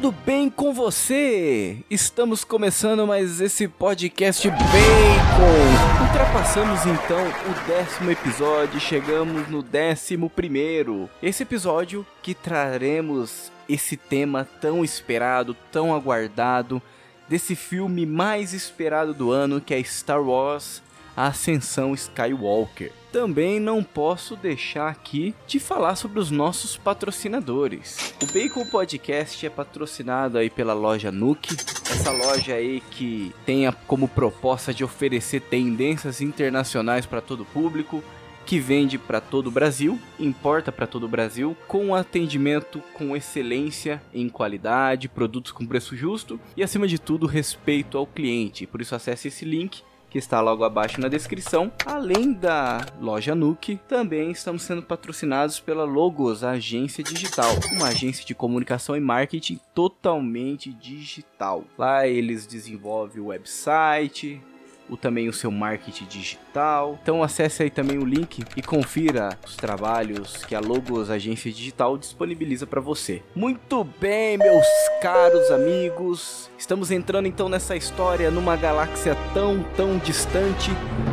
tudo 0.00 0.16
bem 0.24 0.48
com 0.48 0.72
você? 0.72 1.76
Estamos 1.90 2.42
começando 2.42 3.06
mais 3.06 3.38
esse 3.38 3.68
podcast 3.68 4.48
Bacon. 4.48 6.06
Ultrapassamos 6.06 6.80
então 6.86 7.20
o 7.20 7.66
décimo 7.66 8.10
episódio 8.10 8.80
chegamos 8.80 9.46
no 9.48 9.62
décimo 9.62 10.30
primeiro. 10.30 11.06
Esse 11.22 11.42
episódio 11.42 12.06
que 12.22 12.32
traremos 12.32 13.52
esse 13.68 13.94
tema 13.94 14.48
tão 14.58 14.82
esperado, 14.82 15.54
tão 15.70 15.94
aguardado, 15.94 16.80
desse 17.28 17.54
filme 17.54 18.06
mais 18.06 18.54
esperado 18.54 19.12
do 19.12 19.30
ano 19.30 19.60
que 19.60 19.74
é 19.74 19.82
Star 19.82 20.22
Wars 20.22 20.82
a 21.20 21.26
Ascensão 21.26 21.92
Skywalker. 21.92 22.92
Também 23.12 23.60
não 23.60 23.84
posso 23.84 24.36
deixar 24.36 24.88
aqui 24.88 25.34
de 25.46 25.60
falar 25.60 25.94
sobre 25.96 26.18
os 26.18 26.30
nossos 26.30 26.78
patrocinadores. 26.78 28.14
O 28.22 28.26
Bacon 28.32 28.64
Podcast 28.64 29.44
é 29.44 29.50
patrocinado 29.50 30.38
aí 30.38 30.48
pela 30.48 30.72
loja 30.72 31.12
Nuke, 31.12 31.54
essa 31.90 32.10
loja 32.10 32.54
aí 32.54 32.80
que 32.92 33.34
tem 33.44 33.70
como 33.86 34.08
proposta 34.08 34.72
de 34.72 34.82
oferecer 34.82 35.42
tendências 35.42 36.22
internacionais 36.22 37.04
para 37.04 37.20
todo 37.20 37.42
o 37.42 37.46
público, 37.46 38.02
que 38.46 38.58
vende 38.58 38.96
para 38.96 39.20
todo 39.20 39.48
o 39.48 39.50
Brasil, 39.50 39.98
importa 40.18 40.72
para 40.72 40.86
todo 40.86 41.04
o 41.04 41.08
Brasil, 41.08 41.54
com 41.68 41.94
atendimento 41.94 42.82
com 42.94 43.14
excelência 43.14 44.02
em 44.14 44.28
qualidade, 44.28 45.08
produtos 45.08 45.52
com 45.52 45.66
preço 45.66 45.94
justo 45.94 46.40
e 46.56 46.62
acima 46.62 46.88
de 46.88 46.98
tudo 46.98 47.26
respeito 47.26 47.98
ao 47.98 48.06
cliente. 48.06 48.66
Por 48.66 48.80
isso 48.80 48.94
acesse 48.94 49.28
esse 49.28 49.44
link 49.44 49.82
que 50.10 50.18
está 50.18 50.40
logo 50.40 50.64
abaixo 50.64 51.00
na 51.00 51.08
descrição. 51.08 51.72
Além 51.86 52.32
da 52.32 52.84
loja 53.00 53.34
Nuke, 53.34 53.80
também 53.88 54.32
estamos 54.32 54.62
sendo 54.62 54.82
patrocinados 54.82 55.60
pela 55.60 55.84
Logos, 55.84 56.42
a 56.42 56.50
agência 56.50 57.02
digital, 57.02 57.50
uma 57.72 57.88
agência 57.88 58.26
de 58.26 58.34
comunicação 58.34 58.96
e 58.96 59.00
marketing 59.00 59.60
totalmente 59.74 60.72
digital. 60.72 61.64
Lá 61.78 62.06
eles 62.06 62.46
desenvolvem 62.46 63.22
o 63.22 63.26
website, 63.26 64.42
o, 64.90 64.96
também 64.96 65.28
o 65.28 65.32
seu 65.32 65.50
marketing 65.50 66.06
digital. 66.06 66.98
Então 67.02 67.22
acesse 67.22 67.62
aí 67.62 67.70
também 67.70 67.98
o 67.98 68.04
link 68.04 68.44
e 68.56 68.62
confira 68.62 69.38
os 69.46 69.56
trabalhos 69.56 70.44
que 70.44 70.54
a 70.54 70.60
Logos 70.60 71.10
Agência 71.10 71.50
Digital 71.50 71.96
disponibiliza 71.96 72.66
para 72.66 72.80
você. 72.80 73.22
Muito 73.34 73.84
bem, 73.84 74.36
meus 74.36 74.66
caros 75.00 75.50
amigos, 75.50 76.50
estamos 76.58 76.90
entrando 76.90 77.26
então 77.26 77.48
nessa 77.48 77.76
história 77.76 78.30
numa 78.30 78.56
galáxia 78.56 79.16
tão, 79.32 79.62
tão 79.76 79.98
distante. 79.98 80.70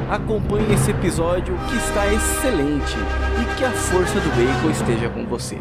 Acompanhe 0.09 0.73
esse 0.73 0.91
episódio 0.91 1.55
que 1.69 1.75
está 1.77 2.11
excelente 2.11 2.95
e 3.41 3.57
que 3.57 3.63
a 3.63 3.71
força 3.71 4.19
do 4.19 4.29
bacon 4.29 4.71
esteja 4.71 5.09
com 5.09 5.25
você. 5.25 5.57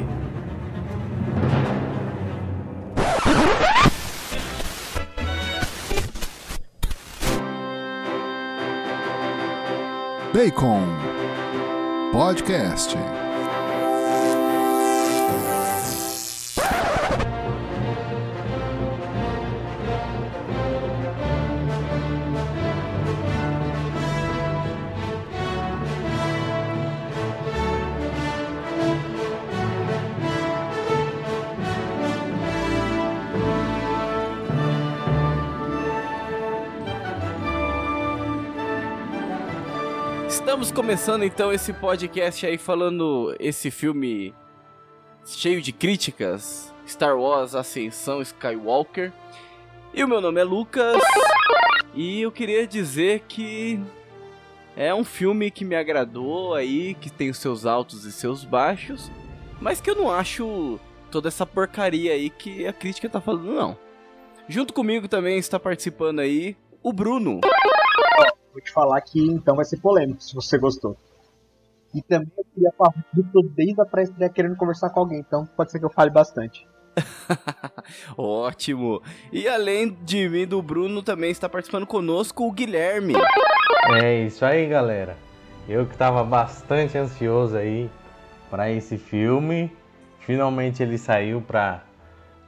Bacon 10.37 10.85
Podcast. 12.13 13.26
Começando 40.77 41.25
então 41.25 41.51
esse 41.55 41.73
podcast 41.73 42.45
aí 42.45 42.59
falando 42.59 43.35
esse 43.41 43.71
filme 43.71 44.35
cheio 45.25 45.63
de 45.63 45.73
críticas, 45.73 46.71
Star 46.87 47.19
Wars 47.19 47.55
Ascensão 47.55 48.21
Skywalker. 48.21 49.11
E 49.95 50.05
o 50.05 50.09
meu 50.09 50.21
nome 50.21 50.39
é 50.39 50.45
Lucas 50.45 51.03
e 51.95 52.21
eu 52.21 52.31
queria 52.31 52.67
dizer 52.67 53.25
que 53.27 53.81
é 54.77 54.95
um 54.95 55.03
filme 55.03 55.51
que 55.51 55.65
me 55.65 55.75
agradou 55.75 56.53
aí, 56.53 56.93
que 56.93 57.09
tem 57.09 57.31
os 57.31 57.39
seus 57.39 57.65
altos 57.65 58.05
e 58.05 58.13
seus 58.13 58.45
baixos, 58.45 59.11
mas 59.59 59.81
que 59.81 59.89
eu 59.89 59.97
não 59.97 60.13
acho 60.13 60.79
toda 61.11 61.29
essa 61.29 61.47
porcaria 61.47 62.13
aí 62.13 62.29
que 62.29 62.67
a 62.67 62.73
crítica 62.75 63.09
tá 63.09 63.19
falando 63.19 63.55
não. 63.55 63.79
Junto 64.47 64.75
comigo 64.75 65.09
também 65.09 65.39
está 65.39 65.59
participando 65.59 66.19
aí 66.19 66.55
o 66.83 66.93
Bruno. 66.93 67.41
Vou 68.57 68.63
te 68.63 68.73
falar 68.73 68.99
que 69.03 69.21
então 69.21 69.55
vai 69.55 69.67
ser 69.67 69.77
polêmico, 69.77 70.23
se 70.23 70.35
você 70.35 70.57
gostou. 70.57 70.97
E 71.95 72.01
também 72.01 72.33
eu 72.39 72.45
queria 72.55 72.73
falar 72.73 72.95
que 72.95 73.21
eu 73.21 73.25
tô 73.31 73.43
desde 73.43 73.79
a 73.79 73.85
pré-estreia 73.85 74.31
querendo 74.31 74.57
conversar 74.57 74.89
com 74.89 75.01
alguém, 75.01 75.19
então 75.19 75.45
pode 75.55 75.71
ser 75.71 75.79
que 75.79 75.85
eu 75.85 75.91
fale 75.91 76.09
bastante. 76.09 76.67
Ótimo! 78.17 79.03
E 79.31 79.47
além 79.47 79.91
de 80.03 80.27
mim 80.27 80.47
do 80.47 80.63
Bruno, 80.63 81.03
também 81.03 81.31
está 81.31 81.51
participando 81.51 81.87
conosco 81.87 82.49
o 82.49 82.51
Guilherme. 82.51 83.13
É 84.01 84.25
isso 84.25 84.43
aí, 84.43 84.67
galera. 84.67 85.19
Eu 85.69 85.85
que 85.85 85.93
estava 85.93 86.25
bastante 86.25 86.97
ansioso 86.97 87.59
aí 87.59 87.91
para 88.49 88.71
esse 88.71 88.97
filme. 88.97 89.71
Finalmente 90.21 90.83
ele 90.83 90.97
saiu 90.97 91.43
para 91.43 91.85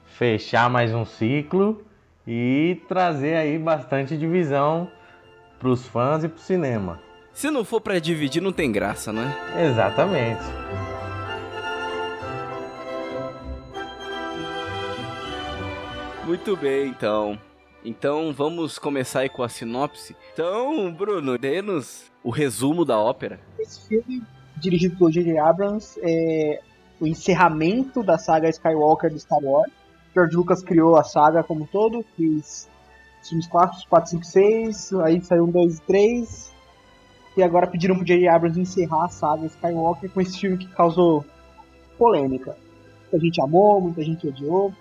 fechar 0.06 0.70
mais 0.70 0.94
um 0.94 1.04
ciclo 1.04 1.84
e 2.26 2.80
trazer 2.88 3.36
aí 3.36 3.58
bastante 3.58 4.16
divisão 4.16 4.91
pros 5.58 5.86
fãs 5.86 6.24
e 6.24 6.28
pro 6.28 6.41
cinema. 6.41 7.00
Se 7.32 7.50
não 7.50 7.64
for 7.64 7.80
para 7.80 8.00
dividir, 8.00 8.42
não 8.42 8.52
tem 8.52 8.72
graça, 8.72 9.12
né? 9.12 9.32
Exatamente. 9.70 10.42
Muito 16.26 16.56
bem, 16.56 16.88
então. 16.88 17.38
Então 17.84 18.32
vamos 18.32 18.78
começar 18.78 19.20
aí 19.20 19.28
com 19.28 19.42
a 19.42 19.48
sinopse. 19.48 20.16
Então, 20.32 20.92
Bruno, 20.92 21.38
dê-nos 21.38 22.10
o 22.22 22.30
resumo 22.30 22.84
da 22.84 22.98
ópera. 22.98 23.41
Esse 23.58 23.86
filme, 23.88 24.22
dirigido 24.56 24.97
por 24.97 25.10
J.J. 25.10 25.38
Abrams, 25.38 25.98
é 26.02 26.60
o 27.00 27.06
encerramento 27.06 28.02
da 28.02 28.18
saga 28.18 28.48
Skywalker 28.48 29.10
do 29.10 29.18
Star 29.18 29.38
Wars. 29.42 29.72
George 30.12 30.36
Lucas 30.36 30.62
criou 30.62 30.97
a 30.97 31.04
saga 31.04 31.42
como 31.44 31.62
um 31.62 31.66
todo, 31.66 32.04
fez 32.16 32.68
filmes 33.28 33.47
4, 33.47 33.89
4, 33.89 34.11
5, 34.11 34.25
6, 34.25 34.93
aí 34.94 35.22
saiu 35.22 35.44
um 35.44 35.50
2 35.50 35.78
e 35.78 35.83
3. 35.83 36.55
E 37.37 37.43
agora 37.43 37.66
pediram 37.66 37.94
pro 37.94 38.05
J.J. 38.05 38.28
Abrams 38.28 38.61
encerrar 38.61 39.05
a 39.05 39.09
saga 39.09 39.47
Skywalker 39.47 40.11
com 40.11 40.21
esse 40.21 40.39
filme 40.39 40.59
que 40.59 40.66
causou 40.69 41.25
polêmica. 41.97 42.56
Muita 43.03 43.25
gente 43.25 43.41
amou, 43.41 43.81
muita 43.81 44.03
gente 44.03 44.27
odiou. 44.27 44.72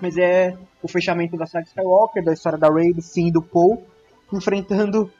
Mas 0.00 0.16
é 0.16 0.56
o 0.82 0.88
fechamento 0.88 1.36
da 1.36 1.46
saga 1.46 1.66
Skywalker, 1.66 2.24
da 2.24 2.32
história 2.32 2.58
da 2.58 2.70
Rey, 2.70 2.92
do 2.92 3.02
Finn 3.02 3.28
e 3.28 3.32
do 3.32 3.42
Poe, 3.42 3.78
enfrentando 4.32 5.10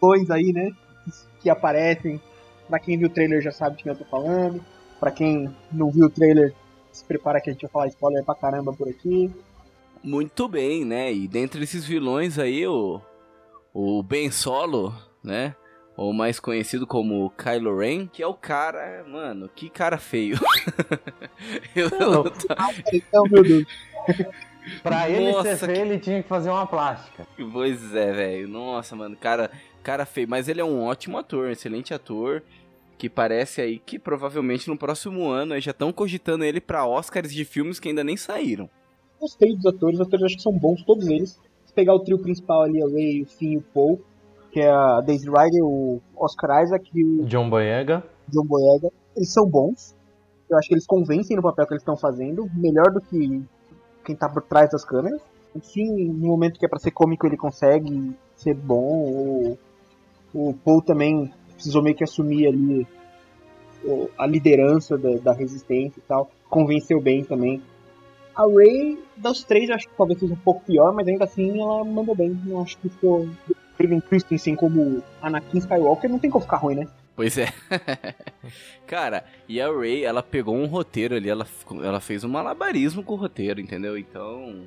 dois 0.00 0.30
aí, 0.30 0.52
né? 0.52 0.70
Que 1.40 1.48
aparecem. 1.48 2.20
Pra 2.68 2.78
quem 2.78 2.98
viu 2.98 3.08
o 3.08 3.10
trailer 3.10 3.40
já 3.40 3.52
sabe 3.52 3.76
de 3.76 3.82
quem 3.82 3.92
eu 3.92 3.98
tô 3.98 4.04
falando. 4.04 4.62
Pra 4.98 5.10
quem 5.10 5.54
não 5.70 5.90
viu 5.90 6.06
o 6.06 6.10
trailer, 6.10 6.54
se 6.92 7.04
prepara 7.04 7.40
que 7.40 7.50
a 7.50 7.52
gente 7.52 7.62
vai 7.62 7.70
falar 7.70 7.86
spoiler 7.88 8.24
pra 8.24 8.34
caramba 8.34 8.72
por 8.72 8.88
aqui. 8.88 9.30
Muito 10.06 10.46
bem, 10.46 10.84
né? 10.84 11.12
E 11.12 11.26
dentre 11.26 11.64
esses 11.64 11.84
vilões 11.84 12.38
aí, 12.38 12.64
o, 12.64 13.00
o 13.74 14.00
Ben 14.04 14.30
Solo, 14.30 14.94
né? 15.20 15.56
Ou 15.96 16.12
mais 16.12 16.38
conhecido 16.38 16.86
como 16.86 17.28
Kylo 17.30 17.76
Ren, 17.76 18.06
que 18.06 18.22
é 18.22 18.26
o 18.26 18.32
cara, 18.32 19.04
mano, 19.08 19.50
que 19.52 19.68
cara 19.68 19.98
feio. 19.98 20.38
Eu 21.74 21.90
não, 21.90 22.24
então, 22.92 23.24
meu 23.24 23.42
Deus. 23.42 23.66
pra 24.80 25.10
ele 25.10 25.32
Nossa, 25.32 25.56
ser 25.56 25.66
feio, 25.66 25.74
que... 25.74 25.82
ele 25.82 25.98
tinha 25.98 26.22
que 26.22 26.28
fazer 26.28 26.50
uma 26.50 26.68
plástica. 26.68 27.26
Pois 27.52 27.92
é, 27.92 28.12
velho. 28.12 28.46
Nossa, 28.46 28.94
mano, 28.94 29.16
cara, 29.16 29.50
cara 29.82 30.06
feio. 30.06 30.28
Mas 30.28 30.46
ele 30.46 30.60
é 30.60 30.64
um 30.64 30.84
ótimo 30.84 31.18
ator, 31.18 31.50
excelente 31.50 31.92
ator. 31.92 32.44
Que 32.96 33.10
parece 33.10 33.60
aí 33.60 33.80
que 33.80 33.98
provavelmente 33.98 34.68
no 34.68 34.78
próximo 34.78 35.28
ano 35.28 35.58
já 35.60 35.72
estão 35.72 35.92
cogitando 35.92 36.44
ele 36.44 36.60
para 36.60 36.86
Oscars 36.86 37.34
de 37.34 37.44
filmes 37.44 37.80
que 37.80 37.88
ainda 37.88 38.04
nem 38.04 38.16
saíram 38.16 38.70
gostei 39.20 39.54
dos 39.54 39.66
atores, 39.66 39.98
os 39.98 40.06
atores 40.06 40.26
acho 40.26 40.36
que 40.36 40.42
são 40.42 40.52
bons, 40.52 40.82
todos 40.84 41.06
eles. 41.06 41.40
Se 41.64 41.72
pegar 41.74 41.94
o 41.94 42.00
trio 42.00 42.18
principal 42.18 42.62
ali, 42.62 42.82
a 42.82 42.86
Ray, 42.86 43.22
o 43.22 43.26
Finn 43.26 43.52
e 43.52 43.56
o 43.58 43.62
Paul, 43.62 44.00
que 44.50 44.60
é 44.60 44.70
a 44.70 45.00
Daisy 45.00 45.26
Ryder, 45.28 45.64
o 45.64 46.00
Oscar 46.16 46.62
Isaac 46.62 46.90
e 46.94 47.04
o 47.04 47.24
John 47.24 47.50
Boyega. 47.50 48.02
John 48.28 48.46
Boyega. 48.46 48.90
Eles 49.16 49.32
são 49.32 49.48
bons. 49.48 49.94
Eu 50.48 50.56
acho 50.56 50.68
que 50.68 50.74
eles 50.74 50.86
convencem 50.86 51.36
no 51.36 51.42
papel 51.42 51.66
que 51.66 51.74
eles 51.74 51.82
estão 51.82 51.96
fazendo, 51.96 52.48
melhor 52.54 52.92
do 52.92 53.00
que 53.00 53.42
quem 54.04 54.14
tá 54.14 54.28
por 54.28 54.42
trás 54.42 54.70
das 54.70 54.84
câmeras. 54.84 55.20
Enfim, 55.54 56.08
no 56.08 56.28
momento 56.28 56.58
que 56.58 56.66
é 56.66 56.68
para 56.68 56.78
ser 56.78 56.90
cômico, 56.92 57.26
ele 57.26 57.36
consegue 57.36 58.14
ser 58.36 58.54
bom. 58.54 59.56
O, 60.32 60.48
o 60.50 60.54
Paul 60.54 60.82
também 60.82 61.32
precisou 61.54 61.82
meio 61.82 61.96
que 61.96 62.04
assumir 62.04 62.46
ali 62.46 62.86
a 64.18 64.26
liderança 64.26 64.96
da, 64.96 65.16
da 65.16 65.32
resistência 65.32 65.98
e 65.98 66.02
tal. 66.02 66.30
Convenceu 66.48 67.00
bem 67.00 67.24
também 67.24 67.62
A 68.36 68.42
Ray, 68.42 68.98
dos 69.16 69.42
três, 69.42 69.68
eu 69.68 69.74
acho 69.74 69.88
que 69.88 69.94
talvez 69.96 70.20
seja 70.20 70.34
um 70.34 70.36
pouco 70.36 70.62
pior, 70.64 70.92
mas 70.92 71.08
ainda 71.08 71.24
assim 71.24 71.58
ela 71.58 71.82
mandou 71.84 72.14
bem. 72.14 72.38
Eu 72.46 72.60
acho 72.60 72.76
que 72.78 72.88
ficou. 72.88 73.28
Hayden 73.78 74.00
Christensen 74.00 74.56
como 74.56 75.02
Anakin 75.20 75.58
Skywalker 75.58 76.08
não 76.08 76.18
tem 76.18 76.30
como 76.30 76.44
ficar 76.44 76.56
ruim, 76.56 76.76
né? 76.76 76.88
Pois 77.14 77.38
é. 77.38 77.48
Cara, 78.86 79.24
e 79.48 79.60
a 79.60 79.70
Ray, 79.70 80.04
ela 80.04 80.22
pegou 80.22 80.54
um 80.54 80.66
roteiro 80.66 81.14
ali, 81.14 81.28
ela, 81.28 81.46
ela 81.82 82.00
fez 82.00 82.24
um 82.24 82.28
malabarismo 82.28 83.02
com 83.02 83.14
o 83.14 83.16
roteiro, 83.16 83.60
entendeu? 83.60 83.96
Então, 83.96 84.66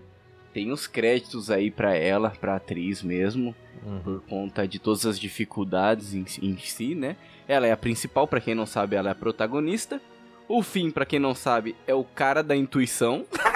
tem 0.54 0.71
os 0.71 0.88
créditos 0.88 1.51
aí 1.51 1.69
para 1.69 1.95
ela, 1.95 2.31
pra 2.31 2.56
atriz 2.56 3.04
mesmo, 3.04 3.56
uhum. 3.86 4.00
por 4.00 4.21
conta 4.21 4.68
de 4.68 4.80
todas 4.80 5.06
as 5.06 5.19
dificuldades 5.19 6.13
em, 6.13 6.25
em 6.42 6.57
si, 6.57 6.95
né? 6.95 7.16
Ela 7.48 7.68
é 7.68 7.71
a 7.71 7.77
principal, 7.77 8.27
para 8.27 8.42
quem 8.42 8.56
não 8.56 8.66
sabe, 8.66 8.95
ela 8.95 9.10
é 9.10 9.12
a 9.12 9.16
protagonista. 9.16 10.01
O 10.48 10.63
Finn, 10.63 10.89
para 10.89 11.06
quem 11.06 11.19
não 11.19 11.36
sabe, 11.36 11.75
é 11.86 11.94
o 11.94 12.04
cara 12.04 12.42
da 12.42 12.56
intuição. 12.56 13.25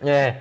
É. 0.00 0.38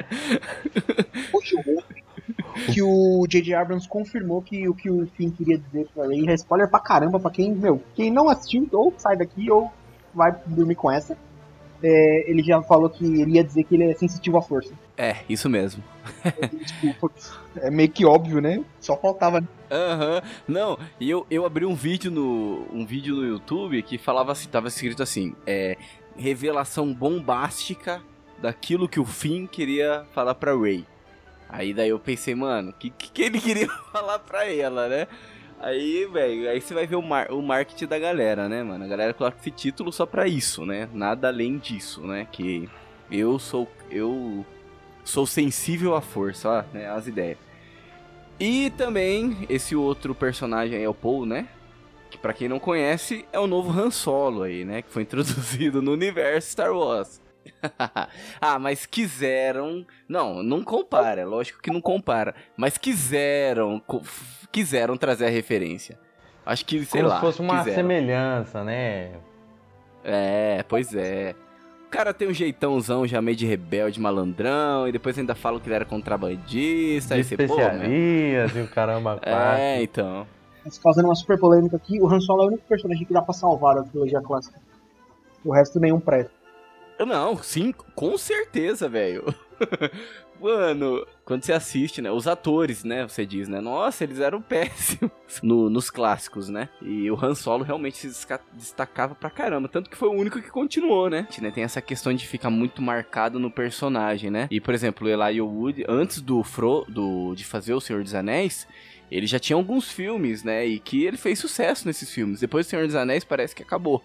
que 2.71 2.81
o 2.81 3.25
J.J. 3.27 3.53
Abrams 3.55 3.87
confirmou 3.87 4.41
que 4.41 4.67
o 4.67 4.73
que 4.73 4.89
o 4.89 5.07
Finn 5.15 5.31
queria 5.31 5.57
dizer 5.57 5.87
pra 5.93 6.05
Ray 6.05 6.27
é 6.27 6.33
spoiler 6.33 6.69
pra 6.69 6.79
caramba 6.79 7.19
pra 7.19 7.31
quem, 7.31 7.53
meu, 7.53 7.81
quem 7.95 8.11
não 8.11 8.29
assistiu, 8.29 8.67
ou 8.71 8.93
sai 8.97 9.17
daqui 9.17 9.49
ou 9.49 9.71
vai 10.13 10.35
dormir 10.45 10.75
com 10.75 10.91
essa. 10.91 11.17
É, 11.81 12.29
ele 12.29 12.41
já 12.41 12.61
falou 12.61 12.89
que 12.89 13.03
ele 13.03 13.33
ia 13.33 13.43
dizer 13.43 13.65
que 13.65 13.75
ele 13.75 13.91
é 13.91 13.93
sensitivo 13.93 14.37
à 14.37 14.41
força. 14.41 14.73
É, 14.97 15.17
isso 15.27 15.49
mesmo. 15.49 15.83
Tipo, 16.81 17.11
é 17.57 17.69
meio 17.69 17.89
que 17.89 18.05
óbvio, 18.05 18.39
né? 18.39 18.63
Só 18.79 18.95
faltava. 18.95 19.43
Aham. 19.69 20.15
Uhum. 20.15 20.21
Não, 20.47 20.79
e 20.97 21.09
eu, 21.09 21.25
eu 21.29 21.45
abri 21.45 21.65
um 21.65 21.75
vídeo 21.75 22.09
no 22.09 22.65
um 22.71 22.85
vídeo 22.85 23.15
no 23.15 23.25
YouTube 23.25 23.81
que 23.83 23.97
falava 23.97 24.31
assim, 24.31 24.47
tava 24.47 24.69
escrito 24.69 25.03
assim, 25.03 25.35
é 25.45 25.75
revelação 26.15 26.93
bombástica 26.93 28.01
daquilo 28.39 28.89
que 28.89 28.99
o 28.99 29.05
Finn 29.05 29.47
queria 29.47 30.05
falar 30.13 30.35
para 30.35 30.55
Ray. 30.55 30.85
Aí 31.49 31.73
daí 31.73 31.89
eu 31.89 31.99
pensei, 31.99 32.33
mano, 32.33 32.71
o 32.71 32.73
que, 32.73 32.89
que 32.89 33.21
ele 33.21 33.39
queria 33.41 33.67
falar 33.91 34.19
pra 34.19 34.45
ela, 34.51 34.87
né? 34.87 35.07
Aí, 35.59 36.05
velho, 36.11 36.49
aí 36.49 36.59
você 36.59 36.73
vai 36.73 36.85
ver 36.85 36.97
o, 36.97 37.01
mar 37.01 37.31
o 37.31 37.41
marketing 37.41 37.85
da 37.87 37.97
galera, 37.97 38.49
né, 38.49 38.61
mano? 38.63 38.83
A 38.83 38.87
galera 38.87 39.13
coloca 39.13 39.37
esse 39.39 39.49
título 39.49 39.93
só 39.93 40.05
pra 40.05 40.27
isso, 40.27 40.65
né? 40.65 40.89
Nada 40.93 41.29
além 41.29 41.57
disso, 41.57 42.01
né? 42.01 42.27
Que 42.29 42.67
eu 43.09 43.39
sou. 43.39 43.71
Eu 43.89 44.45
sou 45.05 45.25
sensível 45.25 45.95
à 45.95 46.01
força, 46.01 46.49
ó, 46.49 46.63
né? 46.73 46.89
As 46.89 47.07
ideias. 47.07 47.37
E 48.37 48.71
também 48.71 49.45
esse 49.49 49.73
outro 49.73 50.13
personagem 50.13 50.77
aí 50.77 50.83
é 50.83 50.89
o 50.89 50.93
Paul, 50.93 51.25
né? 51.25 51.47
Que 52.09 52.17
pra 52.17 52.33
quem 52.33 52.49
não 52.49 52.59
conhece, 52.59 53.25
é 53.31 53.39
o 53.39 53.47
novo 53.47 53.71
Han 53.71 53.89
Solo 53.89 54.43
aí, 54.43 54.65
né? 54.65 54.81
Que 54.81 54.91
foi 54.91 55.03
introduzido 55.03 55.81
no 55.81 55.93
universo 55.93 56.51
Star 56.51 56.73
Wars. 56.73 57.21
ah, 58.41 58.59
mas 58.59 58.85
quiseram. 58.85 59.85
Não, 60.07 60.41
não 60.43 60.63
compara, 60.63 61.25
lógico 61.25 61.61
que 61.61 61.71
não 61.71 61.81
compara. 61.81 62.35
Mas 62.57 62.77
quiseram. 62.77 63.81
Quiseram 64.51 64.97
trazer 64.97 65.25
a 65.25 65.29
referência. 65.29 65.97
Acho 66.45 66.65
que, 66.65 66.83
sei 66.85 67.01
Como 67.01 67.09
lá. 67.13 67.19
se 67.19 67.21
fosse 67.21 67.41
uma 67.41 67.59
quiseram. 67.59 67.75
semelhança, 67.75 68.63
né? 68.63 69.11
É, 70.03 70.63
pois 70.67 70.93
é. 70.93 71.35
O 71.87 71.89
cara 71.89 72.13
tem 72.13 72.27
um 72.27 72.33
jeitãozão 72.33 73.05
já 73.07 73.21
meio 73.21 73.37
de 73.37 73.45
rebelde, 73.45 73.99
malandrão, 74.01 74.87
e 74.87 74.91
depois 74.91 75.17
ainda 75.17 75.35
falam 75.35 75.59
que 75.59 75.67
ele 75.67 75.75
era 75.75 75.85
contrabandista. 75.85 77.13
De 77.13 77.21
aí 77.21 77.23
você, 77.23 77.37
pô, 77.37 77.43
especiarias 77.43 78.55
e 78.55 78.59
o 78.61 78.67
caramba. 78.67 79.19
É, 79.23 79.81
então. 79.81 80.27
Mas 80.65 80.77
causando 80.77 81.07
uma 81.07 81.15
super 81.15 81.37
polêmica 81.37 81.75
aqui, 81.75 82.01
o 82.01 82.07
Han 82.07 82.19
Solo 82.19 82.41
é 82.41 82.45
o 82.45 82.47
único 82.49 82.63
personagem 82.67 83.05
que 83.05 83.13
dá 83.13 83.21
pra 83.21 83.33
salvar 83.33 83.77
a 83.77 83.83
trilogia 83.83 84.21
clássica. 84.21 84.59
O 85.45 85.51
resto 85.51 85.79
nenhum 85.79 85.99
presta. 85.99 86.31
Não, 86.99 87.41
sim, 87.41 87.73
com 87.95 88.17
certeza, 88.17 88.87
velho. 88.87 89.33
Mano, 90.43 91.07
quando 91.23 91.43
você 91.43 91.53
assiste, 91.53 92.01
né? 92.01 92.11
Os 92.11 92.27
atores, 92.27 92.83
né? 92.83 93.07
Você 93.07 93.25
diz, 93.25 93.47
né? 93.47 93.61
Nossa, 93.61 94.03
eles 94.03 94.19
eram 94.19 94.41
péssimos 94.43 95.11
no, 95.41 95.69
nos 95.69 95.89
clássicos, 95.89 96.49
né? 96.49 96.67
E 96.81 97.09
o 97.09 97.17
Han 97.23 97.33
Solo 97.33 97.63
realmente 97.63 97.97
se 97.97 98.27
destacava 98.51 99.15
pra 99.15 99.29
caramba. 99.29 99.69
Tanto 99.69 99.89
que 99.89 99.95
foi 99.95 100.09
o 100.09 100.13
único 100.13 100.41
que 100.41 100.49
continuou, 100.49 101.09
né? 101.09 101.25
Tem 101.53 101.63
essa 101.63 101.81
questão 101.81 102.13
de 102.13 102.27
ficar 102.27 102.49
muito 102.49 102.81
marcado 102.81 103.39
no 103.39 103.49
personagem, 103.49 104.29
né? 104.29 104.47
E, 104.51 104.59
por 104.59 104.73
exemplo, 104.73 105.07
o 105.07 105.45
Wood, 105.45 105.85
antes 105.87 106.19
do 106.19 106.43
Fro, 106.43 106.85
do, 106.89 107.33
de 107.35 107.45
fazer 107.45 107.73
O 107.73 107.79
Senhor 107.79 108.03
dos 108.03 108.13
Anéis, 108.13 108.67
ele 109.09 109.27
já 109.27 109.39
tinha 109.39 109.55
alguns 109.55 109.91
filmes, 109.91 110.43
né? 110.43 110.65
E 110.65 110.77
que 110.77 111.05
ele 111.05 111.15
fez 111.15 111.39
sucesso 111.39 111.87
nesses 111.87 112.11
filmes. 112.11 112.41
Depois 112.41 112.65
do 112.65 112.69
Senhor 112.69 112.85
dos 112.85 112.95
Anéis 112.95 113.23
parece 113.23 113.55
que 113.55 113.63
acabou 113.63 114.03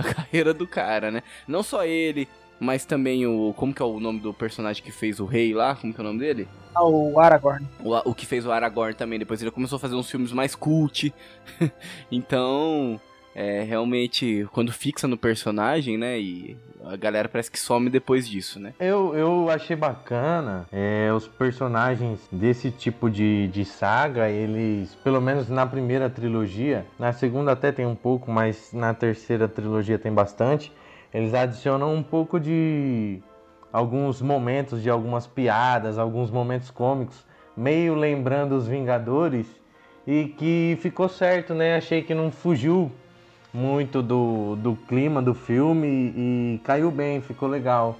a 0.08 0.14
carreira 0.14 0.54
do 0.54 0.66
cara, 0.66 1.10
né? 1.10 1.22
Não 1.46 1.62
só 1.62 1.84
ele, 1.84 2.28
mas 2.58 2.84
também 2.84 3.26
o. 3.26 3.54
Como 3.56 3.72
que 3.72 3.82
é 3.82 3.84
o 3.84 4.00
nome 4.00 4.20
do 4.20 4.34
personagem 4.34 4.82
que 4.82 4.92
fez 4.92 5.20
o 5.20 5.24
rei 5.24 5.54
lá? 5.54 5.74
Como 5.74 5.92
que 5.92 6.00
é 6.00 6.02
o 6.02 6.06
nome 6.06 6.18
dele? 6.18 6.48
Ah, 6.74 6.84
o 6.84 7.18
Aragorn. 7.18 7.66
O, 7.82 8.10
o 8.10 8.14
que 8.14 8.26
fez 8.26 8.46
o 8.46 8.52
Aragorn 8.52 8.94
também. 8.94 9.18
Depois 9.18 9.40
ele 9.40 9.50
começou 9.50 9.76
a 9.76 9.80
fazer 9.80 9.94
uns 9.94 10.10
filmes 10.10 10.32
mais 10.32 10.54
cult. 10.54 11.12
então. 12.12 13.00
É, 13.34 13.62
realmente, 13.62 14.48
quando 14.52 14.72
fixa 14.72 15.06
no 15.06 15.16
personagem, 15.16 15.96
né? 15.96 16.18
E 16.18 16.56
a 16.84 16.96
galera 16.96 17.28
parece 17.28 17.50
que 17.50 17.58
some 17.58 17.88
depois 17.88 18.28
disso, 18.28 18.58
né? 18.58 18.72
Eu, 18.80 19.14
eu 19.14 19.50
achei 19.50 19.76
bacana 19.76 20.66
é, 20.72 21.12
os 21.12 21.28
personagens 21.28 22.26
desse 22.32 22.70
tipo 22.70 23.08
de, 23.08 23.48
de 23.48 23.64
saga, 23.64 24.28
eles, 24.28 24.94
pelo 24.96 25.20
menos 25.20 25.48
na 25.48 25.66
primeira 25.66 26.08
trilogia, 26.10 26.86
na 26.98 27.12
segunda 27.12 27.52
até 27.52 27.70
tem 27.70 27.86
um 27.86 27.94
pouco, 27.94 28.30
mas 28.30 28.72
na 28.72 28.94
terceira 28.94 29.46
trilogia 29.46 29.98
tem 29.98 30.12
bastante. 30.12 30.72
Eles 31.12 31.34
adicionam 31.34 31.94
um 31.94 32.02
pouco 32.02 32.38
de 32.38 33.20
alguns 33.72 34.20
momentos, 34.20 34.82
de 34.82 34.90
algumas 34.90 35.26
piadas, 35.26 35.98
alguns 35.98 36.30
momentos 36.30 36.70
cômicos, 36.70 37.24
meio 37.56 37.94
lembrando 37.94 38.56
os 38.56 38.66
Vingadores, 38.66 39.46
e 40.06 40.26
que 40.36 40.78
ficou 40.80 41.08
certo, 41.08 41.54
né? 41.54 41.76
Achei 41.76 42.02
que 42.02 42.14
não 42.14 42.30
fugiu 42.30 42.90
muito 43.52 44.02
do, 44.02 44.56
do 44.56 44.76
clima 44.88 45.20
do 45.20 45.34
filme 45.34 45.86
e, 45.86 46.54
e 46.54 46.58
caiu 46.64 46.90
bem, 46.90 47.20
ficou 47.20 47.48
legal. 47.48 47.96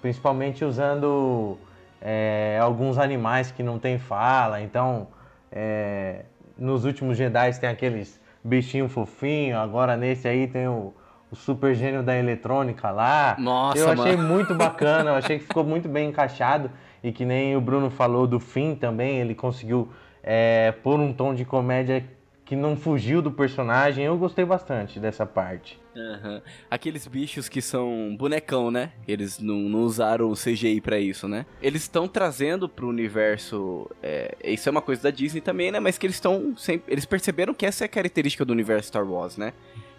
Principalmente 0.00 0.64
usando 0.64 1.58
é, 2.00 2.58
alguns 2.60 2.98
animais 2.98 3.50
que 3.50 3.62
não 3.62 3.78
tem 3.78 3.98
fala. 3.98 4.60
Então, 4.60 5.08
é, 5.50 6.24
nos 6.56 6.84
últimos 6.84 7.16
Jedi 7.16 7.58
tem 7.58 7.68
aqueles 7.68 8.20
bichinhos 8.42 8.92
fofinhos, 8.92 9.58
agora 9.58 9.96
nesse 9.96 10.28
aí 10.28 10.46
tem 10.46 10.68
o, 10.68 10.92
o 11.30 11.36
super 11.36 11.74
gênio 11.74 12.02
da 12.02 12.16
eletrônica 12.16 12.90
lá. 12.90 13.36
Nossa, 13.38 13.78
eu 13.78 13.90
achei 13.90 14.16
mano. 14.16 14.28
muito 14.28 14.52
bacana, 14.56 15.10
eu 15.10 15.14
achei 15.14 15.38
que 15.38 15.46
ficou 15.46 15.64
muito 15.64 15.88
bem 15.88 16.08
encaixado. 16.08 16.70
E 17.02 17.12
que 17.12 17.24
nem 17.24 17.54
o 17.54 17.60
Bruno 17.60 17.90
falou 17.90 18.26
do 18.26 18.40
fim 18.40 18.74
também, 18.74 19.18
ele 19.18 19.34
conseguiu 19.34 19.90
é, 20.22 20.72
pôr 20.82 20.98
um 20.98 21.12
tom 21.12 21.34
de 21.34 21.44
comédia 21.44 22.02
que 22.44 22.54
não 22.54 22.76
fugiu 22.76 23.22
do 23.22 23.32
personagem. 23.32 24.04
Eu 24.04 24.18
gostei 24.18 24.44
bastante 24.44 25.00
dessa 25.00 25.24
parte. 25.24 25.80
Uhum. 25.96 26.42
Aqueles 26.70 27.06
bichos 27.06 27.48
que 27.48 27.62
são 27.62 28.14
bonecão, 28.18 28.70
né? 28.70 28.92
Eles 29.08 29.38
não, 29.38 29.56
não 29.56 29.80
usaram 29.80 30.30
o 30.30 30.34
CGI 30.34 30.80
para 30.80 30.98
isso, 30.98 31.26
né? 31.26 31.46
Eles 31.62 31.82
estão 31.82 32.06
trazendo 32.06 32.68
pro 32.68 32.88
universo. 32.88 33.90
É, 34.02 34.36
isso 34.44 34.68
é 34.68 34.72
uma 34.72 34.82
coisa 34.82 35.02
da 35.04 35.10
Disney 35.10 35.40
também, 35.40 35.70
né? 35.70 35.80
Mas 35.80 35.96
que 35.96 36.06
eles 36.06 36.16
estão. 36.16 36.54
Eles 36.86 37.04
perceberam 37.06 37.54
que 37.54 37.64
essa 37.64 37.84
é 37.84 37.86
a 37.86 37.88
característica 37.88 38.44
do 38.44 38.52
universo 38.52 38.88
Star 38.88 39.08
Wars, 39.08 39.36
né? 39.36 39.52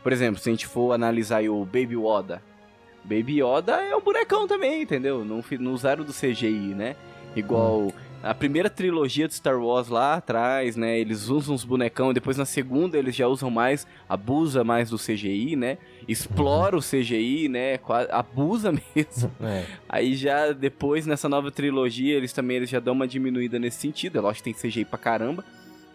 Por 0.03 0.11
exemplo, 0.11 0.39
se 0.39 0.49
a 0.49 0.51
gente 0.51 0.67
for 0.67 0.93
analisar 0.93 1.43
o 1.49 1.65
Baby 1.65 1.95
Yoda. 1.95 2.43
Baby 3.03 3.41
Yoda 3.41 3.73
é 3.81 3.95
um 3.95 4.01
bonecão 4.01 4.47
também, 4.47 4.81
entendeu? 4.81 5.23
Não, 5.23 5.43
não 5.59 5.73
usaram 5.73 6.03
do 6.03 6.13
CGI, 6.13 6.75
né? 6.75 6.95
Igual. 7.35 7.87
Hum 7.87 8.04
a 8.25 8.33
primeira 8.33 8.71
trilogia 8.71 9.27
de 9.27 9.35
Star 9.35 9.61
Wars 9.61 9.87
lá 9.87 10.15
atrás, 10.15 10.75
né? 10.75 10.99
Eles 10.99 11.29
usam 11.29 11.53
uns 11.53 11.63
bonecão, 11.63 12.11
depois 12.11 12.37
na 12.37 12.45
segunda 12.45 12.97
eles 12.97 13.15
já 13.15 13.27
usam 13.27 13.51
mais, 13.51 13.85
abusa 14.09 14.63
mais 14.63 14.89
do 14.89 14.97
CGI, 14.97 15.55
né? 15.55 15.77
Explora 16.07 16.75
o 16.75 16.81
CGI, 16.81 17.47
né? 17.47 17.79
Abusa 18.09 18.71
mesmo. 18.95 19.31
É. 19.39 19.65
Aí 19.87 20.15
já 20.15 20.51
depois 20.51 21.05
nessa 21.05 21.29
nova 21.29 21.51
trilogia 21.51 22.15
eles 22.15 22.33
também 22.33 22.57
eles 22.57 22.69
já 22.69 22.79
dão 22.79 22.95
uma 22.95 23.07
diminuída 23.07 23.59
nesse 23.59 23.77
sentido. 23.77 24.17
É 24.17 24.21
lógico 24.21 24.49
que 24.49 24.53
tem 24.53 24.69
CGI 24.69 24.85
pra 24.85 24.97
caramba. 24.97 25.45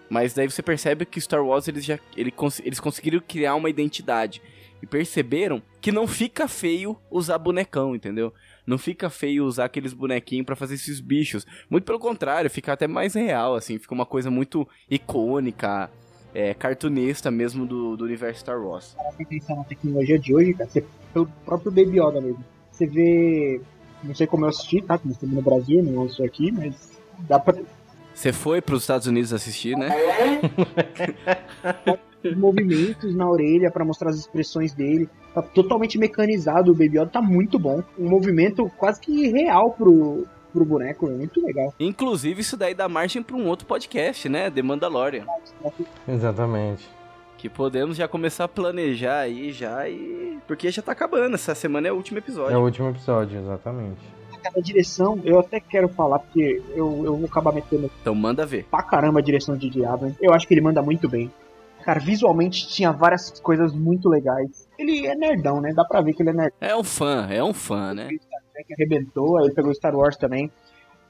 Mas 0.09 0.33
daí 0.33 0.49
você 0.49 0.63
percebe 0.63 1.05
que 1.05 1.21
Star 1.21 1.45
Wars 1.45 1.67
eles 1.67 1.85
já 1.85 1.99
ele, 2.17 2.33
eles 2.63 2.79
conseguiram 2.79 3.21
criar 3.27 3.57
uma 3.57 3.69
identidade 3.69 4.41
e 4.83 4.87
perceberam 4.87 5.61
que 5.81 5.93
não 5.93 6.07
fica 6.07 6.47
feio 6.47 6.97
usar 7.11 7.39
bonecão, 7.39 7.95
entendeu? 7.95 8.33
Não 8.71 8.79
fica 8.79 9.11
feio 9.11 9.47
usar 9.47 9.65
aqueles 9.65 9.93
bonequinhos 9.93 10.47
para 10.47 10.55
fazer 10.55 10.75
esses 10.75 11.01
bichos. 11.01 11.45
Muito 11.69 11.83
pelo 11.83 11.99
contrário, 11.99 12.49
fica 12.49 12.73
até 12.73 12.87
mais 12.87 13.15
real, 13.15 13.57
assim. 13.57 13.81
Fica 13.81 13.93
uma 13.93 14.07
coisa 14.07 14.31
muito 14.31 14.65
icônica, 14.89 15.91
é, 16.33 16.55
cartunista 16.55 17.33
mesmo 17.33 17.67
do, 17.67 17.97
do 17.97 18.05
universo 18.05 18.43
Star 18.43 18.65
Wars. 18.65 18.95
Para 18.95 19.27
pensar 19.27 19.57
na 19.57 19.65
tecnologia 19.65 20.21
de 20.21 20.33
hoje, 20.33 20.55
cara, 20.55 20.71
você, 20.71 20.85
pelo 21.13 21.27
próprio 21.45 21.73
Baby 21.73 21.99
Yoda 21.99 22.21
mesmo. 22.21 22.45
Você 22.71 22.87
vê. 22.87 23.61
Não 24.05 24.15
sei 24.15 24.29
como 24.29 24.45
eu 24.45 24.51
assisti, 24.51 24.81
tá? 24.81 24.97
Como 24.97 25.11
estamos 25.11 25.35
no 25.35 25.43
Brasil, 25.43 25.83
não 25.83 26.03
ouço 26.03 26.23
aqui, 26.23 26.53
mas 26.53 26.97
dá 27.29 27.41
pra. 27.41 27.61
Você 28.15 28.33
foi 28.33 28.63
para 28.63 28.77
os 28.77 28.85
Estados 28.85 29.09
Unidos 29.09 29.33
assistir, 29.33 29.77
né? 29.77 29.89
os 32.25 32.37
movimentos 32.37 33.15
na 33.15 33.29
orelha 33.31 33.71
para 33.71 33.85
mostrar 33.85 34.11
as 34.11 34.17
expressões 34.17 34.73
dele. 34.73 35.09
Tá 35.35 35.41
totalmente 35.43 35.97
mecanizado, 35.99 36.73
o 36.73 36.75
Baby 36.75 36.99
Yoda 36.99 37.07
tá 37.07 37.23
muito 37.23 37.59
bom. 37.59 37.83
Um 37.99 38.09
movimento 38.09 38.71
quase 38.77 39.01
que 39.01 39.29
real 39.29 39.71
pro, 39.73 40.27
pro 40.53 40.65
boneco, 40.65 41.07
é 41.07 41.11
muito 41.11 41.45
legal. 41.45 41.73
Inclusive, 41.79 42.41
isso 42.41 42.57
daí 42.57 42.75
dá 42.75 42.89
margem 42.89 43.23
para 43.23 43.37
um 43.37 43.47
outro 43.47 43.67
podcast, 43.67 44.29
né? 44.29 44.51
The 44.51 44.63
Mandalorian. 44.63 45.25
Exatamente. 46.09 46.89
Que 47.39 47.49
podemos 47.49 47.97
já 47.97 48.07
começar 48.07 48.45
a 48.45 48.49
planejar 48.49 49.21
aí 49.21 49.51
já 49.53 49.89
e. 49.89 50.39
Porque 50.47 50.71
já 50.71 50.83
tá 50.83 50.93
acabando. 50.93 51.35
Essa 51.37 51.55
semana 51.55 51.89
é 51.89 51.93
o 51.93 51.97
último 51.97 52.19
episódio. 52.19 52.55
É 52.55 52.59
o 52.59 52.63
último 52.65 52.91
episódio, 52.91 53.41
exatamente. 53.41 54.01
Cada 54.43 54.61
direção, 54.63 55.21
eu 55.23 55.39
até 55.39 55.61
quero 55.61 55.87
falar, 55.91 56.19
porque 56.19 56.63
eu, 56.71 57.03
eu 57.05 57.15
vou 57.17 57.27
acabar 57.27 57.53
metendo 57.53 57.91
Então 58.01 58.15
manda 58.15 58.47
ver. 58.47 58.65
pra 58.71 58.83
caramba 58.83 59.21
a 59.21 59.23
direção 59.23 59.55
de 59.55 59.69
Diablo. 59.69 60.15
Eu 60.21 60.33
acho 60.33 60.49
que 60.49 60.55
ele 60.55 60.63
manda 60.63 60.81
muito 60.83 61.09
bem. 61.09 61.31
Cara, 61.85 61.99
visualmente 61.99 62.69
tinha 62.69 62.93
várias 62.93 63.41
coisas 63.41 63.73
muito 63.73 64.09
legais. 64.09 64.69
Ele 64.79 65.07
é 65.07 65.15
nerdão, 65.15 65.61
né? 65.61 65.73
Dá 65.75 65.85
pra 65.85 66.01
ver 66.01 66.13
que 66.13 66.23
ele 66.23 66.31
é 66.31 66.35
nerd. 66.35 66.55
É 66.61 66.77
um 66.77 66.85
fã, 66.85 67.27
é 67.31 67.43
um 67.43 67.55
fã, 67.55 67.95
né? 67.95 68.09
que 68.65 68.75
arrebentou, 68.75 69.39
aí 69.39 69.47
ele 69.47 69.55
pegou 69.55 69.75
Star 69.75 69.97
Wars 69.97 70.17
também. 70.17 70.51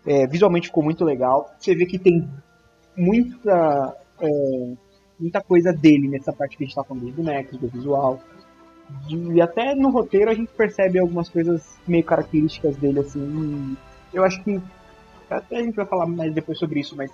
É, 0.06 0.26
visualmente 0.26 0.68
ficou 0.68 0.82
muito 0.82 1.04
legal. 1.04 1.52
Você 1.58 1.74
vê 1.74 1.84
que 1.84 1.98
tem 1.98 2.28
muita, 2.96 3.96
é, 4.20 4.72
muita 5.18 5.40
coisa 5.40 5.72
dele 5.72 6.08
nessa 6.08 6.32
parte 6.32 6.56
que 6.56 6.64
a 6.64 6.66
gente 6.66 6.74
tá 6.74 6.84
falando 6.84 7.04
dos 7.04 7.14
bonecos, 7.14 7.58
do 7.58 7.68
visual. 7.68 8.20
E 9.08 9.40
até 9.40 9.74
no 9.74 9.90
roteiro 9.90 10.30
a 10.30 10.34
gente 10.34 10.50
percebe 10.52 10.98
algumas 10.98 11.28
coisas 11.28 11.78
meio 11.86 12.04
características 12.04 12.76
dele, 12.76 13.00
assim. 13.00 13.76
Eu 14.12 14.24
acho 14.24 14.42
que. 14.42 14.60
Até 15.28 15.58
a 15.58 15.62
gente 15.62 15.76
vai 15.76 15.86
falar 15.86 16.06
mais 16.06 16.32
depois 16.34 16.58
sobre 16.58 16.80
isso, 16.80 16.96
mas. 16.96 17.10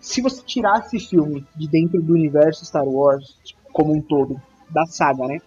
Se 0.00 0.20
você 0.20 0.42
tirar 0.42 0.78
esse 0.80 0.98
filme 1.00 1.44
de 1.56 1.68
dentro 1.68 2.00
do 2.00 2.12
universo 2.14 2.64
Star 2.64 2.84
Wars, 2.86 3.36
como 3.72 3.94
um 3.94 4.00
todo, 4.00 4.40
da 4.70 4.84
saga, 4.86 5.26
né? 5.26 5.38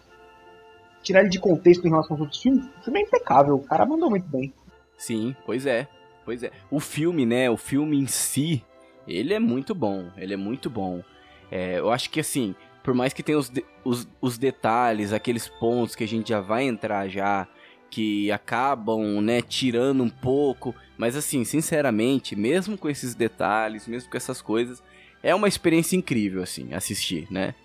Tirar 1.02 1.22
ele 1.22 1.30
de 1.30 1.40
contexto 1.40 1.86
em 1.86 1.90
relação 1.90 2.16
aos 2.16 2.22
outros 2.22 2.42
filmes, 2.42 2.66
o 2.80 2.84
filme 2.84 3.00
é 3.00 3.04
impecável, 3.04 3.56
o 3.56 3.64
cara 3.64 3.86
mandou 3.86 4.10
muito 4.10 4.28
bem. 4.28 4.54
Sim, 4.98 5.36
pois 5.46 5.66
é. 5.66 5.88
Pois 6.26 6.44
é. 6.44 6.52
O 6.70 6.80
filme, 6.80 7.26
né? 7.26 7.50
O 7.50 7.58
filme 7.58 7.98
em 7.98 8.06
si, 8.06 8.64
ele 9.08 9.34
é 9.34 9.40
muito 9.40 9.74
bom. 9.74 10.10
Ele 10.18 10.34
é 10.34 10.38
muito 10.38 10.70
bom. 10.70 11.02
É, 11.50 11.80
eu 11.80 11.90
acho 11.90 12.10
que 12.10 12.20
assim, 12.20 12.54
por 12.84 12.94
mais 12.94 13.14
que 13.14 13.24
tenha 13.24 13.38
os, 13.38 13.50
de- 13.50 13.66
os, 13.84 14.08
os 14.22 14.38
detalhes, 14.38 15.14
aqueles 15.14 15.48
pontos 15.48 15.96
que 15.96 16.04
a 16.04 16.08
gente 16.08 16.30
já 16.30 16.42
vai 16.42 16.66
entrar 16.66 17.08
já, 17.08 17.48
que 17.90 18.32
acabam, 18.32 19.22
né, 19.22 19.42
tirando 19.42 20.04
um 20.04 20.10
pouco. 20.10 20.76
Mas 20.98 21.16
assim, 21.16 21.44
sinceramente, 21.44 22.36
mesmo 22.36 22.78
com 22.78 22.90
esses 22.90 23.16
detalhes, 23.16 23.88
mesmo 23.88 24.10
com 24.10 24.18
essas 24.18 24.42
coisas, 24.42 24.84
é 25.24 25.34
uma 25.34 25.48
experiência 25.48 25.96
incrível, 25.96 26.44
assim, 26.44 26.74
assistir, 26.74 27.28
né? 27.30 27.56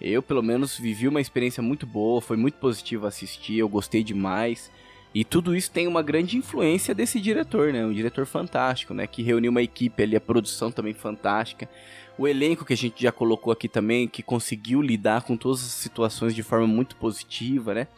Eu, 0.00 0.22
pelo 0.22 0.42
menos, 0.42 0.78
vivi 0.78 1.06
uma 1.06 1.20
experiência 1.20 1.62
muito 1.62 1.86
boa, 1.86 2.22
foi 2.22 2.36
muito 2.36 2.54
positivo 2.54 3.06
assistir, 3.06 3.58
eu 3.58 3.68
gostei 3.68 4.02
demais. 4.02 4.70
E 5.14 5.24
tudo 5.24 5.54
isso 5.54 5.70
tem 5.70 5.86
uma 5.86 6.02
grande 6.02 6.36
influência 6.36 6.94
desse 6.94 7.20
diretor, 7.20 7.72
né? 7.72 7.84
Um 7.84 7.92
diretor 7.92 8.24
fantástico, 8.24 8.94
né? 8.94 9.06
Que 9.06 9.22
reuniu 9.22 9.50
uma 9.50 9.60
equipe 9.60 10.02
ali, 10.02 10.16
a 10.16 10.20
produção 10.20 10.70
também 10.70 10.94
fantástica. 10.94 11.68
O 12.16 12.26
elenco 12.28 12.64
que 12.64 12.72
a 12.72 12.76
gente 12.76 13.02
já 13.02 13.12
colocou 13.12 13.52
aqui 13.52 13.68
também, 13.68 14.06
que 14.06 14.22
conseguiu 14.22 14.80
lidar 14.80 15.22
com 15.22 15.36
todas 15.36 15.60
as 15.60 15.72
situações 15.72 16.34
de 16.34 16.42
forma 16.42 16.66
muito 16.66 16.96
positiva, 16.96 17.74
né? 17.74 17.88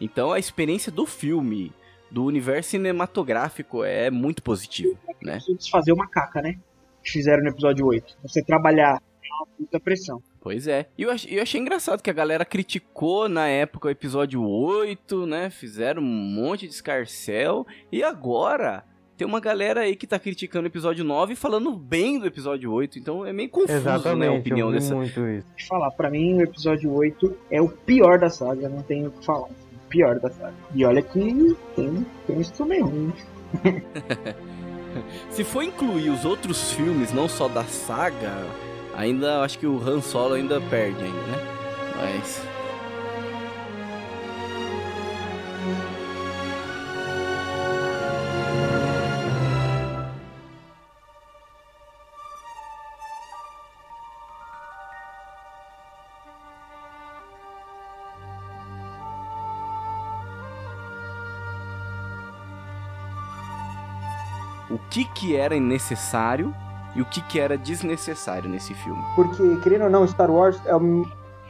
Então 0.00 0.32
a 0.32 0.38
experiência 0.38 0.90
do 0.90 1.06
filme, 1.06 1.72
do 2.10 2.24
universo 2.24 2.70
cinematográfico 2.70 3.84
é 3.84 4.10
muito 4.10 4.42
positiva, 4.42 4.96
né? 5.22 5.40
Você 5.40 5.54
desfazer 5.54 5.92
uma 5.92 6.08
caca, 6.08 6.40
né? 6.42 6.58
Que 7.02 7.10
fizeram 7.10 7.42
no 7.42 7.50
episódio 7.50 7.86
8. 7.86 8.18
Você 8.22 8.42
trabalhar 8.42 9.00
é 9.22 9.34
uma 9.38 9.46
puta 9.58 9.80
pressão. 9.80 10.22
Pois 10.40 10.66
é. 10.66 10.86
E 10.98 11.02
eu, 11.02 11.10
eu 11.28 11.42
achei 11.42 11.60
engraçado 11.60 12.02
que 12.02 12.10
a 12.10 12.14
galera 12.14 12.44
criticou 12.44 13.28
na 13.28 13.46
época 13.48 13.88
o 13.88 13.90
episódio 13.90 14.42
8, 14.46 15.26
né? 15.26 15.48
Fizeram 15.50 16.02
um 16.02 16.04
monte 16.04 16.66
de 16.66 16.74
escarcel. 16.74 17.66
E 17.90 18.02
agora 18.02 18.84
tem 19.16 19.26
uma 19.26 19.40
galera 19.40 19.80
aí 19.80 19.96
que 19.96 20.06
tá 20.06 20.18
criticando 20.18 20.64
o 20.64 20.70
episódio 20.70 21.04
9 21.04 21.34
falando 21.34 21.72
bem 21.72 22.18
do 22.18 22.26
episódio 22.26 22.70
8. 22.70 22.98
Então 22.98 23.24
é 23.24 23.32
meio 23.32 23.48
confuso, 23.48 23.72
né? 23.72 23.90
A 23.90 23.94
Exatamente, 23.94 24.40
opinião 24.40 24.68
eu 24.68 24.74
dessa. 24.74 24.94
muito 24.94 25.26
isso. 25.28 25.46
Deixa 25.48 25.64
eu 25.64 25.66
falar, 25.68 25.90
pra 25.92 26.10
mim 26.10 26.34
o 26.34 26.42
episódio 26.42 26.92
8 26.92 27.36
é 27.50 27.62
o 27.62 27.68
pior 27.68 28.18
da 28.18 28.28
saga, 28.28 28.68
não 28.68 28.82
tenho 28.82 29.08
o 29.08 29.12
que 29.12 29.24
falar. 29.24 29.48
Pior 29.94 30.18
da 30.18 30.28
saga. 30.28 30.54
E 30.74 30.84
olha 30.84 31.00
que 31.00 31.56
tem, 31.76 32.04
tem 32.26 32.40
isso 32.40 32.66
mesmo. 32.66 33.12
hein? 33.64 33.84
Se 35.30 35.44
for 35.44 35.62
incluir 35.62 36.10
os 36.10 36.24
outros 36.24 36.72
filmes, 36.72 37.12
não 37.12 37.28
só 37.28 37.46
da 37.46 37.62
saga, 37.62 38.44
ainda 38.96 39.42
acho 39.42 39.56
que 39.56 39.68
o 39.68 39.78
Han 39.78 40.00
Solo 40.00 40.34
ainda 40.34 40.60
perde 40.60 41.00
ainda, 41.04 41.22
né? 41.22 41.38
Mas. 41.96 42.53
Que 64.94 65.04
que 65.06 65.36
era 65.36 65.58
necessário 65.58 66.54
e 66.94 67.02
o 67.02 67.04
que 67.04 67.20
que 67.22 67.40
era 67.40 67.58
desnecessário 67.58 68.48
nesse 68.48 68.72
filme? 68.74 69.02
Porque, 69.16 69.42
querendo 69.62 69.84
ou 69.84 69.90
não, 69.90 70.06
Star 70.06 70.30
Wars 70.30 70.60
é, 70.64 70.76
um- 70.76 71.04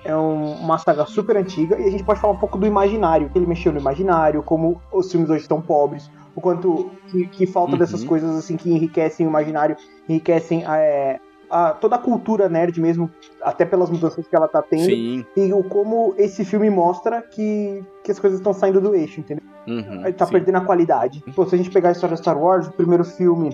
é 0.05 0.17
um- 0.17 0.55
uma 0.55 0.79
saga 0.79 1.05
super 1.05 1.37
antiga 1.37 1.79
e 1.79 1.85
a 1.87 1.91
gente 1.91 2.03
pode 2.05 2.21
falar 2.21 2.33
um 2.33 2.39
pouco 2.39 2.57
do 2.57 2.67
imaginário. 2.67 3.31
Ele 3.35 3.47
mexeu 3.47 3.71
no 3.73 3.79
imaginário, 3.79 4.43
como 4.43 4.81
os 4.91 5.11
filmes 5.11 5.29
hoje 5.29 5.43
estão 5.43 5.61
pobres, 5.61 6.11
o 6.35 6.41
quanto 6.41 6.91
que, 7.09 7.27
que 7.27 7.47
falta 7.47 7.73
Uhum. 7.73 7.79
dessas 7.79 8.03
coisas 8.03 8.35
assim 8.37 8.57
que 8.57 8.71
enriquecem 8.71 9.27
o 9.27 9.29
imaginário, 9.29 9.77
enriquecem 10.09 10.65
é, 10.67 11.21
a- 11.51 11.73
toda 11.73 11.97
a 11.97 11.99
cultura 11.99 12.49
nerd 12.49 12.81
mesmo, 12.81 13.11
até 13.43 13.65
pelas 13.67 13.91
mudanças 13.91 14.27
que 14.27 14.35
ela 14.35 14.49
tá 14.49 14.63
tendo. 14.63 14.85
Sim. 14.87 15.25
E 15.37 15.53
o 15.53 15.63
como 15.63 16.15
esse 16.17 16.45
filme 16.45 16.71
mostra 16.71 17.21
que, 17.23 17.85
que 18.03 18.11
as 18.11 18.19
coisas 18.19 18.41
estão 18.41 18.53
saindo 18.55 18.81
do 18.81 18.95
eixo, 18.95 19.21
entendeu? 19.21 19.45
Uhum, 19.66 20.02
Aí 20.04 20.12
tá 20.12 20.26
sim. 20.26 20.33
perdendo 20.33 20.59
a 20.59 20.61
qualidade. 20.61 21.21
Pô, 21.35 21.47
se 21.47 21.54
a 21.54 21.59
gente 21.59 21.71
pegar 21.71 21.90
a 21.90 21.92
história 21.92 22.14
de 22.14 22.21
Star 22.21 22.38
Wars, 22.38 22.66
o 22.68 22.73
primeiro 22.73 23.04
filme 23.04 23.50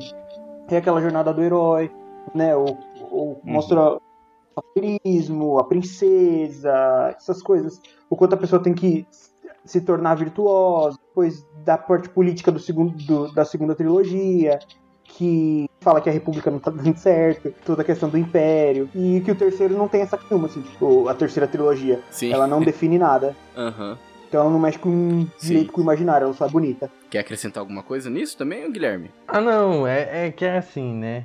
é 0.69 0.77
aquela 0.77 1.01
jornada 1.01 1.33
do 1.33 1.43
herói, 1.43 1.91
né? 2.35 2.55
O, 2.57 2.65
o- 3.11 3.41
mostra 3.45 3.95
o 3.95 4.01
aterismo, 4.57 5.59
a 5.59 5.65
princesa, 5.65 7.15
essas 7.17 7.43
coisas. 7.43 7.81
O 8.09 8.17
quanto 8.17 8.35
a 8.35 8.39
pessoa 8.39 8.63
tem 8.63 8.75
que 8.75 9.07
se 9.65 9.81
tornar 9.81 10.15
virtuosa. 10.17 10.99
Depois 11.09 11.47
da 11.65 11.77
parte 11.79 12.09
política 12.09 12.51
do 12.51 12.59
segundo, 12.59 12.93
do- 13.05 13.33
da 13.33 13.45
segunda 13.45 13.75
trilogia, 13.75 14.59
que 15.05 15.69
fala 15.81 16.01
que 16.01 16.09
a 16.09 16.13
república 16.13 16.51
não 16.51 16.59
tá 16.59 16.71
dando 16.71 16.97
certo, 16.97 17.53
toda 17.65 17.83
a 17.83 17.85
questão 17.85 18.09
do 18.09 18.17
império. 18.19 18.89
E 18.95 19.21
que 19.25 19.31
o 19.31 19.35
terceiro 19.35 19.77
não 19.77 19.89
tem 19.89 20.03
essa 20.03 20.19
nenhuma, 20.31 20.47
assim, 20.47 20.63
tipo, 20.63 21.09
a 21.09 21.15
terceira 21.15 21.47
trilogia. 21.49 22.01
Sim. 22.11 22.33
Ela 22.33 22.47
não 22.47 22.61
define 22.63 22.99
nada. 22.99 23.35
Aham. 23.57 23.99
Então 24.31 24.43
ela 24.43 24.51
não 24.51 24.61
mexe 24.61 24.79
com 24.79 25.27
direito 25.43 25.73
com 25.73 25.81
o 25.81 25.83
imaginário, 25.83 26.27
ela 26.27 26.33
só 26.33 26.47
é 26.47 26.49
bonita. 26.49 26.89
Quer 27.11 27.19
acrescentar 27.19 27.61
alguma 27.61 27.83
coisa 27.83 28.09
nisso 28.09 28.39
também, 28.39 28.71
Guilherme? 28.71 29.11
Ah, 29.27 29.41
não, 29.41 29.85
é, 29.85 30.29
é 30.29 30.31
que 30.31 30.45
é 30.45 30.57
assim, 30.57 30.95
né? 30.95 31.25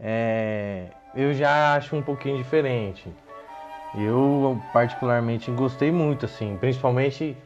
É, 0.00 0.86
eu 1.14 1.34
já 1.34 1.74
acho 1.74 1.94
um 1.94 2.00
pouquinho 2.00 2.38
diferente. 2.38 3.06
Eu, 3.94 4.58
particularmente, 4.72 5.50
gostei 5.50 5.92
muito, 5.92 6.24
assim, 6.24 6.56
principalmente 6.58 7.36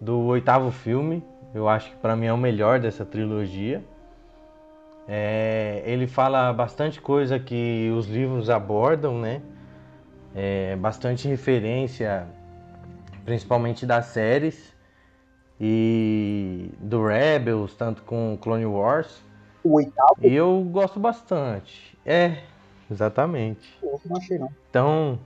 do 0.00 0.18
oitavo 0.20 0.70
filme. 0.70 1.22
Eu 1.54 1.68
acho 1.68 1.90
que 1.90 1.96
pra 1.96 2.16
mim 2.16 2.24
é 2.24 2.32
o 2.32 2.38
melhor 2.38 2.80
dessa 2.80 3.04
trilogia. 3.04 3.84
É, 5.06 5.82
ele 5.84 6.06
fala 6.06 6.50
bastante 6.54 6.98
coisa 6.98 7.38
que 7.38 7.92
os 7.94 8.06
livros 8.06 8.48
abordam, 8.48 9.20
né? 9.20 9.42
É, 10.34 10.76
bastante 10.76 11.28
referência, 11.28 12.26
principalmente 13.24 13.86
das 13.86 14.06
séries 14.06 14.74
e 15.60 16.70
do 16.78 17.06
Rebels, 17.06 17.74
tanto 17.74 18.02
com 18.02 18.38
Clone 18.40 18.66
Wars. 18.66 19.22
O 19.62 19.74
oitavo, 19.74 20.14
eu 20.22 20.62
gosto 20.70 20.98
bastante. 20.98 21.98
É, 22.04 22.44
exatamente. 22.90 23.78
eu 23.82 24.00
não 24.06 24.16
achei 24.16 24.38
não. 24.38 24.48
Então, 24.70 25.18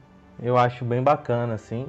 eu 0.43 0.57
acho 0.57 0.85
bem 0.85 1.03
bacana, 1.03 1.55
assim. 1.55 1.87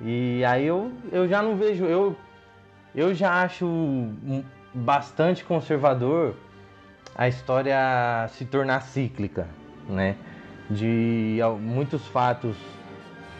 E 0.00 0.44
aí 0.44 0.66
eu, 0.66 0.92
eu 1.10 1.26
já 1.28 1.42
não 1.42 1.56
vejo. 1.56 1.84
Eu, 1.84 2.14
eu 2.94 3.14
já 3.14 3.42
acho 3.42 3.66
bastante 4.74 5.44
conservador 5.44 6.34
a 7.14 7.28
história 7.28 8.28
se 8.28 8.44
tornar 8.44 8.82
cíclica, 8.82 9.48
né? 9.88 10.16
De 10.70 11.38
muitos 11.60 12.06
fatos 12.06 12.56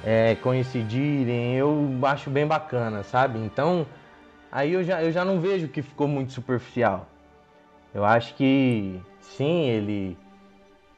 é, 0.05 0.35
coincidirem, 0.37 1.57
eu 1.57 1.91
acho 2.03 2.31
bem 2.31 2.47
bacana, 2.47 3.03
sabe? 3.03 3.39
Então, 3.39 3.87
aí 4.51 4.73
eu 4.73 4.83
já, 4.83 5.03
eu 5.03 5.13
já 5.13 5.25
não 5.25 5.41
vejo 5.41 5.69
que 5.69 5.83
ficou 5.83 6.09
muito 6.09 6.33
superficial. 6.33 7.07
Eu 7.95 8.05
acho 8.05 8.35
que 8.35 9.01
sim, 9.21 9.67
ele 9.69 10.17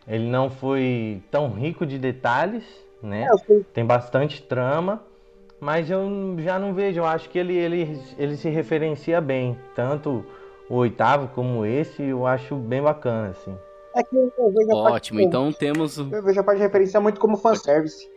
ele 0.07 0.29
não 0.29 0.51
foi 0.51 1.23
tão 1.31 1.51
rico 1.51 1.87
de 1.87 1.99
detalhes, 1.99 2.65
né? 3.03 3.27
É, 3.51 3.61
tem 3.73 3.85
bastante 3.85 4.43
trama, 4.43 5.03
mas 5.61 5.91
eu 5.91 6.37
já 6.39 6.59
não 6.59 6.75
vejo, 6.75 7.01
eu 7.01 7.07
acho 7.07 7.29
que 7.29 7.39
ele, 7.39 7.55
ele, 7.55 8.01
ele 8.19 8.37
se 8.37 8.49
referencia 8.49 9.21
bem, 9.21 9.57
tanto 9.75 10.25
o 10.69 10.77
oitavo 10.77 11.29
como 11.29 11.65
esse, 11.65 12.03
eu 12.03 12.27
acho 12.27 12.57
bem 12.57 12.83
bacana, 12.83 13.29
assim. 13.29 13.57
É 13.95 14.03
que 14.03 14.17
eu 14.17 14.33
vejo 14.53 14.71
Ótimo, 14.71 15.21
parte, 15.21 15.29
então 15.29 15.53
temos. 15.53 15.99
Eu 15.99 16.23
vejo 16.23 16.41
a 16.41 16.45
parte 16.45 16.59
de 16.59 16.65
referência 16.65 16.99
muito 16.99 17.21
como 17.21 17.37
fanservice. 17.37 18.11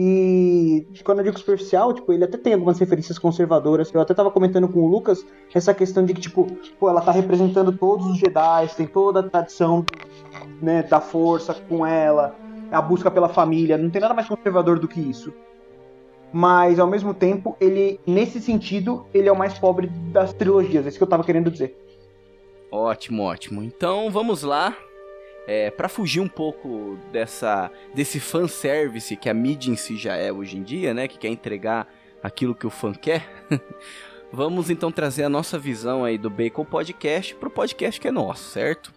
E 0.00 0.86
quando 1.02 1.18
eu 1.18 1.24
digo 1.24 1.38
superficial, 1.40 1.92
tipo, 1.92 2.12
ele 2.12 2.22
até 2.22 2.38
tem 2.38 2.54
algumas 2.54 2.78
referências 2.78 3.18
conservadoras. 3.18 3.92
Eu 3.92 4.00
até 4.00 4.14
tava 4.14 4.30
comentando 4.30 4.68
com 4.68 4.78
o 4.78 4.86
Lucas 4.86 5.26
essa 5.52 5.74
questão 5.74 6.04
de 6.04 6.14
que, 6.14 6.20
tipo, 6.20 6.46
pô, 6.78 6.88
ela 6.88 7.00
tá 7.00 7.10
representando 7.10 7.76
todos 7.76 8.06
os 8.06 8.16
Jedi, 8.16 8.68
tem 8.76 8.86
toda 8.86 9.18
a 9.18 9.22
tradição 9.24 9.84
né, 10.62 10.84
da 10.84 11.00
força 11.00 11.52
com 11.52 11.84
ela, 11.84 12.36
a 12.70 12.80
busca 12.80 13.10
pela 13.10 13.28
família, 13.28 13.76
não 13.76 13.90
tem 13.90 14.00
nada 14.00 14.14
mais 14.14 14.28
conservador 14.28 14.78
do 14.78 14.86
que 14.86 15.00
isso. 15.00 15.34
Mas 16.32 16.78
ao 16.78 16.86
mesmo 16.86 17.12
tempo, 17.12 17.56
ele, 17.60 17.98
nesse 18.06 18.40
sentido, 18.40 19.04
ele 19.12 19.28
é 19.28 19.32
o 19.32 19.36
mais 19.36 19.58
pobre 19.58 19.88
das 20.12 20.32
trilogias, 20.32 20.86
é 20.86 20.90
isso 20.90 20.98
que 20.98 21.02
eu 21.02 21.08
tava 21.08 21.24
querendo 21.24 21.50
dizer. 21.50 21.76
Ótimo, 22.70 23.24
ótimo. 23.24 23.64
Então 23.64 24.10
vamos 24.10 24.44
lá 24.44 24.76
é, 25.48 25.70
para 25.70 25.88
fugir 25.88 26.20
um 26.20 26.28
pouco 26.28 26.98
dessa 27.10 27.72
desse 27.94 28.20
fanservice 28.20 29.16
que 29.16 29.30
a 29.30 29.34
mídia 29.34 29.70
em 29.70 29.76
si 29.76 29.96
já 29.96 30.14
é 30.14 30.30
hoje 30.30 30.58
em 30.58 30.62
dia, 30.62 30.92
né? 30.92 31.08
Que 31.08 31.18
quer 31.18 31.28
entregar 31.28 31.88
aquilo 32.22 32.54
que 32.54 32.66
o 32.66 32.70
fã 32.70 32.92
quer. 32.92 33.26
Vamos 34.30 34.68
então 34.68 34.92
trazer 34.92 35.24
a 35.24 35.28
nossa 35.30 35.58
visão 35.58 36.04
aí 36.04 36.18
do 36.18 36.28
Bacon 36.28 36.66
Podcast 36.66 37.34
pro 37.34 37.48
podcast 37.48 37.98
que 37.98 38.08
é 38.08 38.12
nosso, 38.12 38.50
certo? 38.50 38.92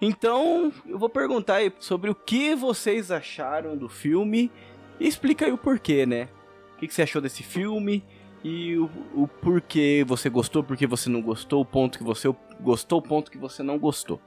Então, 0.00 0.72
eu 0.86 0.98
vou 0.98 1.08
perguntar 1.08 1.56
aí 1.56 1.72
sobre 1.80 2.10
o 2.10 2.14
que 2.14 2.54
vocês 2.54 3.10
acharam 3.10 3.76
do 3.76 3.88
filme 3.88 4.52
e 5.00 5.08
explica 5.08 5.46
aí 5.46 5.52
o 5.52 5.58
porquê, 5.58 6.06
né? 6.06 6.28
O 6.76 6.78
que, 6.78 6.94
você 6.94 7.02
achou 7.02 7.20
desse 7.20 7.42
filme 7.42 8.04
e 8.44 8.76
o, 8.76 8.88
o 9.14 9.26
porquê 9.26 10.04
você 10.06 10.30
gostou, 10.30 10.62
porquê 10.62 10.86
você 10.86 11.08
não 11.08 11.22
gostou, 11.22 11.60
o 11.60 11.66
ponto 11.66 11.98
que 11.98 12.04
você 12.04 12.32
gostou, 12.60 13.00
o 13.00 13.02
ponto 13.02 13.30
que 13.32 13.38
você 13.38 13.64
não 13.64 13.78
gostou. 13.78 14.20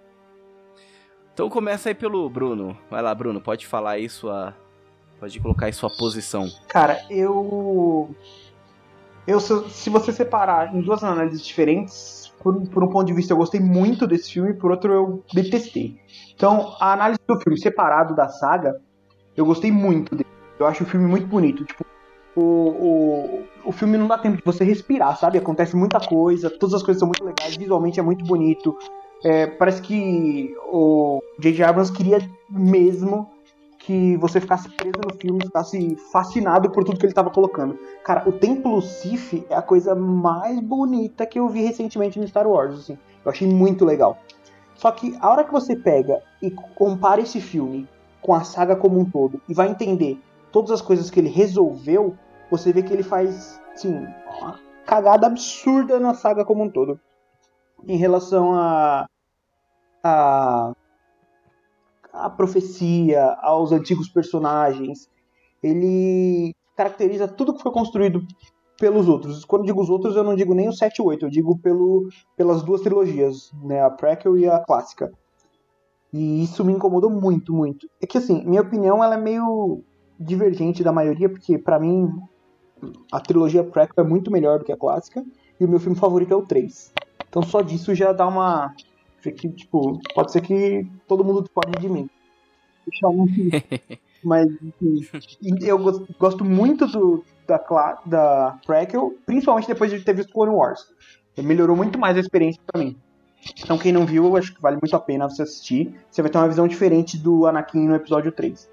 Então 1.35 1.49
começa 1.49 1.89
aí 1.89 1.93
pelo 1.93 2.29
Bruno. 2.29 2.77
Vai 2.89 3.01
lá, 3.01 3.13
Bruno, 3.13 3.41
pode 3.41 3.67
falar 3.67 3.91
aí 3.91 4.07
sua. 4.07 4.55
Pode 5.19 5.37
colocar 5.41 5.65
aí 5.65 5.73
sua 5.73 5.89
posição. 5.89 6.47
Cara, 6.69 7.01
eu. 7.09 8.09
Eu, 9.27 9.39
se 9.41 9.89
você 9.89 10.13
separar 10.13 10.73
em 10.73 10.79
duas 10.81 11.03
análises 11.03 11.45
diferentes, 11.45 12.33
por, 12.41 12.55
por, 12.69 12.83
um 12.83 12.87
ponto 12.87 13.05
de 13.05 13.13
vista 13.13 13.33
eu 13.33 13.37
gostei 13.37 13.59
muito 13.59 14.07
desse 14.07 14.31
filme, 14.31 14.53
por 14.53 14.71
outro 14.71 14.93
eu 14.93 15.23
detestei. 15.33 15.99
Então, 16.33 16.73
a 16.79 16.93
análise 16.93 17.19
do 17.27 17.37
filme 17.41 17.59
separado 17.59 18.15
da 18.15 18.29
saga, 18.29 18.79
eu 19.35 19.45
gostei 19.45 19.71
muito 19.71 20.15
dele. 20.15 20.29
Eu 20.57 20.65
acho 20.65 20.83
o 20.83 20.87
filme 20.87 21.05
muito 21.05 21.27
bonito. 21.27 21.65
Tipo, 21.65 21.85
o, 22.33 22.41
o, 22.41 23.43
o 23.65 23.71
filme 23.73 23.97
não 23.97 24.07
dá 24.07 24.17
tempo 24.17 24.37
de 24.37 24.43
você 24.45 24.63
respirar, 24.63 25.17
sabe? 25.17 25.37
Acontece 25.37 25.75
muita 25.75 25.99
coisa, 25.99 26.49
todas 26.49 26.75
as 26.75 26.83
coisas 26.83 26.99
são 26.99 27.07
muito 27.09 27.25
legais, 27.25 27.57
visualmente 27.57 27.99
é 27.99 28.03
muito 28.03 28.23
bonito. 28.23 28.77
É, 29.25 29.47
parece 29.47 29.81
que 29.81 30.55
o 30.71 31.19
J.J. 31.39 31.63
Abrams 31.63 31.91
queria 31.91 32.19
mesmo 32.47 33.27
que 33.79 34.15
você 34.17 34.39
ficasse 34.39 34.69
preso 34.69 34.99
no 35.03 35.15
filme, 35.15 35.43
ficasse 35.43 35.95
fascinado 36.11 36.69
por 36.69 36.83
tudo 36.83 36.99
que 36.99 37.07
ele 37.07 37.11
estava 37.11 37.31
colocando. 37.31 37.75
Cara, 38.03 38.29
o 38.29 38.31
Templo 38.31 38.79
Sif 38.83 39.43
é 39.49 39.55
a 39.55 39.63
coisa 39.63 39.95
mais 39.95 40.59
bonita 40.59 41.25
que 41.25 41.39
eu 41.39 41.49
vi 41.49 41.63
recentemente 41.63 42.19
no 42.19 42.27
Star 42.27 42.47
Wars, 42.47 42.81
assim. 42.81 42.99
Eu 43.25 43.31
achei 43.31 43.47
muito 43.47 43.83
legal. 43.83 44.19
Só 44.75 44.91
que 44.91 45.17
a 45.19 45.27
hora 45.31 45.43
que 45.43 45.51
você 45.51 45.75
pega 45.75 46.21
e 46.39 46.51
compara 46.75 47.19
esse 47.19 47.41
filme 47.41 47.89
com 48.21 48.35
a 48.35 48.43
saga 48.43 48.75
como 48.75 48.99
um 48.99 49.05
todo 49.05 49.41
e 49.49 49.55
vai 49.55 49.69
entender 49.69 50.21
todas 50.51 50.69
as 50.69 50.83
coisas 50.83 51.09
que 51.09 51.19
ele 51.19 51.29
resolveu, 51.29 52.15
você 52.51 52.71
vê 52.71 52.83
que 52.83 52.93
ele 52.93 53.01
faz, 53.01 53.59
assim, 53.73 54.05
uma 54.39 54.59
cagada 54.85 55.25
absurda 55.25 55.99
na 55.99 56.13
saga 56.13 56.45
como 56.45 56.63
um 56.63 56.69
todo. 56.69 56.99
Em 57.87 57.97
relação 57.97 58.53
a 58.53 59.07
a, 60.05 60.71
a 62.13 62.29
profecia, 62.29 63.35
aos 63.41 63.71
antigos 63.71 64.07
personagens. 64.07 65.09
Ele 65.63 66.53
caracteriza 66.77 67.27
tudo 67.27 67.55
que 67.55 67.63
foi 67.63 67.71
construído 67.71 68.23
pelos 68.79 69.07
outros. 69.07 69.43
Quando 69.43 69.65
digo 69.65 69.81
os 69.81 69.89
outros, 69.89 70.15
eu 70.15 70.23
não 70.23 70.35
digo 70.35 70.53
nem 70.53 70.69
o 70.69 70.73
7 70.73 70.99
e 70.99 71.01
8, 71.01 71.25
eu 71.25 71.29
digo 71.29 71.57
pelo, 71.57 72.07
pelas 72.37 72.61
duas 72.61 72.81
trilogias, 72.81 73.51
né, 73.63 73.81
a 73.81 73.89
prequel 73.89 74.37
e 74.37 74.47
a 74.47 74.59
clássica. 74.59 75.11
E 76.13 76.43
isso 76.43 76.63
me 76.63 76.73
incomodou 76.73 77.09
muito, 77.09 77.51
muito. 77.51 77.89
É 77.99 78.05
que 78.05 78.17
assim, 78.17 78.45
minha 78.45 78.61
opinião 78.61 79.03
ela 79.03 79.15
é 79.15 79.17
meio 79.17 79.81
divergente 80.19 80.83
da 80.83 80.91
maioria, 80.91 81.29
porque 81.29 81.57
para 81.57 81.79
mim 81.79 82.11
a 83.11 83.19
trilogia 83.19 83.63
prequel 83.63 84.05
é 84.05 84.07
muito 84.07 84.29
melhor 84.29 84.59
do 84.59 84.65
que 84.65 84.71
a 84.71 84.77
clássica, 84.77 85.25
e 85.59 85.65
o 85.65 85.69
meu 85.69 85.79
filme 85.79 85.97
favorito 85.97 86.33
é 86.33 86.37
o 86.37 86.45
3. 86.45 86.93
Então 87.27 87.41
só 87.41 87.61
disso 87.61 87.95
já 87.95 88.11
dá 88.11 88.27
uma 88.27 88.73
que, 89.31 89.49
tipo, 89.49 89.99
pode 90.13 90.31
ser 90.31 90.41
que 90.41 90.87
todo 91.07 91.23
mundo 91.23 91.49
pode 91.53 91.79
de 91.79 91.89
mim. 91.89 92.09
Mas, 94.23 94.47
enfim, 94.61 95.07
eu 95.61 95.77
gosto 96.19 96.43
muito 96.43 96.87
do, 96.87 97.23
da, 97.47 97.57
da 98.05 98.59
Prequel, 98.65 99.13
principalmente 99.25 99.67
depois 99.67 99.91
de 99.91 99.99
ter 99.99 100.15
visto 100.15 100.33
Clone 100.33 100.51
Wars. 100.51 100.87
Melhorou 101.37 101.75
muito 101.75 101.99
mais 101.99 102.17
a 102.17 102.21
experiência 102.21 102.61
para 102.65 102.83
mim. 102.83 102.97
Então, 103.63 103.77
quem 103.77 103.91
não 103.91 104.05
viu, 104.05 104.25
eu 104.25 104.35
acho 104.35 104.55
que 104.55 104.61
vale 104.61 104.77
muito 104.81 104.95
a 104.95 104.99
pena 104.99 105.29
você 105.29 105.43
assistir. 105.43 105.93
Você 106.09 106.21
vai 106.21 106.31
ter 106.31 106.37
uma 106.37 106.47
visão 106.47 106.67
diferente 106.67 107.17
do 107.17 107.45
Anakin 107.45 107.87
no 107.87 107.95
episódio 107.95 108.31
3. 108.31 108.69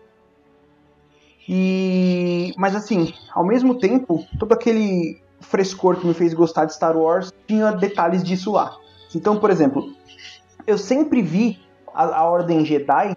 E... 1.48 2.54
Mas, 2.56 2.74
assim, 2.74 3.12
ao 3.34 3.44
mesmo 3.44 3.78
tempo, 3.78 4.24
todo 4.38 4.52
aquele 4.52 5.20
frescor 5.40 5.96
que 5.96 6.06
me 6.06 6.14
fez 6.14 6.32
gostar 6.32 6.64
de 6.64 6.74
Star 6.74 6.96
Wars 6.96 7.32
tinha 7.46 7.72
detalhes 7.72 8.22
disso 8.22 8.52
lá. 8.52 8.78
Então, 9.14 9.36
por 9.36 9.50
exemplo, 9.50 9.92
eu 10.66 10.78
sempre 10.78 11.22
vi 11.22 11.60
a, 11.94 12.04
a 12.04 12.24
Ordem 12.24 12.64
Jedi 12.64 13.16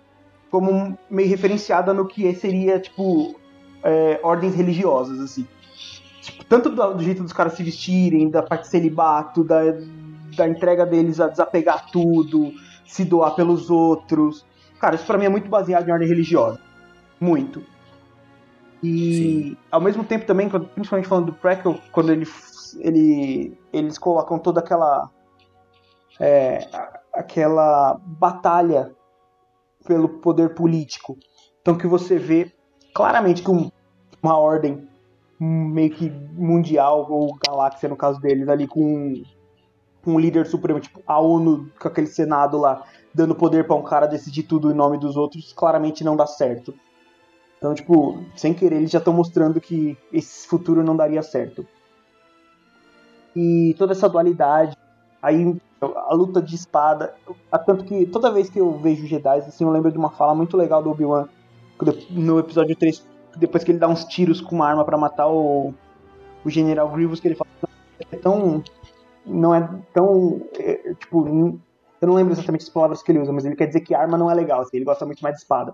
como 0.49 0.97
meio 1.09 1.29
referenciada 1.29 1.93
no 1.93 2.07
que 2.07 2.33
seria, 2.35 2.79
tipo, 2.79 3.35
é, 3.83 4.19
ordens 4.23 4.55
religiosas, 4.55 5.19
assim. 5.19 5.47
Tipo, 6.21 6.45
tanto 6.45 6.69
do, 6.69 6.93
do, 6.93 7.03
jeito 7.03 7.21
dos 7.21 7.33
caras 7.33 7.53
se 7.53 7.63
vestirem, 7.63 8.29
da 8.29 8.41
parte 8.41 8.63
de 8.63 8.69
celibato, 8.69 9.43
da, 9.43 9.61
da 10.35 10.47
entrega 10.47 10.85
deles 10.85 11.19
a 11.19 11.27
desapegar 11.27 11.91
tudo, 11.91 12.51
se 12.85 13.05
doar 13.05 13.35
pelos 13.35 13.69
outros. 13.69 14.45
Cara, 14.79 14.95
isso 14.95 15.05
pra 15.05 15.17
mim 15.17 15.25
é 15.25 15.29
muito 15.29 15.49
baseado 15.49 15.87
em 15.87 15.91
ordem 15.91 16.07
religiosa. 16.07 16.59
Muito. 17.19 17.61
E 18.81 19.13
Sim. 19.13 19.57
ao 19.71 19.81
mesmo 19.81 20.03
tempo 20.03 20.25
também, 20.25 20.49
principalmente 20.49 21.07
falando 21.07 21.27
do 21.27 21.33
Prequel, 21.33 21.79
quando 21.91 22.11
ele, 22.11 22.27
ele, 22.79 23.57
eles 23.73 23.97
colocam 23.97 24.37
toda 24.37 24.59
aquela. 24.59 25.09
É, 26.19 26.67
aquela 27.15 27.99
batalha 28.05 28.91
pelo 29.85 30.09
poder 30.09 30.53
político. 30.53 31.17
Então 31.61 31.77
que 31.77 31.87
você 31.87 32.17
vê 32.17 32.51
claramente 32.93 33.41
que 33.41 33.51
um, 33.51 33.71
uma 34.21 34.37
ordem 34.37 34.87
meio 35.39 35.91
que 35.91 36.09
mundial, 36.09 37.07
ou 37.09 37.37
galáxia 37.45 37.89
no 37.89 37.95
caso 37.95 38.19
deles, 38.19 38.47
ali 38.47 38.67
com 38.67 39.21
um 40.05 40.19
líder 40.19 40.45
supremo, 40.45 40.79
tipo 40.79 41.01
a 41.07 41.19
ONU 41.19 41.69
com 41.79 41.87
aquele 41.87 42.07
senado 42.07 42.57
lá, 42.57 42.83
dando 43.13 43.35
poder 43.35 43.65
para 43.65 43.75
um 43.75 43.83
cara 43.83 44.05
decidir 44.05 44.43
tudo 44.43 44.71
em 44.71 44.75
nome 44.75 44.97
dos 44.97 45.17
outros, 45.17 45.51
claramente 45.53 46.03
não 46.03 46.15
dá 46.15 46.27
certo. 46.27 46.73
Então, 47.57 47.73
tipo, 47.73 48.23
sem 48.35 48.53
querer, 48.53 48.75
eles 48.75 48.91
já 48.91 48.99
estão 48.99 49.13
mostrando 49.13 49.59
que 49.59 49.97
esse 50.11 50.47
futuro 50.47 50.83
não 50.83 50.95
daria 50.95 51.23
certo. 51.23 51.65
E 53.35 53.75
toda 53.77 53.93
essa 53.93 54.07
dualidade. 54.07 54.77
Aí 55.25 55.59
a 55.81 56.13
luta 56.13 56.39
de 56.39 56.53
espada. 56.53 57.15
Tanto 57.65 57.83
que 57.83 58.05
toda 58.05 58.31
vez 58.31 58.47
que 58.47 58.59
eu 58.59 58.77
vejo 58.77 59.07
Jedi, 59.07 59.39
assim, 59.39 59.63
eu 59.63 59.71
lembro 59.71 59.91
de 59.91 59.97
uma 59.97 60.11
fala 60.11 60.35
muito 60.35 60.55
legal 60.55 60.83
do 60.83 60.91
Obi-Wan 60.91 61.27
no 62.11 62.37
episódio 62.37 62.75
3, 62.75 63.03
depois 63.35 63.63
que 63.63 63.71
ele 63.71 63.79
dá 63.79 63.87
uns 63.87 64.05
tiros 64.05 64.39
com 64.39 64.55
uma 64.55 64.67
arma 64.67 64.85
para 64.85 64.97
matar 64.97 65.27
o, 65.27 65.73
o 66.43 66.49
General 66.49 66.87
Grievous, 66.89 67.19
que 67.19 67.27
ele 67.27 67.35
fala 67.35 67.49
é 68.11 68.15
tão. 68.17 68.63
Não 69.25 69.55
é 69.55 69.67
tão. 69.91 70.41
É, 70.59 70.93
tipo, 70.93 71.27
eu 71.27 72.07
não 72.07 72.13
lembro 72.13 72.33
exatamente 72.33 72.61
as 72.61 72.69
palavras 72.69 73.01
que 73.01 73.11
ele 73.11 73.19
usa, 73.19 73.33
mas 73.33 73.45
ele 73.45 73.55
quer 73.55 73.65
dizer 73.65 73.81
que 73.81 73.95
arma 73.95 74.17
não 74.17 74.29
é 74.29 74.33
legal, 74.35 74.61
assim, 74.61 74.77
ele 74.77 74.85
gosta 74.85 75.07
muito 75.07 75.21
mais 75.21 75.35
de 75.35 75.41
espada. 75.41 75.73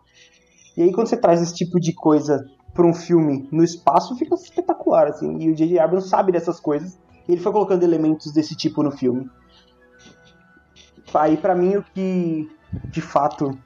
E 0.77 0.83
aí 0.83 0.93
quando 0.93 1.07
você 1.07 1.17
traz 1.17 1.41
esse 1.41 1.53
tipo 1.53 1.77
de 1.77 1.93
coisa 1.93 2.45
para 2.73 2.85
um 2.85 2.93
filme 2.93 3.49
no 3.51 3.63
espaço, 3.63 4.15
fica 4.15 4.33
espetacular, 4.35 5.07
assim. 5.07 5.37
E 5.39 5.49
o 5.49 5.55
J.J. 5.55 5.77
Abrams 5.77 6.07
sabe 6.07 6.31
dessas 6.31 6.59
coisas, 6.59 6.97
e 7.27 7.31
ele 7.33 7.41
foi 7.41 7.51
colocando 7.51 7.83
elementos 7.83 8.31
desse 8.31 8.55
tipo 8.55 8.83
no 8.83 8.91
filme. 8.91 9.29
Aí, 11.13 11.37
para 11.37 11.55
mim, 11.55 11.75
o 11.75 11.83
que 11.83 12.49
de 12.85 13.01
fato 13.01 13.57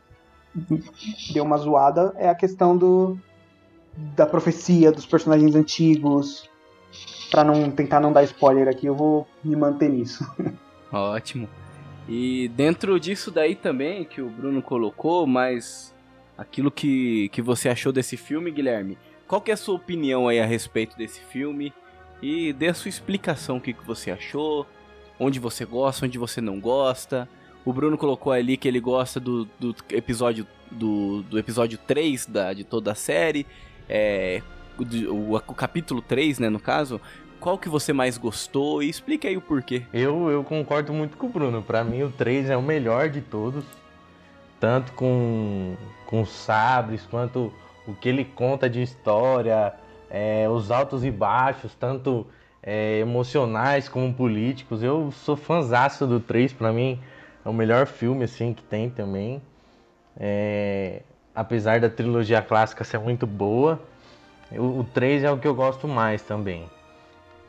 deu 1.33 1.43
uma 1.43 1.57
zoada 1.57 2.13
é 2.17 2.29
a 2.29 2.35
questão 2.35 2.77
do 2.77 3.17
da 3.97 4.25
profecia 4.25 4.91
dos 4.91 5.05
personagens 5.05 5.55
antigos. 5.55 6.49
Para 7.31 7.43
não 7.43 7.71
tentar 7.71 7.99
não 7.99 8.11
dar 8.11 8.23
spoiler 8.23 8.67
aqui, 8.67 8.85
eu 8.85 8.95
vou 8.95 9.27
me 9.43 9.55
manter 9.55 9.89
nisso. 9.89 10.25
Ótimo. 10.91 11.49
E 12.07 12.49
dentro 12.49 12.99
disso 12.99 13.31
daí 13.31 13.55
também 13.55 14.05
que 14.05 14.21
o 14.21 14.29
Bruno 14.29 14.61
colocou, 14.61 15.25
mas 15.25 15.93
aquilo 16.37 16.69
que, 16.69 17.29
que 17.29 17.41
você 17.41 17.69
achou 17.69 17.91
desse 17.91 18.15
filme, 18.15 18.51
Guilherme. 18.51 18.97
Qual 19.27 19.41
que 19.41 19.49
é 19.49 19.55
a 19.55 19.57
sua 19.57 19.75
opinião 19.75 20.27
aí 20.27 20.39
a 20.39 20.45
respeito 20.45 20.95
desse 20.97 21.19
filme? 21.19 21.73
E 22.21 22.53
dê 22.53 22.67
a 22.67 22.73
sua 22.73 22.89
explicação, 22.89 23.57
o 23.57 23.61
que, 23.61 23.73
que 23.73 23.85
você 23.85 24.11
achou, 24.11 24.65
onde 25.19 25.39
você 25.39 25.65
gosta, 25.65 26.05
onde 26.05 26.17
você 26.17 26.41
não 26.41 26.59
gosta. 26.59 27.27
O 27.63 27.73
Bruno 27.73 27.97
colocou 27.97 28.31
ali 28.31 28.57
que 28.57 28.67
ele 28.67 28.79
gosta 28.79 29.19
do, 29.19 29.45
do 29.59 29.75
episódio 29.91 30.47
do, 30.71 31.23
do 31.23 31.37
episódio 31.39 31.77
3 31.77 32.25
da, 32.27 32.53
de 32.53 32.63
toda 32.63 32.91
a 32.91 32.95
série. 32.95 33.45
É, 33.87 34.41
o, 34.77 34.83
o, 35.13 35.35
o, 35.35 35.53
capítulo 35.53 36.01
3, 36.01 36.39
né, 36.39 36.49
no 36.49 36.59
caso. 36.59 36.99
Qual 37.39 37.57
que 37.57 37.69
você 37.69 37.93
mais 37.93 38.17
gostou? 38.17 38.81
E 38.81 38.89
explique 38.89 39.27
aí 39.27 39.37
o 39.37 39.41
porquê. 39.41 39.83
Eu, 39.93 40.29
eu 40.29 40.43
concordo 40.43 40.93
muito 40.93 41.17
com 41.17 41.27
o 41.27 41.29
Bruno. 41.29 41.61
Para 41.61 41.83
mim, 41.83 42.03
o 42.03 42.11
3 42.11 42.49
é 42.49 42.57
o 42.57 42.61
melhor 42.61 43.09
de 43.09 43.21
todos. 43.21 43.63
Tanto 44.59 44.93
com, 44.93 45.75
com 46.07 46.25
sabres, 46.25 47.05
quanto 47.09 47.53
o 47.85 47.93
que 47.93 48.09
ele 48.09 48.25
conta 48.25 48.69
de 48.69 48.81
história, 48.81 49.73
é, 50.09 50.47
os 50.49 50.71
altos 50.71 51.03
e 51.03 51.11
baixos, 51.11 51.73
tanto 51.75 52.25
é, 52.61 52.99
emocionais 52.99 53.87
como 53.89 54.13
políticos. 54.13 54.81
Eu 54.83 55.11
sou 55.11 55.35
fãzaço 55.35 56.07
do 56.07 56.19
3, 56.19 56.53
para 56.53 56.71
mim 56.71 56.99
é 57.43 57.49
o 57.49 57.53
melhor 57.53 57.85
filme 57.85 58.23
assim 58.23 58.53
que 58.53 58.63
tem 58.63 58.89
também. 58.89 59.41
É, 60.17 61.01
apesar 61.33 61.79
da 61.79 61.89
trilogia 61.89 62.41
clássica 62.41 62.83
ser 62.83 62.99
muito 62.99 63.27
boa, 63.27 63.81
o, 64.51 64.79
o 64.79 64.83
3 64.93 65.23
é 65.23 65.31
o 65.31 65.37
que 65.37 65.47
eu 65.47 65.53
gosto 65.53 65.87
mais 65.87 66.21
também. 66.21 66.69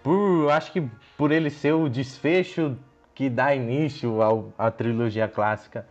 Por, 0.03 0.51
acho 0.51 0.73
que 0.73 0.89
por 1.17 1.33
ele 1.33 1.51
ser 1.51 1.73
o 1.73 1.89
desfecho 1.89 2.77
que 3.15 3.31
dá 3.31 3.55
início 3.55 4.21
ao, 4.21 4.53
à 4.59 4.71
trilogia 4.71 5.27
clássica. 5.27 5.87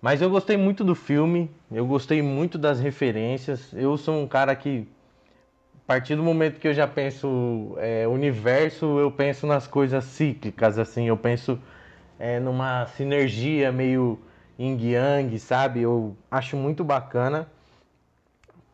Mas 0.00 0.20
eu 0.20 0.28
gostei 0.28 0.56
muito 0.56 0.82
do 0.82 0.94
filme, 0.94 1.50
eu 1.70 1.86
gostei 1.86 2.22
muito 2.22 2.58
das 2.58 2.80
referências. 2.80 3.72
Eu 3.72 3.96
sou 3.96 4.20
um 4.20 4.26
cara 4.26 4.54
que, 4.56 4.86
a 5.84 5.86
partir 5.86 6.16
do 6.16 6.22
momento 6.22 6.58
que 6.58 6.66
eu 6.66 6.72
já 6.72 6.88
penso 6.88 7.74
é, 7.76 8.08
universo, 8.08 8.98
eu 8.98 9.10
penso 9.10 9.46
nas 9.46 9.66
coisas 9.66 10.04
cíclicas, 10.04 10.78
assim. 10.78 11.08
Eu 11.08 11.16
penso 11.16 11.60
é, 12.18 12.40
numa 12.40 12.86
sinergia 12.86 13.70
meio 13.70 14.18
yin-yang, 14.58 15.38
sabe? 15.38 15.82
Eu 15.82 16.16
acho 16.30 16.56
muito 16.56 16.82
bacana 16.82 17.46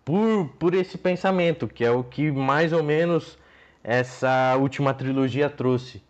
por, 0.05 0.51
por 0.57 0.73
esse 0.73 0.97
pensamento, 0.97 1.67
que 1.67 1.85
é 1.85 1.91
o 1.91 2.05
que 2.05 2.31
mais 2.31 2.73
ou 2.73 2.83
menos 2.85 3.37
essa 3.83 4.57
última 4.57 4.95
trilogia 4.95 5.51
trouxe. 5.51 6.01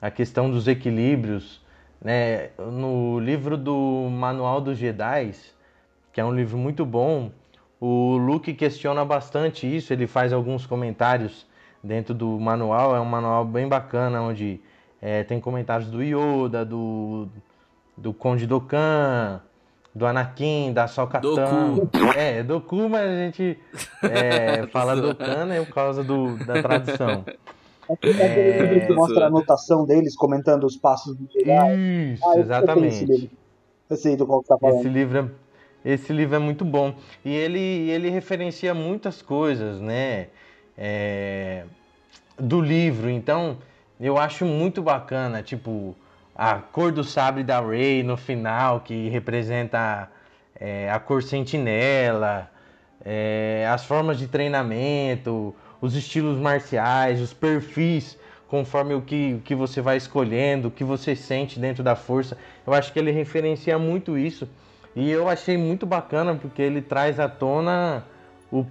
A 0.00 0.08
questão 0.08 0.48
dos 0.48 0.68
equilíbrios. 0.68 1.60
Né? 2.00 2.50
No 2.58 3.18
livro 3.18 3.56
do 3.56 4.08
Manual 4.08 4.60
dos 4.60 4.78
Jedi, 4.78 5.32
que 6.12 6.20
é 6.20 6.24
um 6.24 6.32
livro 6.32 6.56
muito 6.56 6.86
bom, 6.86 7.32
o 7.86 8.16
Luke 8.16 8.54
questiona 8.54 9.04
bastante 9.04 9.66
isso, 9.66 9.92
ele 9.92 10.06
faz 10.06 10.32
alguns 10.32 10.64
comentários 10.64 11.46
dentro 11.82 12.14
do 12.14 12.40
manual, 12.40 12.96
é 12.96 13.00
um 13.00 13.04
manual 13.04 13.44
bem 13.44 13.68
bacana, 13.68 14.22
onde 14.22 14.58
é, 15.02 15.22
tem 15.22 15.38
comentários 15.38 15.90
do 15.90 16.02
Yoda, 16.02 16.64
do, 16.64 17.28
do 17.94 18.14
Conde 18.14 18.46
Dokkan, 18.46 19.42
do 19.94 20.06
Anakin, 20.06 20.72
da 20.72 20.86
Sokatan. 20.86 21.74
É, 22.16 22.42
Doku, 22.42 22.88
mas 22.88 23.06
a 23.06 23.16
gente 23.16 23.58
é, 24.02 24.66
fala 24.72 24.96
Dokkan 24.96 25.44
né, 25.44 25.62
por 25.62 25.74
causa 25.74 26.02
do, 26.02 26.38
da 26.38 26.62
tradução. 26.62 27.22
É, 28.02 28.76
é 28.78 28.86
que 28.86 28.94
mostra 28.94 29.24
a 29.24 29.26
anotação 29.26 29.84
deles 29.84 30.16
comentando 30.16 30.64
os 30.64 30.74
passos 30.74 31.14
do 31.18 31.30
Jedi. 31.30 32.14
Isso, 32.14 32.26
ah, 32.30 32.38
exatamente. 32.38 33.30
Eu 33.90 33.96
sei 33.98 34.16
do 34.16 34.26
qual 34.26 34.40
você 34.40 34.48
tá 34.48 34.56
falando. 34.58 34.78
Esse 34.78 34.88
livro 34.88 35.18
é, 35.18 35.43
esse 35.84 36.12
livro 36.12 36.36
é 36.36 36.38
muito 36.38 36.64
bom. 36.64 36.94
E 37.24 37.30
ele, 37.34 37.90
ele 37.90 38.08
referencia 38.08 38.72
muitas 38.72 39.20
coisas, 39.20 39.80
né? 39.80 40.28
É, 40.76 41.64
do 42.38 42.60
livro. 42.60 43.10
Então, 43.10 43.58
eu 44.00 44.18
acho 44.18 44.44
muito 44.44 44.82
bacana, 44.82 45.42
tipo, 45.42 45.94
a 46.34 46.54
cor 46.56 46.90
do 46.90 47.04
sabre 47.04 47.44
da 47.44 47.60
Rey 47.60 48.02
no 48.02 48.16
final, 48.16 48.80
que 48.80 49.08
representa 49.08 50.10
é, 50.58 50.90
a 50.90 50.98
cor 50.98 51.22
sentinela, 51.22 52.50
é, 53.04 53.68
as 53.70 53.84
formas 53.84 54.18
de 54.18 54.26
treinamento, 54.26 55.54
os 55.80 55.94
estilos 55.94 56.38
marciais, 56.38 57.20
os 57.20 57.32
perfis, 57.32 58.18
conforme 58.48 58.94
o 58.94 59.02
que, 59.02 59.34
o 59.34 59.40
que 59.40 59.54
você 59.54 59.80
vai 59.80 59.96
escolhendo, 59.96 60.68
o 60.68 60.70
que 60.70 60.84
você 60.84 61.14
sente 61.14 61.60
dentro 61.60 61.82
da 61.82 61.94
força. 61.94 62.38
Eu 62.66 62.72
acho 62.72 62.92
que 62.92 62.98
ele 62.98 63.10
referencia 63.10 63.78
muito 63.78 64.16
isso. 64.16 64.48
E 64.94 65.10
eu 65.10 65.28
achei 65.28 65.56
muito 65.56 65.84
bacana 65.84 66.34
porque 66.34 66.62
ele 66.62 66.80
traz 66.80 67.18
à 67.18 67.28
tona 67.28 68.04
o, 68.50 68.64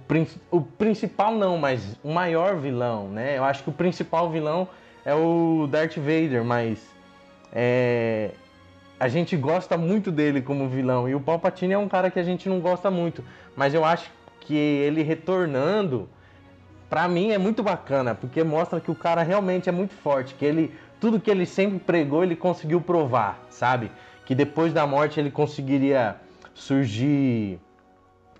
o 0.50 0.60
principal 0.62 1.34
não, 1.34 1.58
mas 1.58 1.98
o 2.02 2.10
maior 2.10 2.56
vilão, 2.56 3.08
né? 3.08 3.36
Eu 3.36 3.44
acho 3.44 3.62
que 3.62 3.68
o 3.68 3.72
principal 3.72 4.30
vilão 4.30 4.66
é 5.04 5.14
o 5.14 5.68
Darth 5.70 5.96
Vader, 5.96 6.42
mas 6.42 6.78
é, 7.52 8.30
a 8.98 9.08
gente 9.08 9.36
gosta 9.36 9.76
muito 9.76 10.10
dele 10.10 10.40
como 10.40 10.68
vilão. 10.68 11.06
E 11.06 11.14
o 11.14 11.20
Palpatine 11.20 11.74
é 11.74 11.78
um 11.78 11.88
cara 11.88 12.10
que 12.10 12.18
a 12.18 12.22
gente 12.22 12.48
não 12.48 12.60
gosta 12.60 12.90
muito. 12.90 13.22
Mas 13.54 13.74
eu 13.74 13.84
acho 13.84 14.10
que 14.40 14.56
ele 14.56 15.02
retornando, 15.02 16.08
pra 16.88 17.06
mim 17.06 17.32
é 17.32 17.38
muito 17.38 17.62
bacana, 17.62 18.14
porque 18.14 18.42
mostra 18.42 18.80
que 18.80 18.90
o 18.90 18.94
cara 18.94 19.22
realmente 19.22 19.68
é 19.68 19.72
muito 19.72 19.92
forte, 19.94 20.34
que 20.34 20.44
ele 20.44 20.74
tudo 21.00 21.20
que 21.20 21.30
ele 21.30 21.44
sempre 21.44 21.78
pregou, 21.78 22.24
ele 22.24 22.34
conseguiu 22.34 22.80
provar, 22.80 23.38
sabe? 23.50 23.90
Que 24.24 24.34
depois 24.34 24.72
da 24.72 24.86
morte 24.86 25.20
ele 25.20 25.30
conseguiria 25.30 26.16
surgir 26.54 27.58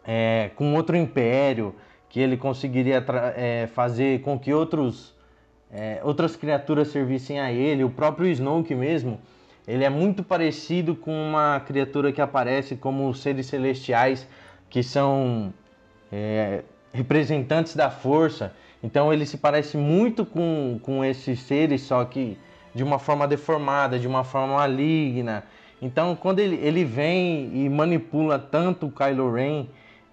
é, 0.04 0.50
com 0.56 0.74
outro 0.74 0.96
império, 0.96 1.74
que 2.08 2.20
ele 2.20 2.36
conseguiria 2.36 3.04
é, 3.36 3.66
fazer 3.66 4.20
com 4.20 4.38
que 4.38 4.52
outros 4.52 5.14
é, 5.70 6.00
outras 6.04 6.36
criaturas 6.36 6.88
servissem 6.88 7.40
a 7.40 7.50
ele, 7.50 7.82
o 7.82 7.90
próprio 7.90 8.28
Snoke 8.28 8.74
mesmo, 8.76 9.18
ele 9.66 9.82
é 9.82 9.90
muito 9.90 10.22
parecido 10.22 10.94
com 10.94 11.10
uma 11.10 11.58
criatura 11.58 12.12
que 12.12 12.20
aparece 12.20 12.76
como 12.76 13.12
seres 13.12 13.46
celestiais, 13.46 14.28
que 14.70 14.82
são 14.84 15.52
é, 16.12 16.62
representantes 16.92 17.74
da 17.74 17.90
força. 17.90 18.52
Então 18.82 19.12
ele 19.12 19.26
se 19.26 19.36
parece 19.38 19.76
muito 19.76 20.24
com, 20.24 20.78
com 20.80 21.04
esses 21.04 21.40
seres, 21.40 21.82
só 21.82 22.04
que 22.04 22.38
de 22.74 22.84
uma 22.84 22.98
forma 22.98 23.26
deformada, 23.26 23.98
de 23.98 24.06
uma 24.06 24.22
forma 24.22 24.54
maligna. 24.56 25.42
Então 25.84 26.16
quando 26.16 26.38
ele, 26.38 26.56
ele 26.56 26.82
vem 26.82 27.50
e 27.54 27.68
manipula 27.68 28.38
tanto 28.38 28.86
o 28.86 28.90
Kylo 28.90 29.30
Ren 29.30 29.66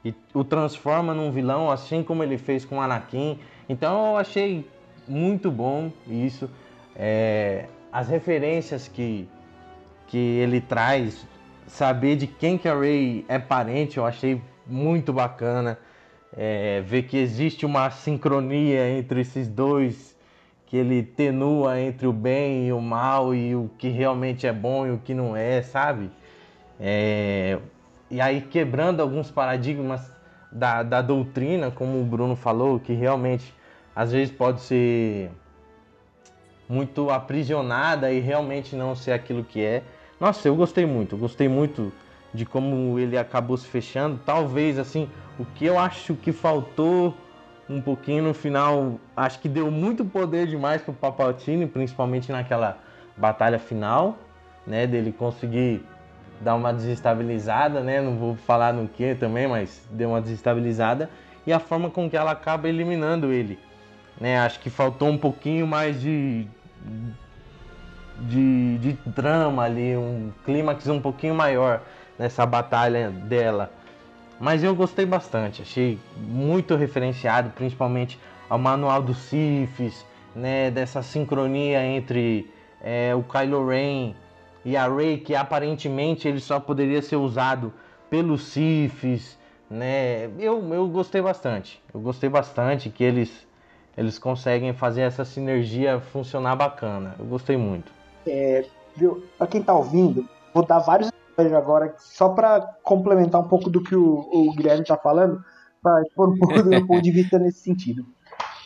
e 0.04 0.14
o 0.34 0.44
transforma 0.44 1.14
num 1.14 1.32
vilão, 1.32 1.72
assim 1.72 2.04
como 2.04 2.22
ele 2.22 2.38
fez 2.38 2.66
com 2.66 2.82
Anakin. 2.82 3.40
Então 3.70 4.12
eu 4.12 4.18
achei 4.18 4.68
muito 5.08 5.50
bom 5.50 5.90
isso. 6.06 6.50
É, 6.94 7.68
as 7.90 8.10
referências 8.10 8.90
que, 8.90 9.30
que 10.08 10.18
ele 10.18 10.60
traz, 10.60 11.26
saber 11.66 12.18
de 12.18 12.28
quem 12.28 12.58
que 12.58 12.68
a 12.68 12.76
Ray 12.78 13.24
é 13.30 13.40
parente, 13.40 13.98
eu 13.98 14.06
achei 14.06 14.42
muito 14.68 15.14
bacana. 15.14 15.80
É, 16.36 16.82
ver 16.82 17.04
que 17.04 17.18
existe 17.18 17.66
uma 17.66 17.90
sincronia 17.92 18.90
entre 18.90 19.22
esses 19.22 19.48
dois, 19.48 20.11
que 20.72 20.78
ele 20.78 21.04
tenua 21.04 21.82
entre 21.82 22.08
o 22.08 22.14
bem 22.14 22.68
e 22.68 22.72
o 22.72 22.80
mal, 22.80 23.36
e 23.36 23.54
o 23.54 23.70
que 23.78 23.90
realmente 23.90 24.48
é 24.48 24.54
bom 24.54 24.88
e 24.88 24.92
o 24.92 24.98
que 25.00 25.14
não 25.14 25.36
é, 25.36 25.62
sabe? 25.62 26.10
É, 26.80 27.60
e 28.10 28.22
aí 28.22 28.40
quebrando 28.40 29.02
alguns 29.02 29.30
paradigmas 29.30 30.10
da, 30.50 30.82
da 30.82 31.02
doutrina, 31.02 31.72
como 31.72 32.00
o 32.00 32.06
Bruno 32.06 32.38
falou, 32.38 32.80
que 32.80 32.94
realmente 32.94 33.54
às 33.94 34.14
vezes 34.14 34.34
pode 34.34 34.62
ser 34.62 35.30
muito 36.70 37.10
aprisionada 37.10 38.10
e 38.10 38.22
realmente 38.22 38.74
não 38.74 38.96
ser 38.96 39.12
aquilo 39.12 39.44
que 39.44 39.62
é. 39.62 39.84
Nossa, 40.22 40.48
eu 40.48 40.56
gostei 40.56 40.86
muito, 40.86 41.18
gostei 41.18 41.50
muito 41.50 41.92
de 42.34 42.46
como 42.46 42.98
ele 42.98 43.18
acabou 43.18 43.58
se 43.58 43.68
fechando. 43.68 44.22
Talvez 44.26 44.80
assim, 44.80 45.10
o 45.38 45.44
que 45.44 45.66
eu 45.66 45.78
acho 45.78 46.16
que 46.16 46.32
faltou 46.32 47.14
um 47.72 47.82
pouquinho 47.82 48.24
no 48.24 48.34
final, 48.34 49.00
acho 49.16 49.40
que 49.40 49.48
deu 49.48 49.72
muito 49.72 50.04
poder 50.04 50.48
demais 50.48 50.82
pro 50.82 50.94
Papaltini, 50.94 51.66
principalmente 51.66 52.32
naquela 52.32 52.78
batalha 53.16 53.58
final, 53.58 54.18
né, 54.68 54.86
dele 54.86 55.12
conseguir 55.12 55.84
dar 56.42 56.56
uma 56.56 56.74
desestabilizada, 56.74 57.82
né? 57.82 58.02
Não 58.02 58.18
vou 58.18 58.36
falar 58.36 58.74
no 58.74 58.88
que 58.88 59.16
também, 59.16 59.48
mas 59.48 59.88
deu 59.92 60.10
uma 60.10 60.22
desestabilizada 60.22 61.10
e 61.46 61.54
a 61.54 61.60
forma 61.60 61.90
com 61.90 62.10
que 62.10 62.18
ela 62.18 62.32
acaba 62.32 62.68
eliminando 62.68 63.32
ele. 63.32 63.60
Né? 64.20 64.40
Acho 64.40 64.60
que 64.60 64.70
faltou 64.70 65.08
um 65.08 65.18
pouquinho 65.18 65.66
mais 65.66 66.02
de, 66.02 66.48
de, 68.20 68.78
de 68.80 68.94
drama 69.06 69.64
ali, 69.64 69.96
um 69.96 70.32
clímax 70.46 70.88
um 70.88 71.00
pouquinho 71.00 71.36
maior 71.36 71.82
nessa 72.18 72.46
batalha 72.46 73.10
dela. 73.10 73.72
Mas 74.42 74.64
eu 74.64 74.76
gostei 74.76 75.06
bastante, 75.06 75.62
achei 75.62 76.00
muito 76.18 76.76
referenciado, 76.76 77.52
principalmente 77.52 78.20
ao 78.50 78.58
manual 78.58 79.00
dos 79.00 79.18
Siths, 79.18 80.04
né, 80.36 80.72
dessa 80.72 81.04
sincronia 81.04 81.86
entre 81.86 82.52
é, 82.82 83.14
o 83.14 83.22
Kylo 83.22 83.68
Ren 83.68 84.16
e 84.66 84.76
a 84.76 84.88
Rey, 84.88 85.20
que 85.20 85.36
aparentemente 85.36 86.28
ele 86.28 86.40
só 86.40 86.60
poderia 86.60 87.04
ser 87.04 87.18
usado 87.18 87.72
pelos 88.10 88.46
Siths, 88.46 89.38
né? 89.70 90.26
Eu, 90.40 90.74
eu 90.74 90.88
gostei 90.88 91.22
bastante. 91.22 91.80
Eu 91.94 92.00
gostei 92.00 92.28
bastante 92.28 92.90
que 92.90 93.04
eles 93.04 93.48
eles 93.96 94.18
conseguem 94.18 94.74
fazer 94.74 95.02
essa 95.02 95.24
sinergia 95.24 96.00
funcionar 96.00 96.56
bacana. 96.56 97.16
Eu 97.20 97.26
gostei 97.26 97.58
muito. 97.58 97.92
É, 98.26 98.66
viu? 98.96 99.24
Pra 99.38 99.46
quem 99.46 99.62
tá 99.62 99.74
ouvindo, 99.74 100.28
vou 100.54 100.66
dar 100.66 100.80
vários 100.80 101.11
spoilers 101.42 101.54
agora, 101.54 101.96
só 101.98 102.30
para 102.30 102.62
complementar 102.84 103.42
um 103.42 103.48
pouco 103.48 103.70
do 103.70 103.82
que 103.82 103.96
o, 103.96 104.28
o 104.32 104.54
Guilherme 104.54 104.86
tá 104.86 104.98
falando, 104.98 105.44
para 105.82 106.04
pôr 106.16 106.30
um 106.30 106.38
pouco 106.38 106.62
do 106.62 106.70
meu 106.70 106.86
ponto 106.86 107.02
de 107.02 107.12
vista 107.12 107.40
nesse 107.40 107.60
sentido. 107.60 108.06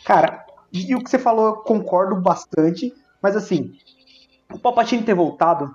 Cara, 0.04 0.44
e 0.72 0.94
o 0.94 1.02
que 1.02 1.10
você 1.10 1.18
falou, 1.18 1.46
eu 1.46 1.56
concordo 1.56 2.20
bastante, 2.20 2.92
mas 3.22 3.36
assim, 3.36 3.72
o 4.52 4.58
Palpatine 4.58 5.02
ter 5.02 5.14
voltado 5.14 5.74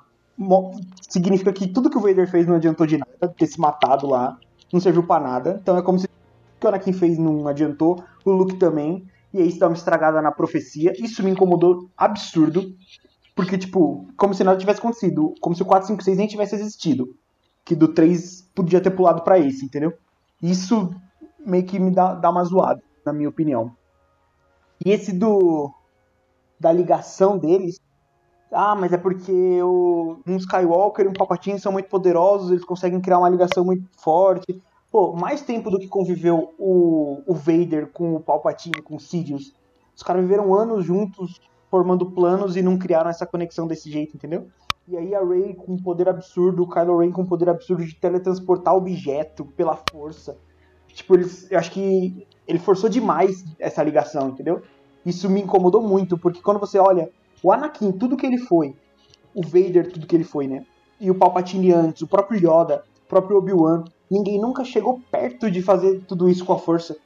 significa 1.10 1.52
que 1.52 1.68
tudo 1.68 1.90
que 1.90 1.98
o 1.98 2.02
Vader 2.02 2.30
fez 2.30 2.48
não 2.48 2.56
adiantou 2.56 2.86
de 2.86 2.98
nada, 2.98 3.34
ter 3.36 3.48
se 3.48 3.60
matado 3.60 4.08
lá, 4.08 4.38
não 4.72 4.80
serviu 4.80 5.04
para 5.04 5.24
nada. 5.24 5.60
Então 5.62 5.78
é 5.78 5.82
como 5.82 6.00
se 6.00 6.06
o 6.06 6.10
que 6.60 6.66
o 6.66 6.70
Anakin 6.70 6.94
fez 6.94 7.18
não 7.18 7.48
adiantou, 7.48 8.04
o 8.24 8.32
Luke 8.32 8.56
também, 8.56 9.06
e 9.34 9.40
aí 9.40 9.48
isso 9.48 9.60
dá 9.60 9.68
uma 9.68 9.76
estragada 9.76 10.22
na 10.22 10.32
profecia. 10.32 10.94
Isso 10.98 11.24
me 11.24 11.32
incomodou 11.32 11.90
absurdo, 11.98 12.74
porque, 13.42 13.58
tipo, 13.58 14.08
como 14.16 14.36
se 14.36 14.44
nada 14.44 14.60
tivesse 14.60 14.78
acontecido, 14.78 15.34
como 15.42 15.56
se 15.56 15.64
o 15.64 15.66
456 15.66 16.16
nem 16.16 16.28
tivesse 16.28 16.54
existido. 16.54 17.16
Que 17.66 17.76
do 17.76 17.88
3 17.88 18.52
podia 18.54 18.80
ter 18.80 18.92
pulado 18.92 19.24
para 19.24 19.40
esse, 19.40 19.66
entendeu? 19.66 19.94
Isso 20.40 20.94
meio 21.44 21.66
que 21.66 21.80
me 21.80 21.90
dá, 21.90 22.14
dá 22.14 22.30
uma 22.30 22.44
zoada, 22.44 22.84
na 23.04 23.12
minha 23.12 23.30
opinião. 23.30 23.76
E 24.86 24.92
esse 24.92 25.12
do. 25.12 25.74
da 26.60 26.72
ligação 26.72 27.36
deles. 27.36 27.80
Ah, 28.52 28.76
mas 28.76 28.94
é 28.94 28.98
porque 28.98 29.64
o, 29.64 30.20
um 30.28 30.36
Skywalker 30.36 31.06
e 31.06 31.10
um 31.10 31.14
Palpatine 31.14 31.60
são 31.60 31.72
muito 31.72 31.90
poderosos, 31.90 32.52
eles 32.52 32.66
conseguem 32.66 33.02
criar 33.02 33.18
uma 33.18 33.30
ligação 33.30 33.66
muito 33.66 33.90
forte. 33.98 34.62
Pô, 34.92 35.14
mais 35.14 35.42
tempo 35.42 35.72
do 35.72 35.80
que 35.80 35.88
conviveu 35.88 36.54
o, 36.60 37.24
o 37.26 37.34
Vader 37.34 37.88
com 37.92 38.16
o 38.16 38.20
Palpatine, 38.20 38.84
com 38.84 38.98
o 38.98 39.00
Sidious. 39.00 39.56
Os 39.96 40.04
caras 40.04 40.22
viveram 40.22 40.54
anos 40.54 40.86
juntos, 40.86 41.42
formando 41.72 42.12
planos 42.12 42.58
e 42.58 42.62
não 42.62 42.78
criaram 42.78 43.10
essa 43.10 43.26
conexão 43.26 43.66
desse 43.66 43.90
jeito, 43.90 44.18
entendeu? 44.18 44.48
E 44.88 44.98
aí 44.98 45.16
a 45.16 45.24
Rey 45.24 45.56
com 45.56 45.74
um 45.74 45.82
poder 45.82 46.10
absurdo, 46.10 46.64
o 46.64 46.70
Kylo 46.70 47.00
Ren 47.00 47.12
com 47.12 47.22
um 47.22 47.26
poder 47.26 47.48
absurdo 47.48 47.86
de 47.86 47.96
teletransportar 47.96 48.76
objeto 48.76 49.46
pela 49.46 49.80
força. 49.90 50.38
Tipo, 50.90 51.16
eles, 51.16 51.50
eu 51.50 51.58
acho 51.58 51.72
que 51.72 52.28
ele 52.46 52.60
forçou 52.60 52.90
demais 52.90 53.46
essa 53.58 53.82
ligação, 53.82 54.30
entendeu? 54.30 54.62
Isso 55.06 55.30
me 55.30 55.42
incomodou 55.42 55.82
muito, 55.82 56.18
porque 56.18 56.42
quando 56.42 56.60
você 56.60 56.78
olha 56.78 57.10
o 57.42 57.52
Anakin, 57.52 57.94
tudo 57.94 58.18
que 58.18 58.26
ele 58.26 58.38
foi, 58.38 58.76
o 59.34 59.42
Vader, 59.42 59.92
tudo 59.92 60.06
que 60.06 60.16
ele 60.16 60.26
foi, 60.26 60.48
né? 60.48 60.66
E 61.00 61.10
o 61.10 61.16
Palpatine 61.16 61.72
antes, 61.72 62.02
o 62.02 62.08
próprio 62.08 62.38
Yoda, 62.38 62.84
o 63.06 63.08
próprio 63.08 63.38
Obi-Wan, 63.38 63.86
ninguém 64.10 64.40
nunca 64.40 64.66
chegou 64.66 65.00
perto 65.10 65.50
de 65.50 65.62
fazer 65.62 66.02
tudo 66.02 66.30
isso 66.30 66.44
com 66.44 66.54
a 66.54 66.60
força. 66.60 66.98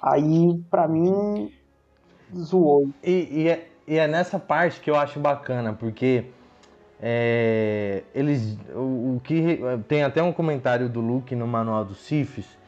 Aí, 0.00 0.62
para 0.70 0.86
mim, 0.86 1.50
zoou. 2.36 2.88
E, 3.02 3.28
e, 3.30 3.48
é, 3.48 3.68
e, 3.86 3.98
é, 3.98 4.06
nessa 4.06 4.38
parte 4.38 4.80
que 4.80 4.90
eu 4.90 4.96
acho 4.96 5.18
bacana, 5.20 5.72
porque 5.72 6.24
é, 7.00 8.02
eles. 8.14 8.58
O, 8.74 9.16
o, 9.16 9.20
que 9.22 9.60
tem 9.86 10.02
até 10.02 10.22
um 10.22 10.32
comentário 10.32 10.88
do 10.88 11.00
Luke 11.00 11.34
no 11.34 11.46
manual 11.46 11.84
dos 11.84 11.98
Siths 11.98 12.58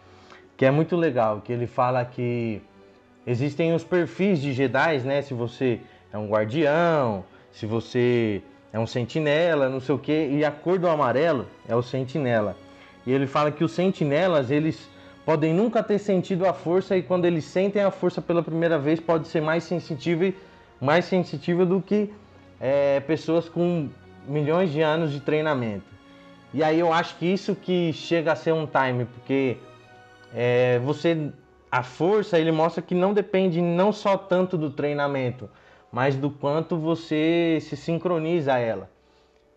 que 0.60 0.66
é 0.66 0.70
muito 0.70 0.94
legal, 0.94 1.40
que 1.40 1.50
ele 1.50 1.66
fala 1.66 2.04
que 2.04 2.60
existem 3.26 3.72
os 3.72 3.82
perfis 3.82 4.42
de 4.42 4.52
Jedi, 4.52 4.98
né? 4.98 5.22
Se 5.22 5.32
você 5.32 5.80
é 6.12 6.18
um 6.18 6.28
guardião, 6.28 7.24
se 7.50 7.64
você 7.64 8.42
é 8.70 8.78
um 8.78 8.86
sentinela, 8.86 9.70
não 9.70 9.80
sei 9.80 9.94
o 9.94 9.98
que, 9.98 10.12
e 10.12 10.44
a 10.44 10.50
cor 10.50 10.78
do 10.78 10.86
amarelo 10.86 11.46
é 11.66 11.74
o 11.74 11.80
sentinela. 11.80 12.58
E 13.06 13.10
ele 13.10 13.26
fala 13.26 13.50
que 13.50 13.64
os 13.64 13.72
sentinelas, 13.72 14.50
eles 14.50 14.86
podem 15.24 15.52
nunca 15.54 15.82
ter 15.82 15.98
sentido 15.98 16.46
a 16.46 16.52
força 16.52 16.96
e 16.96 17.02
quando 17.02 17.24
eles 17.24 17.44
sentem 17.44 17.82
a 17.82 17.90
força 17.90 18.20
pela 18.20 18.42
primeira 18.42 18.78
vez 18.78 19.00
pode 19.00 19.28
ser 19.28 19.40
mais 19.40 19.64
sensitivo, 19.64 20.32
mais 20.80 21.04
sensitiva 21.04 21.64
do 21.64 21.80
que 21.80 22.12
é, 22.60 23.00
pessoas 23.00 23.48
com 23.48 23.88
milhões 24.26 24.72
de 24.72 24.80
anos 24.80 25.12
de 25.12 25.20
treinamento. 25.20 25.84
E 26.52 26.64
aí 26.64 26.80
eu 26.80 26.92
acho 26.92 27.16
que 27.16 27.26
isso 27.26 27.54
que 27.54 27.92
chega 27.92 28.32
a 28.32 28.36
ser 28.36 28.52
um 28.52 28.66
time, 28.66 29.04
porque 29.04 29.56
é, 30.34 30.78
você 30.80 31.30
a 31.70 31.84
força 31.84 32.38
ele 32.38 32.50
mostra 32.50 32.82
que 32.82 32.94
não 32.94 33.14
depende 33.14 33.62
não 33.62 33.92
só 33.92 34.16
tanto 34.16 34.58
do 34.58 34.70
treinamento, 34.70 35.48
mas 35.92 36.16
do 36.16 36.28
quanto 36.30 36.76
você 36.76 37.58
se 37.60 37.76
sincroniza 37.76 38.54
a 38.54 38.58
ela. 38.58 38.90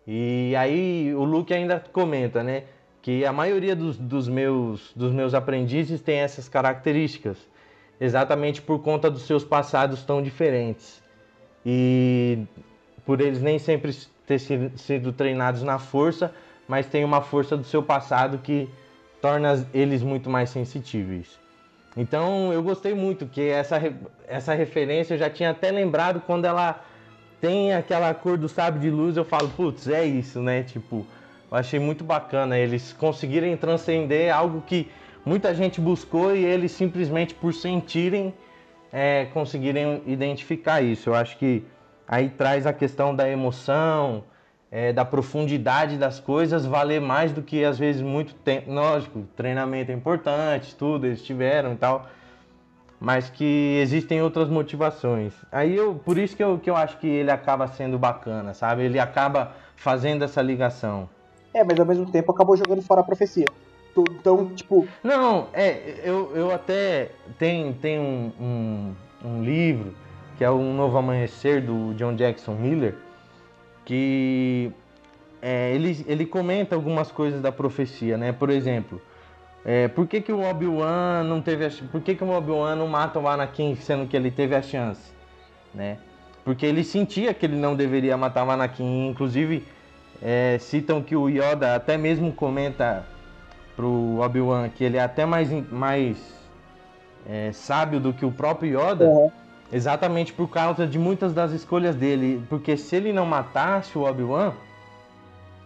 E 0.06 0.54
aí 0.56 1.12
o 1.14 1.24
Luke 1.24 1.52
ainda 1.52 1.82
comenta, 1.92 2.42
né, 2.42 2.64
que 3.04 3.22
a 3.22 3.34
maioria 3.34 3.76
dos, 3.76 3.98
dos, 3.98 4.26
meus, 4.26 4.90
dos 4.96 5.12
meus 5.12 5.34
aprendizes 5.34 6.00
tem 6.00 6.20
essas 6.20 6.48
características, 6.48 7.36
exatamente 8.00 8.62
por 8.62 8.78
conta 8.78 9.10
dos 9.10 9.26
seus 9.26 9.44
passados 9.44 10.02
tão 10.02 10.22
diferentes. 10.22 11.02
E 11.66 12.46
por 13.04 13.20
eles 13.20 13.42
nem 13.42 13.58
sempre 13.58 13.94
ter 14.26 14.38
sido 14.38 15.12
treinados 15.12 15.62
na 15.62 15.78
força, 15.78 16.32
mas 16.66 16.86
tem 16.86 17.04
uma 17.04 17.20
força 17.20 17.58
do 17.58 17.64
seu 17.64 17.82
passado 17.82 18.38
que 18.38 18.70
torna 19.20 19.68
eles 19.74 20.02
muito 20.02 20.30
mais 20.30 20.48
sensitíveis. 20.48 21.38
Então 21.94 22.54
eu 22.54 22.62
gostei 22.62 22.94
muito 22.94 23.26
que 23.26 23.42
essa, 23.42 23.78
essa 24.26 24.54
referência 24.54 25.12
eu 25.12 25.18
já 25.18 25.28
tinha 25.28 25.50
até 25.50 25.70
lembrado 25.70 26.22
quando 26.26 26.46
ela 26.46 26.82
tem 27.38 27.74
aquela 27.74 28.14
cor 28.14 28.38
do 28.38 28.48
sábio 28.48 28.80
de 28.80 28.88
luz, 28.88 29.18
eu 29.18 29.26
falo, 29.26 29.50
putz, 29.50 29.88
é 29.88 30.06
isso, 30.06 30.40
né? 30.40 30.62
Tipo, 30.62 31.06
eu 31.50 31.56
achei 31.56 31.78
muito 31.78 32.04
bacana 32.04 32.58
eles 32.58 32.92
conseguirem 32.92 33.56
transcender 33.56 34.34
algo 34.34 34.62
que 34.66 34.90
muita 35.24 35.54
gente 35.54 35.80
buscou 35.80 36.34
e 36.34 36.44
eles 36.44 36.72
simplesmente 36.72 37.34
por 37.34 37.52
sentirem 37.52 38.34
é, 38.92 39.24
conseguirem 39.26 40.02
identificar 40.06 40.80
isso. 40.80 41.10
Eu 41.10 41.14
acho 41.16 41.36
que 41.36 41.64
aí 42.06 42.28
traz 42.28 42.64
a 42.64 42.72
questão 42.72 43.14
da 43.14 43.28
emoção, 43.28 44.22
é, 44.70 44.92
da 44.92 45.04
profundidade 45.04 45.96
das 45.96 46.20
coisas 46.20 46.64
valer 46.64 47.00
mais 47.00 47.32
do 47.32 47.42
que 47.42 47.64
às 47.64 47.76
vezes 47.76 48.00
muito 48.02 48.34
tempo. 48.34 48.72
Lógico, 48.72 49.22
treinamento 49.36 49.90
é 49.90 49.94
importante, 49.94 50.76
tudo, 50.76 51.06
eles 51.06 51.24
tiveram 51.24 51.72
e 51.72 51.76
tal, 51.76 52.06
mas 53.00 53.28
que 53.28 53.78
existem 53.82 54.22
outras 54.22 54.48
motivações. 54.48 55.34
Aí 55.50 55.74
eu, 55.74 55.96
por 55.96 56.16
isso 56.16 56.36
que 56.36 56.44
eu, 56.44 56.58
que 56.58 56.70
eu 56.70 56.76
acho 56.76 56.96
que 56.98 57.08
ele 57.08 57.32
acaba 57.32 57.66
sendo 57.66 57.98
bacana, 57.98 58.54
sabe? 58.54 58.84
Ele 58.84 59.00
acaba 59.00 59.54
fazendo 59.74 60.22
essa 60.22 60.40
ligação. 60.40 61.08
É, 61.54 61.62
mas 61.62 61.78
ao 61.78 61.86
mesmo 61.86 62.10
tempo 62.10 62.32
acabou 62.32 62.56
jogando 62.56 62.82
fora 62.82 63.00
a 63.00 63.04
profecia. 63.04 63.46
Então, 63.96 64.46
tipo. 64.46 64.86
Não, 65.02 65.46
é, 65.52 66.00
eu, 66.02 66.32
eu 66.34 66.50
até. 66.52 67.12
Tem, 67.38 67.72
tem 67.74 67.98
um, 67.98 68.32
um, 68.40 68.94
um 69.24 69.44
livro 69.44 69.94
que 70.36 70.42
é 70.42 70.50
Um 70.50 70.74
Novo 70.74 70.98
Amanhecer 70.98 71.62
do 71.62 71.94
John 71.94 72.14
Jackson 72.16 72.54
Miller 72.54 72.96
que 73.84 74.72
é, 75.42 75.74
ele, 75.74 76.04
ele 76.08 76.26
comenta 76.26 76.74
algumas 76.74 77.10
coisas 77.12 77.40
da 77.40 77.52
profecia, 77.52 78.16
né? 78.16 78.32
Por 78.32 78.50
exemplo, 78.50 79.00
é, 79.64 79.88
por 79.88 80.06
que, 80.06 80.20
que 80.20 80.32
o 80.32 80.40
Obi-Wan 80.42 81.24
não 81.24 81.40
teve 81.40 81.66
a, 81.66 81.70
por 81.90 82.00
que, 82.00 82.14
que 82.14 82.24
o 82.24 82.30
Obi-Wan 82.30 82.76
não 82.76 82.88
mata 82.88 83.18
o 83.18 83.28
Anakin 83.28 83.74
sendo 83.76 84.06
que 84.06 84.16
ele 84.16 84.30
teve 84.30 84.54
a 84.54 84.62
chance, 84.62 85.12
né? 85.74 85.98
Porque 86.44 86.66
ele 86.66 86.84
sentia 86.84 87.32
que 87.32 87.46
ele 87.46 87.56
não 87.56 87.74
deveria 87.74 88.16
matar 88.16 88.46
o 88.46 88.50
Anakin, 88.50 89.08
inclusive 89.08 89.64
é, 90.22 90.58
citam 90.60 91.02
que 91.02 91.14
o 91.14 91.28
Yoda 91.28 91.74
até 91.74 91.96
mesmo 91.96 92.32
comenta 92.32 93.04
pro 93.76 94.18
Obi-Wan 94.20 94.68
que 94.68 94.84
ele 94.84 94.96
é 94.96 95.02
até 95.02 95.26
mais, 95.26 95.50
mais 95.70 96.16
é, 97.28 97.50
sábio 97.52 98.00
do 98.00 98.12
que 98.12 98.24
o 98.24 98.32
próprio 98.32 98.80
Yoda. 98.80 99.06
Uhum 99.06 99.30
Exatamente 99.72 100.32
por 100.32 100.48
causa 100.48 100.86
de 100.86 100.98
muitas 100.98 101.32
das 101.32 101.50
escolhas 101.50 101.96
dele. 101.96 102.40
Porque 102.48 102.76
se 102.76 102.94
ele 102.94 103.12
não 103.12 103.26
matasse 103.26 103.98
o 103.98 104.02
Obi-Wan, 104.02 104.52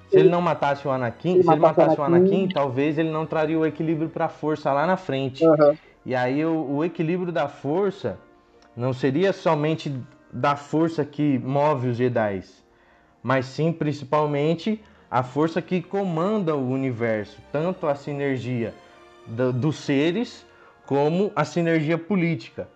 se 0.08 0.16
ele, 0.16 0.22
ele, 0.22 0.28
não 0.30 0.40
matasse 0.40 0.88
o 0.88 0.90
Anakin, 0.90 1.42
se 1.42 1.50
ele 1.50 1.60
matasse 1.60 2.00
o 2.00 2.02
Anakin, 2.02 2.26
Anakin, 2.26 2.48
talvez 2.48 2.96
ele 2.96 3.10
não 3.10 3.26
traria 3.26 3.58
o 3.58 3.66
equilíbrio 3.66 4.08
para 4.08 4.24
a 4.24 4.28
força 4.30 4.72
lá 4.72 4.86
na 4.86 4.96
frente. 4.96 5.44
Uhum. 5.44 5.76
E 6.06 6.14
aí 6.14 6.42
o, 6.42 6.76
o, 6.76 6.84
equilíbrio 6.84 7.30
da 7.30 7.48
força 7.48 8.18
não 8.74 8.94
seria 8.94 9.30
somente 9.32 9.94
da 10.32 10.56
força 10.56 11.04
que 11.04 11.38
move 11.40 11.88
os 11.88 11.98
Jedi, 11.98 12.42
mas 13.22 13.46
sim 13.46 13.72
principalmente 13.72 14.80
a 15.10 15.22
força 15.22 15.62
que 15.62 15.80
comanda 15.80 16.54
o 16.54 16.70
universo, 16.70 17.38
tanto 17.50 17.86
a 17.86 17.94
sinergia 17.94 18.74
do, 19.26 19.52
dos 19.52 19.76
seres 19.76 20.46
como 20.86 21.32
a 21.34 21.44
sinergia 21.44 21.98
política. 21.98 22.68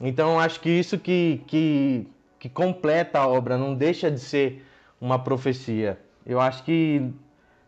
Então 0.00 0.40
acho 0.40 0.60
que 0.60 0.70
isso 0.70 0.98
que, 0.98 1.42
que, 1.46 2.06
que 2.38 2.48
completa 2.48 3.18
a 3.18 3.26
obra, 3.26 3.58
não 3.58 3.74
deixa 3.74 4.10
de 4.10 4.20
ser 4.20 4.64
uma 5.00 5.18
profecia. 5.18 5.98
Eu 6.24 6.40
acho 6.40 6.64
que, 6.64 7.12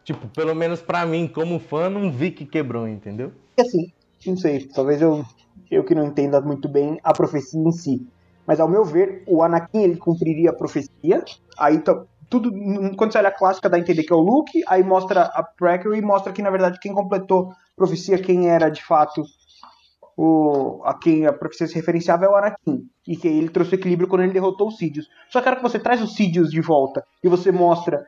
tipo, 0.04 0.26
pelo 0.28 0.54
menos 0.54 0.80
para 0.80 1.04
mim, 1.04 1.26
como 1.26 1.58
fã, 1.58 1.88
não 1.88 2.10
vi 2.10 2.30
que 2.30 2.46
quebrou, 2.46 2.88
entendeu? 2.88 3.32
Assim, 3.58 3.92
não 4.26 4.36
sei, 4.36 4.66
talvez 4.66 5.02
eu, 5.02 5.24
eu 5.70 5.84
que 5.84 5.94
não 5.94 6.06
entenda 6.06 6.40
muito 6.40 6.68
bem 6.68 6.98
a 7.02 7.12
profecia 7.12 7.60
em 7.60 7.72
si. 7.72 8.06
Mas 8.46 8.60
ao 8.60 8.68
meu 8.68 8.84
ver, 8.84 9.22
o 9.26 9.42
Anakin 9.42 9.82
ele 9.82 9.96
cumpriria 9.96 10.50
a 10.50 10.54
profecia, 10.54 11.24
aí 11.56 11.78
tudo. 12.32 12.50
Quando 12.96 13.12
você 13.12 13.18
olha 13.18 13.28
a 13.28 13.38
clássica, 13.38 13.68
dá 13.68 13.76
a 13.76 13.80
entender 13.80 14.04
que 14.04 14.12
é 14.12 14.16
o 14.16 14.20
Luke, 14.20 14.62
aí 14.66 14.82
mostra 14.82 15.24
a 15.24 15.42
Prequel 15.42 15.94
e 15.94 16.00
mostra 16.00 16.32
que, 16.32 16.40
na 16.40 16.50
verdade, 16.50 16.80
quem 16.80 16.94
completou 16.94 17.50
a 17.50 17.76
profecia, 17.76 18.18
quem 18.18 18.48
era 18.48 18.70
de 18.70 18.82
fato 18.82 19.22
o, 20.16 20.80
a 20.84 20.94
quem 20.98 21.26
a 21.26 21.32
profecia 21.32 21.66
se 21.66 21.74
referenciava 21.74 22.24
é 22.24 22.28
o 22.28 22.34
Anakin. 22.34 22.88
E 23.06 23.16
que 23.16 23.28
ele 23.28 23.50
trouxe 23.50 23.74
equilíbrio 23.74 24.08
quando 24.08 24.22
ele 24.22 24.32
derrotou 24.32 24.68
os 24.68 24.78
Sidious. 24.78 25.08
Só 25.28 25.42
que 25.42 25.48
a 25.48 25.56
que 25.56 25.62
você 25.62 25.78
traz 25.78 26.00
os 26.00 26.14
Sidious 26.14 26.50
de 26.50 26.62
volta 26.62 27.04
e 27.22 27.28
você 27.28 27.52
mostra 27.52 28.06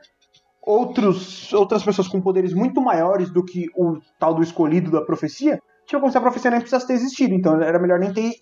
outros, 0.61 1.53
outras 1.53 1.83
pessoas 1.83 2.07
com 2.07 2.19
poderes 2.19 2.53
muito 2.53 2.81
maiores 2.81 3.29
do 3.29 3.45
que 3.45 3.67
o 3.75 3.99
tal 4.19 4.33
do 4.33 4.41
escolhido 4.41 4.89
da 4.89 5.01
profecia, 5.01 5.61
tipo 5.85 5.99
como 5.99 6.11
se 6.11 6.17
a 6.17 6.21
profecia 6.21 6.49
nem 6.49 6.59
precisasse 6.59 6.87
ter 6.87 6.93
existido. 6.93 7.35
Então 7.35 7.61
era 7.61 7.79
melhor 7.79 7.99
nem 7.99 8.11
ter 8.11 8.33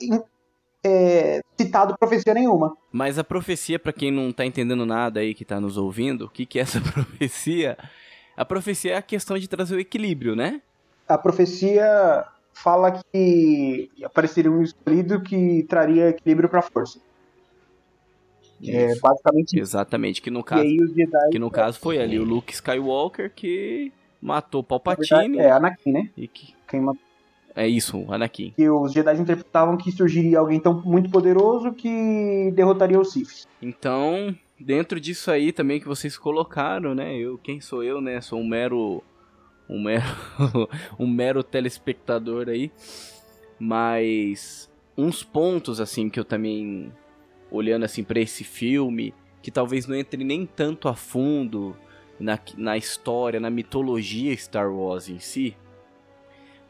é, 0.83 1.41
citado 1.57 1.97
profecia 1.97 2.33
nenhuma. 2.33 2.75
Mas 2.91 3.17
a 3.17 3.23
profecia, 3.23 3.79
para 3.79 3.93
quem 3.93 4.11
não 4.11 4.31
tá 4.31 4.45
entendendo 4.45 4.85
nada 4.85 5.21
aí 5.21 5.33
que 5.33 5.45
tá 5.45 5.59
nos 5.59 5.77
ouvindo, 5.77 6.25
o 6.25 6.29
que, 6.29 6.45
que 6.45 6.59
é 6.59 6.63
essa 6.63 6.81
profecia? 6.91 7.77
A 8.35 8.43
profecia 8.43 8.93
é 8.93 8.97
a 8.97 9.01
questão 9.01 9.37
de 9.37 9.47
trazer 9.47 9.75
o 9.75 9.79
equilíbrio, 9.79 10.35
né? 10.35 10.61
A 11.07 11.17
profecia 11.17 12.25
fala 12.53 12.91
que 13.11 13.89
apareceria 14.03 14.51
um 14.51 14.61
escolhido 14.61 15.21
que 15.21 15.63
traria 15.63 16.09
equilíbrio 16.09 16.49
para 16.49 16.59
a 16.59 16.63
força. 16.63 16.99
É 18.65 18.95
basicamente 18.97 19.59
Exatamente, 19.59 20.21
que 20.21 20.31
no 20.31 20.41
caso, 20.41 20.63
Jedi, 20.63 21.29
que 21.31 21.39
no 21.39 21.51
caso 21.51 21.79
foi 21.79 21.99
ali 21.99 22.17
o 22.17 22.23
Luke 22.23 22.53
Skywalker 22.53 23.29
que 23.35 23.91
matou 24.21 24.63
Palpatine. 24.63 25.37
É, 25.37 25.51
Anakin, 25.51 25.91
né? 25.91 26.09
E 26.15 26.27
que... 26.29 26.55
Quem 26.67 26.79
matou... 26.79 27.12
É 27.55 27.67
isso, 27.67 28.05
Anakin. 28.09 28.53
Que 28.55 28.69
os 28.69 28.91
Jedi 28.91 29.19
interpretavam 29.19 29.77
que 29.77 29.91
surgiria 29.91 30.39
alguém 30.39 30.59
tão 30.59 30.81
muito 30.81 31.09
poderoso 31.09 31.71
que 31.71 32.51
derrotaria 32.55 32.99
os 32.99 33.13
Sith. 33.13 33.45
Então, 33.61 34.35
dentro 34.59 34.99
disso 34.99 35.29
aí 35.29 35.51
também 35.51 35.79
que 35.79 35.87
vocês 35.87 36.17
colocaram, 36.17 36.95
né? 36.95 37.15
Eu, 37.15 37.37
quem 37.37 37.61
sou 37.61 37.83
eu, 37.83 38.01
né? 38.01 38.21
Sou 38.21 38.39
um 38.39 38.47
mero 38.47 39.03
um 39.69 39.81
mero, 39.81 40.03
um 40.99 41.07
mero 41.07 41.43
telespectador 41.43 42.49
aí. 42.49 42.71
Mas 43.59 44.69
uns 44.97 45.23
pontos 45.23 45.79
assim 45.79 46.09
que 46.09 46.19
eu 46.19 46.25
também 46.25 46.91
olhando 47.51 47.85
assim 47.85 48.03
para 48.03 48.19
esse 48.19 48.43
filme, 48.43 49.13
que 49.41 49.51
talvez 49.51 49.87
não 49.87 49.95
entre 49.95 50.23
nem 50.23 50.45
tanto 50.45 50.87
a 50.87 50.95
fundo 50.95 51.75
na, 52.19 52.39
na 52.57 52.77
história, 52.77 53.39
na 53.39 53.49
mitologia 53.49 54.35
Star 54.35 54.73
Wars 54.73 55.07
em 55.07 55.19
si, 55.19 55.55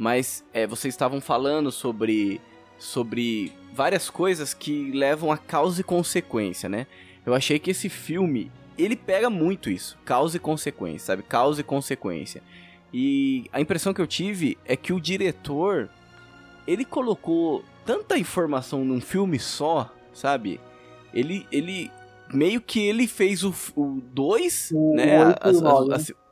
mas 0.04 0.44
é, 0.54 0.68
vocês 0.68 0.94
estavam 0.94 1.22
falando 1.22 1.72
sobre 1.72 2.42
sobre 2.78 3.54
várias 3.74 4.10
coisas 4.10 4.54
que 4.54 4.92
levam 4.92 5.32
a 5.32 5.38
causa 5.38 5.80
e 5.80 5.84
consequência, 5.84 6.68
né? 6.68 6.86
Eu 7.26 7.34
achei 7.34 7.58
que 7.58 7.72
esse 7.72 7.88
filme 7.88 8.52
ele 8.78 8.98
pega 8.98 9.30
muito 9.30 9.70
isso, 9.70 9.98
causa 10.04 10.36
e 10.36 10.40
consequência, 10.42 11.08
sabe? 11.08 11.24
Causa 11.24 11.62
e 11.62 11.64
consequência. 11.64 12.44
E 12.94 13.46
a 13.54 13.62
impressão 13.62 13.94
que 13.94 14.02
eu 14.02 14.08
tive 14.08 14.58
é 14.66 14.76
que 14.76 14.92
o 14.92 15.00
diretor 15.00 15.90
ele 16.68 16.84
colocou 16.84 17.64
tanta 17.86 18.18
informação 18.18 18.84
num 18.84 19.00
filme 19.00 19.40
só, 19.40 19.90
sabe? 20.14 20.60
Ele, 21.14 21.48
ele 21.50 21.90
meio 22.34 22.60
que 22.60 22.82
ele 22.82 23.08
fez 23.08 23.46
o 23.46 23.54
2, 23.78 24.70
né? 24.96 25.30
O 25.30 26.23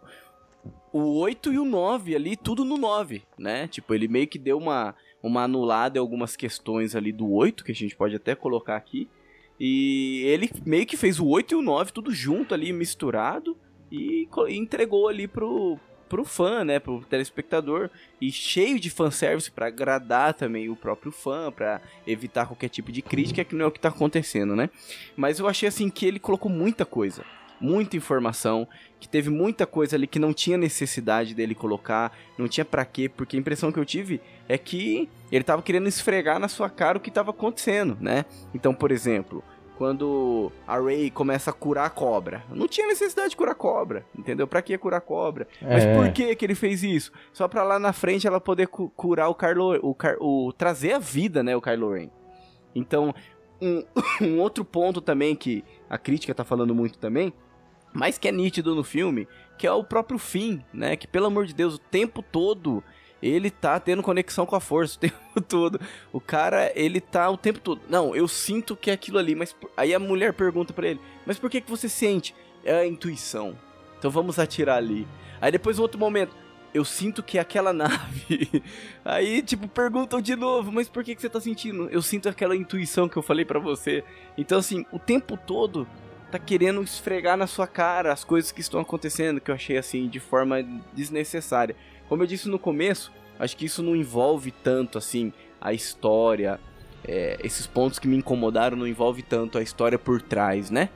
8 0.99 1.53
e 1.53 1.59
o 1.59 1.65
9 1.65 2.15
ali, 2.15 2.35
tudo 2.35 2.65
no 2.65 2.77
9, 2.77 3.23
né? 3.37 3.67
Tipo, 3.67 3.93
ele 3.93 4.07
meio 4.07 4.27
que 4.27 4.37
deu 4.37 4.57
uma, 4.57 4.95
uma 5.21 5.43
anulada 5.43 5.97
em 5.97 6.01
algumas 6.01 6.35
questões 6.35 6.95
ali 6.95 7.11
do 7.11 7.31
8, 7.31 7.63
que 7.63 7.71
a 7.71 7.75
gente 7.75 7.95
pode 7.95 8.15
até 8.15 8.35
colocar 8.35 8.75
aqui. 8.75 9.07
E 9.59 10.23
ele 10.25 10.49
meio 10.65 10.85
que 10.85 10.97
fez 10.97 11.19
o 11.19 11.27
8 11.27 11.53
e 11.53 11.55
o 11.55 11.61
9 11.61 11.91
tudo 11.91 12.11
junto 12.11 12.53
ali, 12.53 12.73
misturado, 12.73 13.57
e, 13.91 14.27
e 14.47 14.57
entregou 14.57 15.07
ali 15.07 15.27
pro, 15.27 15.77
pro 16.11 16.25
fã, 16.25 16.65
né, 16.65 16.77
pro 16.77 17.05
telespectador 17.05 17.89
e 18.19 18.29
cheio 18.31 18.77
de 18.77 18.89
fanservice 18.89 19.49
para 19.49 19.67
agradar 19.67 20.33
também 20.33 20.67
o 20.69 20.75
próprio 20.75 21.09
fã, 21.09 21.49
para 21.49 21.81
evitar 22.05 22.47
qualquer 22.47 22.67
tipo 22.67 22.91
de 22.91 23.01
crítica, 23.01 23.45
que 23.45 23.55
não 23.55 23.65
é 23.65 23.67
o 23.69 23.71
que 23.71 23.79
tá 23.79 23.87
acontecendo, 23.87 24.53
né? 24.53 24.69
Mas 25.15 25.39
eu 25.39 25.47
achei 25.47 25.69
assim 25.69 25.89
que 25.89 26.05
ele 26.05 26.19
colocou 26.19 26.51
muita 26.51 26.85
coisa, 26.85 27.23
muita 27.61 27.95
informação, 27.95 28.67
que 28.99 29.07
teve 29.07 29.29
muita 29.29 29.65
coisa 29.65 29.95
ali 29.95 30.07
que 30.07 30.19
não 30.19 30.33
tinha 30.33 30.57
necessidade 30.57 31.33
dele 31.33 31.55
colocar, 31.55 32.11
não 32.37 32.47
tinha 32.47 32.65
para 32.65 32.83
quê, 32.83 33.07
porque 33.07 33.37
a 33.37 33.39
impressão 33.39 33.71
que 33.71 33.79
eu 33.79 33.85
tive 33.85 34.19
é 34.49 34.57
que 34.57 35.07
ele 35.31 35.43
tava 35.43 35.61
querendo 35.61 35.87
esfregar 35.87 36.39
na 36.39 36.47
sua 36.47 36.69
cara 36.69 36.97
o 36.97 37.01
que 37.01 37.11
tava 37.11 37.31
acontecendo, 37.31 37.97
né? 38.01 38.25
Então, 38.53 38.73
por 38.73 38.91
exemplo, 38.91 39.43
quando 39.77 40.51
a 40.67 40.77
Ray 40.77 41.09
começa 41.09 41.49
a 41.49 41.53
curar 41.53 41.87
a 41.87 41.89
cobra. 41.89 42.43
Não 42.51 42.67
tinha 42.67 42.85
necessidade 42.85 43.29
de 43.29 43.35
curar 43.35 43.53
a 43.53 43.55
cobra, 43.55 44.05
entendeu? 44.15 44.45
Pra 44.45 44.61
que 44.61 44.77
curar 44.77 44.97
a 44.97 45.01
cobra? 45.01 45.47
É. 45.59 45.73
Mas 45.73 45.85
por 45.97 46.13
que 46.13 46.35
que 46.35 46.45
ele 46.45 46.53
fez 46.53 46.83
isso? 46.83 47.11
Só 47.33 47.47
pra 47.47 47.63
lá 47.63 47.79
na 47.79 47.91
frente 47.91 48.27
ela 48.27 48.39
poder 48.39 48.67
cu 48.67 48.89
curar 48.95 49.29
o 49.29 49.33
Carlo... 49.33 49.79
O, 49.81 49.95
Car 49.95 50.17
o, 50.19 50.53
trazer 50.53 50.93
a 50.93 50.99
vida, 50.99 51.41
né, 51.41 51.55
o 51.55 51.61
Kylo 51.61 51.93
Ren. 51.93 52.09
Então, 52.75 53.11
um, 53.59 53.83
um 54.21 54.39
outro 54.39 54.63
ponto 54.63 55.01
também 55.01 55.35
que 55.35 55.63
a 55.89 55.97
crítica 55.97 56.35
tá 56.35 56.43
falando 56.43 56.75
muito 56.75 56.99
também, 56.99 57.33
mas 57.93 58.17
que 58.17 58.27
é 58.27 58.31
nítido 58.31 58.75
no 58.75 58.83
filme, 58.83 59.27
que 59.57 59.67
é 59.67 59.71
o 59.71 59.83
próprio 59.83 60.17
fim, 60.17 60.63
né? 60.73 60.95
Que, 60.95 61.07
pelo 61.07 61.27
amor 61.27 61.45
de 61.45 61.53
Deus, 61.53 61.75
o 61.75 61.79
tempo 61.79 62.21
todo 62.21 62.83
ele 63.21 63.51
tá 63.51 63.79
tendo 63.79 64.01
conexão 64.01 64.45
com 64.45 64.55
a 64.55 64.59
força 64.59 64.97
o 64.97 64.99
tempo 64.99 65.41
todo. 65.47 65.79
O 66.11 66.19
cara, 66.19 66.71
ele 66.75 66.99
tá 66.99 67.29
o 67.29 67.37
tempo 67.37 67.59
todo. 67.59 67.81
Não, 67.87 68.15
eu 68.15 68.27
sinto 68.27 68.75
que 68.75 68.89
é 68.89 68.93
aquilo 68.93 69.19
ali, 69.19 69.35
mas 69.35 69.55
aí 69.77 69.93
a 69.93 69.99
mulher 69.99 70.33
pergunta 70.33 70.73
para 70.73 70.87
ele: 70.87 70.99
"Mas 71.25 71.37
por 71.37 71.49
que 71.49 71.61
que 71.61 71.69
você 71.69 71.87
sente?" 71.87 72.33
É 72.63 72.73
a 72.73 72.87
intuição. 72.87 73.57
Então 73.97 74.09
vamos 74.09 74.39
atirar 74.39 74.77
ali. 74.77 75.07
Aí 75.39 75.51
depois 75.51 75.79
outro 75.79 75.99
momento, 75.99 76.35
eu 76.73 76.85
sinto 76.85 77.21
que 77.21 77.37
é 77.37 77.41
aquela 77.41 77.73
nave. 77.73 78.63
Aí, 79.03 79.41
tipo, 79.41 79.67
perguntam 79.67 80.21
de 80.21 80.35
novo, 80.35 80.71
mas 80.71 80.87
por 80.89 81.03
que, 81.03 81.15
que 81.15 81.21
você 81.21 81.29
tá 81.29 81.39
sentindo? 81.39 81.89
Eu 81.89 82.01
sinto 82.01 82.29
aquela 82.29 82.55
intuição 82.55 83.09
que 83.09 83.17
eu 83.17 83.21
falei 83.21 83.45
para 83.45 83.59
você. 83.59 84.03
Então, 84.37 84.59
assim, 84.59 84.85
o 84.91 84.99
tempo 84.99 85.37
todo 85.37 85.87
tá 86.31 86.39
querendo 86.39 86.81
esfregar 86.81 87.37
na 87.37 87.45
sua 87.45 87.67
cara 87.67 88.11
as 88.13 88.23
coisas 88.23 88.51
que 88.51 88.61
estão 88.61 88.79
acontecendo, 88.79 89.41
que 89.41 89.51
eu 89.51 89.55
achei, 89.55 89.77
assim, 89.77 90.07
de 90.07 90.19
forma 90.19 90.63
desnecessária. 90.93 91.75
Como 92.07 92.23
eu 92.23 92.27
disse 92.27 92.47
no 92.47 92.57
começo, 92.57 93.11
acho 93.39 93.55
que 93.55 93.65
isso 93.65 93.83
não 93.83 93.95
envolve 93.95 94.51
tanto 94.51 94.97
assim 94.97 95.33
a 95.59 95.73
história. 95.73 96.59
É, 97.03 97.37
esses 97.43 97.67
pontos 97.67 97.99
que 97.99 98.07
me 98.07 98.15
incomodaram 98.15 98.77
não 98.77 98.87
envolve 98.87 99.21
tanto 99.21 99.57
a 99.57 99.61
história 99.61 99.99
por 99.99 100.21
trás, 100.21 100.69
né? 100.69 100.89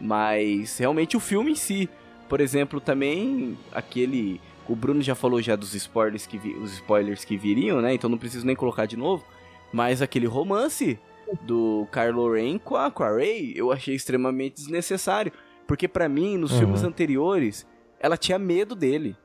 Mas 0.00 0.78
realmente 0.78 1.16
o 1.16 1.20
filme 1.20 1.52
em 1.52 1.56
si. 1.56 1.88
Por 2.28 2.40
exemplo, 2.40 2.80
também 2.80 3.56
aquele. 3.72 4.40
O 4.68 4.74
Bruno 4.74 5.00
já 5.00 5.14
falou 5.14 5.40
já 5.40 5.54
dos 5.54 5.74
spoilers 5.74 6.26
que, 6.26 6.36
vi, 6.36 6.54
os 6.54 6.72
spoilers 6.74 7.24
que 7.24 7.36
viriam, 7.36 7.80
né? 7.80 7.94
Então 7.94 8.10
não 8.10 8.18
preciso 8.18 8.44
nem 8.44 8.56
colocar 8.56 8.86
de 8.86 8.96
novo. 8.96 9.24
Mas 9.72 10.02
aquele 10.02 10.26
romance 10.26 10.98
do 11.42 11.86
Kylo 11.92 12.32
Ren 12.32 12.58
com 12.58 12.76
a, 12.76 12.90
com 12.90 13.02
a 13.02 13.16
Rey 13.16 13.52
eu 13.56 13.72
achei 13.72 13.94
extremamente 13.94 14.56
desnecessário. 14.56 15.32
Porque 15.66 15.88
para 15.88 16.08
mim, 16.08 16.36
nos 16.36 16.52
uhum. 16.52 16.58
filmes 16.58 16.84
anteriores, 16.84 17.66
ela 17.98 18.16
tinha 18.16 18.38
medo 18.38 18.74
dele 18.74 19.16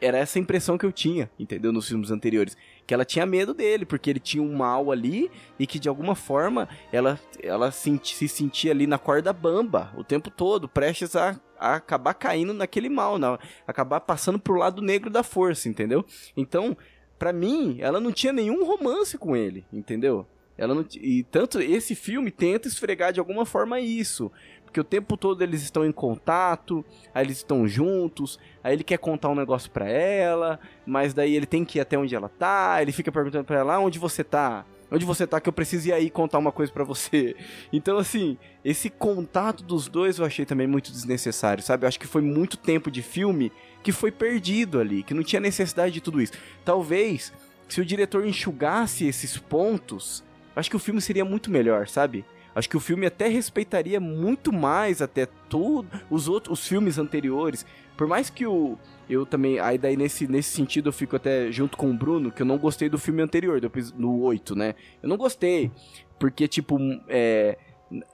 era 0.00 0.18
essa 0.18 0.38
impressão 0.38 0.76
que 0.76 0.84
eu 0.84 0.92
tinha, 0.92 1.30
entendeu? 1.38 1.72
Nos 1.72 1.88
filmes 1.88 2.10
anteriores. 2.10 2.56
Que 2.86 2.92
ela 2.92 3.04
tinha 3.04 3.24
medo 3.24 3.54
dele, 3.54 3.84
porque 3.84 4.10
ele 4.10 4.20
tinha 4.20 4.42
um 4.42 4.54
mal 4.54 4.92
ali 4.92 5.30
e 5.58 5.66
que 5.66 5.78
de 5.78 5.88
alguma 5.88 6.14
forma 6.14 6.68
ela, 6.92 7.18
ela 7.42 7.70
se, 7.70 7.98
se 8.04 8.28
sentia 8.28 8.72
ali 8.72 8.86
na 8.86 8.98
corda 8.98 9.32
bamba 9.32 9.92
o 9.96 10.04
tempo 10.04 10.30
todo, 10.30 10.68
prestes 10.68 11.16
a, 11.16 11.40
a 11.58 11.76
acabar 11.76 12.14
caindo 12.14 12.52
naquele 12.52 12.88
mal, 12.88 13.18
na, 13.18 13.38
acabar 13.66 14.00
passando 14.00 14.38
pro 14.38 14.56
lado 14.56 14.82
negro 14.82 15.10
da 15.10 15.22
força, 15.22 15.68
entendeu? 15.68 16.04
Então, 16.36 16.76
para 17.18 17.32
mim, 17.32 17.78
ela 17.80 17.98
não 17.98 18.12
tinha 18.12 18.32
nenhum 18.32 18.64
romance 18.64 19.16
com 19.16 19.34
ele, 19.34 19.64
entendeu? 19.72 20.26
Ela 20.58 20.74
não, 20.74 20.84
e 20.94 21.22
tanto 21.24 21.60
esse 21.60 21.94
filme 21.94 22.30
tenta 22.30 22.66
esfregar 22.66 23.12
de 23.12 23.20
alguma 23.20 23.44
forma 23.44 23.80
isso. 23.80 24.30
Porque 24.64 24.80
o 24.80 24.84
tempo 24.84 25.16
todo 25.16 25.42
eles 25.42 25.62
estão 25.62 25.86
em 25.86 25.92
contato, 25.92 26.84
aí 27.14 27.24
eles 27.24 27.38
estão 27.38 27.66
juntos, 27.66 28.38
aí 28.62 28.74
ele 28.74 28.84
quer 28.84 28.98
contar 28.98 29.28
um 29.30 29.34
negócio 29.34 29.70
pra 29.70 29.88
ela, 29.88 30.58
mas 30.84 31.14
daí 31.14 31.34
ele 31.34 31.46
tem 31.46 31.64
que 31.64 31.78
ir 31.78 31.80
até 31.80 31.96
onde 31.96 32.14
ela 32.14 32.28
tá, 32.28 32.82
ele 32.82 32.92
fica 32.92 33.10
perguntando 33.12 33.44
pra 33.44 33.58
ela, 33.58 33.74
ah, 33.74 33.80
onde 33.80 33.98
você 33.98 34.22
tá? 34.22 34.66
Onde 34.90 35.04
você 35.04 35.26
tá 35.26 35.40
que 35.40 35.48
eu 35.48 35.52
preciso 35.52 35.88
ir 35.88 35.92
aí 35.92 36.10
contar 36.10 36.38
uma 36.38 36.52
coisa 36.52 36.72
para 36.72 36.84
você. 36.84 37.34
Então, 37.72 37.98
assim, 37.98 38.38
esse 38.64 38.88
contato 38.88 39.64
dos 39.64 39.88
dois 39.88 40.18
eu 40.18 40.24
achei 40.24 40.44
também 40.44 40.66
muito 40.66 40.92
desnecessário, 40.92 41.62
sabe? 41.62 41.84
Eu 41.84 41.88
acho 41.88 41.98
que 41.98 42.06
foi 42.06 42.22
muito 42.22 42.56
tempo 42.56 42.90
de 42.90 43.02
filme 43.02 43.50
que 43.82 43.92
foi 43.92 44.10
perdido 44.10 44.78
ali, 44.80 45.02
que 45.02 45.14
não 45.14 45.22
tinha 45.22 45.40
necessidade 45.40 45.94
de 45.94 46.00
tudo 46.00 46.20
isso. 46.20 46.32
Talvez, 46.64 47.32
se 47.68 47.80
o 47.80 47.84
diretor 47.84 48.26
enxugasse 48.26 49.06
esses 49.06 49.36
pontos, 49.36 50.24
acho 50.56 50.70
que 50.70 50.76
o 50.76 50.80
filme 50.80 51.00
seria 51.00 51.24
muito 51.24 51.50
melhor, 51.50 51.86
sabe? 51.86 52.24
Acho 52.54 52.70
que 52.70 52.76
o 52.76 52.80
filme 52.80 53.04
até 53.04 53.28
respeitaria 53.28 54.00
muito 54.00 54.50
mais 54.50 55.02
até 55.02 55.26
tudo 55.48 55.88
os 56.10 56.26
outros 56.26 56.58
os 56.58 56.66
filmes 56.66 56.96
anteriores. 56.96 57.66
Por 57.96 58.06
mais 58.06 58.30
que 58.30 58.46
o 58.46 58.78
eu 59.08 59.24
também, 59.24 59.60
aí 59.60 59.78
daí 59.78 59.96
nesse, 59.96 60.26
nesse 60.26 60.50
sentido 60.50 60.88
eu 60.88 60.92
fico 60.92 61.14
até 61.14 61.52
junto 61.52 61.76
com 61.76 61.90
o 61.90 61.94
Bruno, 61.94 62.32
que 62.32 62.42
eu 62.42 62.46
não 62.46 62.58
gostei 62.58 62.88
do 62.88 62.98
filme 62.98 63.22
anterior, 63.22 63.60
depois 63.60 63.92
no 63.92 64.20
8, 64.22 64.56
né? 64.56 64.74
Eu 65.02 65.08
não 65.08 65.16
gostei, 65.16 65.70
porque 66.18 66.48
tipo, 66.48 66.78
é, 67.08 67.58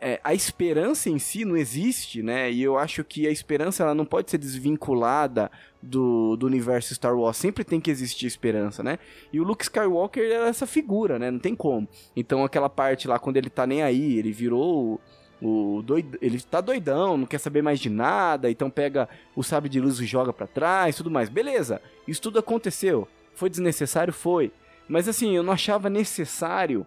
é, 0.01 0.21
a 0.23 0.35
esperança 0.35 1.09
em 1.09 1.19
si 1.19 1.45
não 1.45 1.57
existe, 1.57 2.23
né? 2.23 2.51
E 2.51 2.63
eu 2.63 2.77
acho 2.77 3.03
que 3.05 3.27
a 3.27 3.31
esperança 3.31 3.83
ela 3.83 3.95
não 3.95 4.05
pode 4.05 4.31
ser 4.31 4.39
desvinculada 4.39 5.51
do, 5.83 6.37
do 6.37 6.47
universo 6.47 6.95
Star 6.95 7.17
Wars. 7.17 7.37
Sempre 7.37 7.65
tem 7.65 7.81
que 7.81 7.91
existir 7.91 8.27
esperança, 8.27 8.83
né? 8.83 8.99
E 9.33 9.41
o 9.41 9.45
Luke 9.45 9.65
Skywalker 9.65 10.23
é 10.23 10.49
essa 10.49 10.67
figura, 10.67 11.19
né? 11.19 11.31
Não 11.31 11.39
tem 11.39 11.55
como. 11.55 11.89
Então 12.15 12.45
aquela 12.45 12.69
parte 12.69 13.09
lá, 13.09 13.19
quando 13.19 13.37
ele 13.37 13.51
tá 13.51 13.67
nem 13.67 13.83
aí, 13.83 14.19
ele 14.19 14.33
virou 14.33 15.01
o, 15.43 15.81
o 15.81 15.85
ele 16.21 16.41
tá 16.41 16.61
doidão, 16.61 17.17
não 17.17 17.27
quer 17.27 17.39
saber 17.39 17.63
mais 17.63 17.81
de 17.81 17.91
nada, 17.91 18.51
então 18.51 18.71
pega 18.71 19.09
o 19.35 19.43
sabre 19.43 19.69
de 19.69 19.81
luz 19.81 19.99
e 19.99 20.07
joga 20.07 20.33
para 20.33 20.47
trás, 20.47 20.97
tudo 20.97 21.11
mais. 21.11 21.29
Beleza, 21.29 21.83
isso 22.07 22.23
tudo 22.23 22.39
aconteceu. 22.39 23.09
Foi 23.35 23.51
desnecessário? 23.51 24.13
Foi. 24.13 24.53
Mas 24.89 25.09
assim, 25.09 25.35
eu 25.35 25.43
não 25.43 25.53
achava 25.53 25.91
necessário 25.91 26.87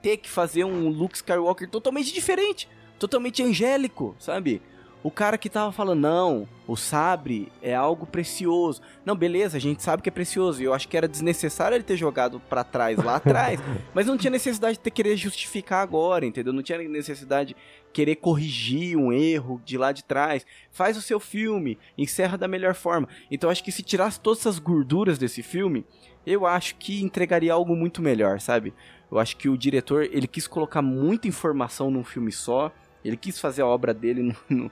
ter 0.00 0.18
que 0.18 0.28
fazer 0.28 0.64
um 0.64 0.88
Luke 0.88 1.16
Skywalker 1.16 1.68
totalmente 1.68 2.12
diferente, 2.12 2.68
totalmente 2.98 3.42
angélico, 3.42 4.14
sabe? 4.18 4.62
O 5.04 5.10
cara 5.10 5.36
que 5.36 5.50
tava 5.50 5.70
falando, 5.70 6.00
não, 6.00 6.48
o 6.66 6.76
sabre 6.76 7.52
é 7.60 7.74
algo 7.74 8.06
precioso. 8.06 8.80
Não, 9.04 9.14
beleza, 9.14 9.58
a 9.58 9.60
gente 9.60 9.82
sabe 9.82 10.02
que 10.02 10.08
é 10.08 10.12
precioso. 10.12 10.62
E 10.62 10.64
eu 10.64 10.72
acho 10.72 10.88
que 10.88 10.96
era 10.96 11.06
desnecessário 11.06 11.74
ele 11.74 11.84
ter 11.84 11.98
jogado 11.98 12.40
para 12.40 12.64
trás, 12.64 12.96
lá 12.96 13.16
atrás. 13.16 13.60
mas 13.92 14.06
não 14.06 14.16
tinha 14.16 14.30
necessidade 14.30 14.78
de 14.78 14.82
ter 14.82 14.90
querer 14.90 15.14
justificar 15.14 15.82
agora, 15.82 16.24
entendeu? 16.24 16.54
Não 16.54 16.62
tinha 16.62 16.78
necessidade 16.88 17.50
de 17.50 17.56
querer 17.92 18.16
corrigir 18.16 18.96
um 18.96 19.12
erro 19.12 19.60
de 19.62 19.76
lá 19.76 19.92
de 19.92 20.02
trás. 20.02 20.46
Faz 20.70 20.96
o 20.96 21.02
seu 21.02 21.20
filme, 21.20 21.78
encerra 21.98 22.38
da 22.38 22.48
melhor 22.48 22.74
forma. 22.74 23.06
Então 23.30 23.48
eu 23.48 23.52
acho 23.52 23.62
que 23.62 23.70
se 23.70 23.82
tirasse 23.82 24.18
todas 24.18 24.40
essas 24.40 24.58
gorduras 24.58 25.18
desse 25.18 25.42
filme, 25.42 25.84
eu 26.26 26.46
acho 26.46 26.76
que 26.76 27.02
entregaria 27.02 27.52
algo 27.52 27.76
muito 27.76 28.00
melhor, 28.00 28.40
sabe? 28.40 28.72
Eu 29.12 29.18
acho 29.18 29.36
que 29.36 29.50
o 29.50 29.58
diretor, 29.58 30.04
ele 30.04 30.26
quis 30.26 30.46
colocar 30.46 30.80
muita 30.80 31.28
informação 31.28 31.90
num 31.90 32.02
filme 32.02 32.32
só. 32.32 32.72
Ele 33.04 33.16
quis 33.16 33.38
fazer 33.38 33.62
a 33.62 33.66
obra 33.66 33.92
dele, 33.92 34.22
no, 34.22 34.36
no, 34.48 34.70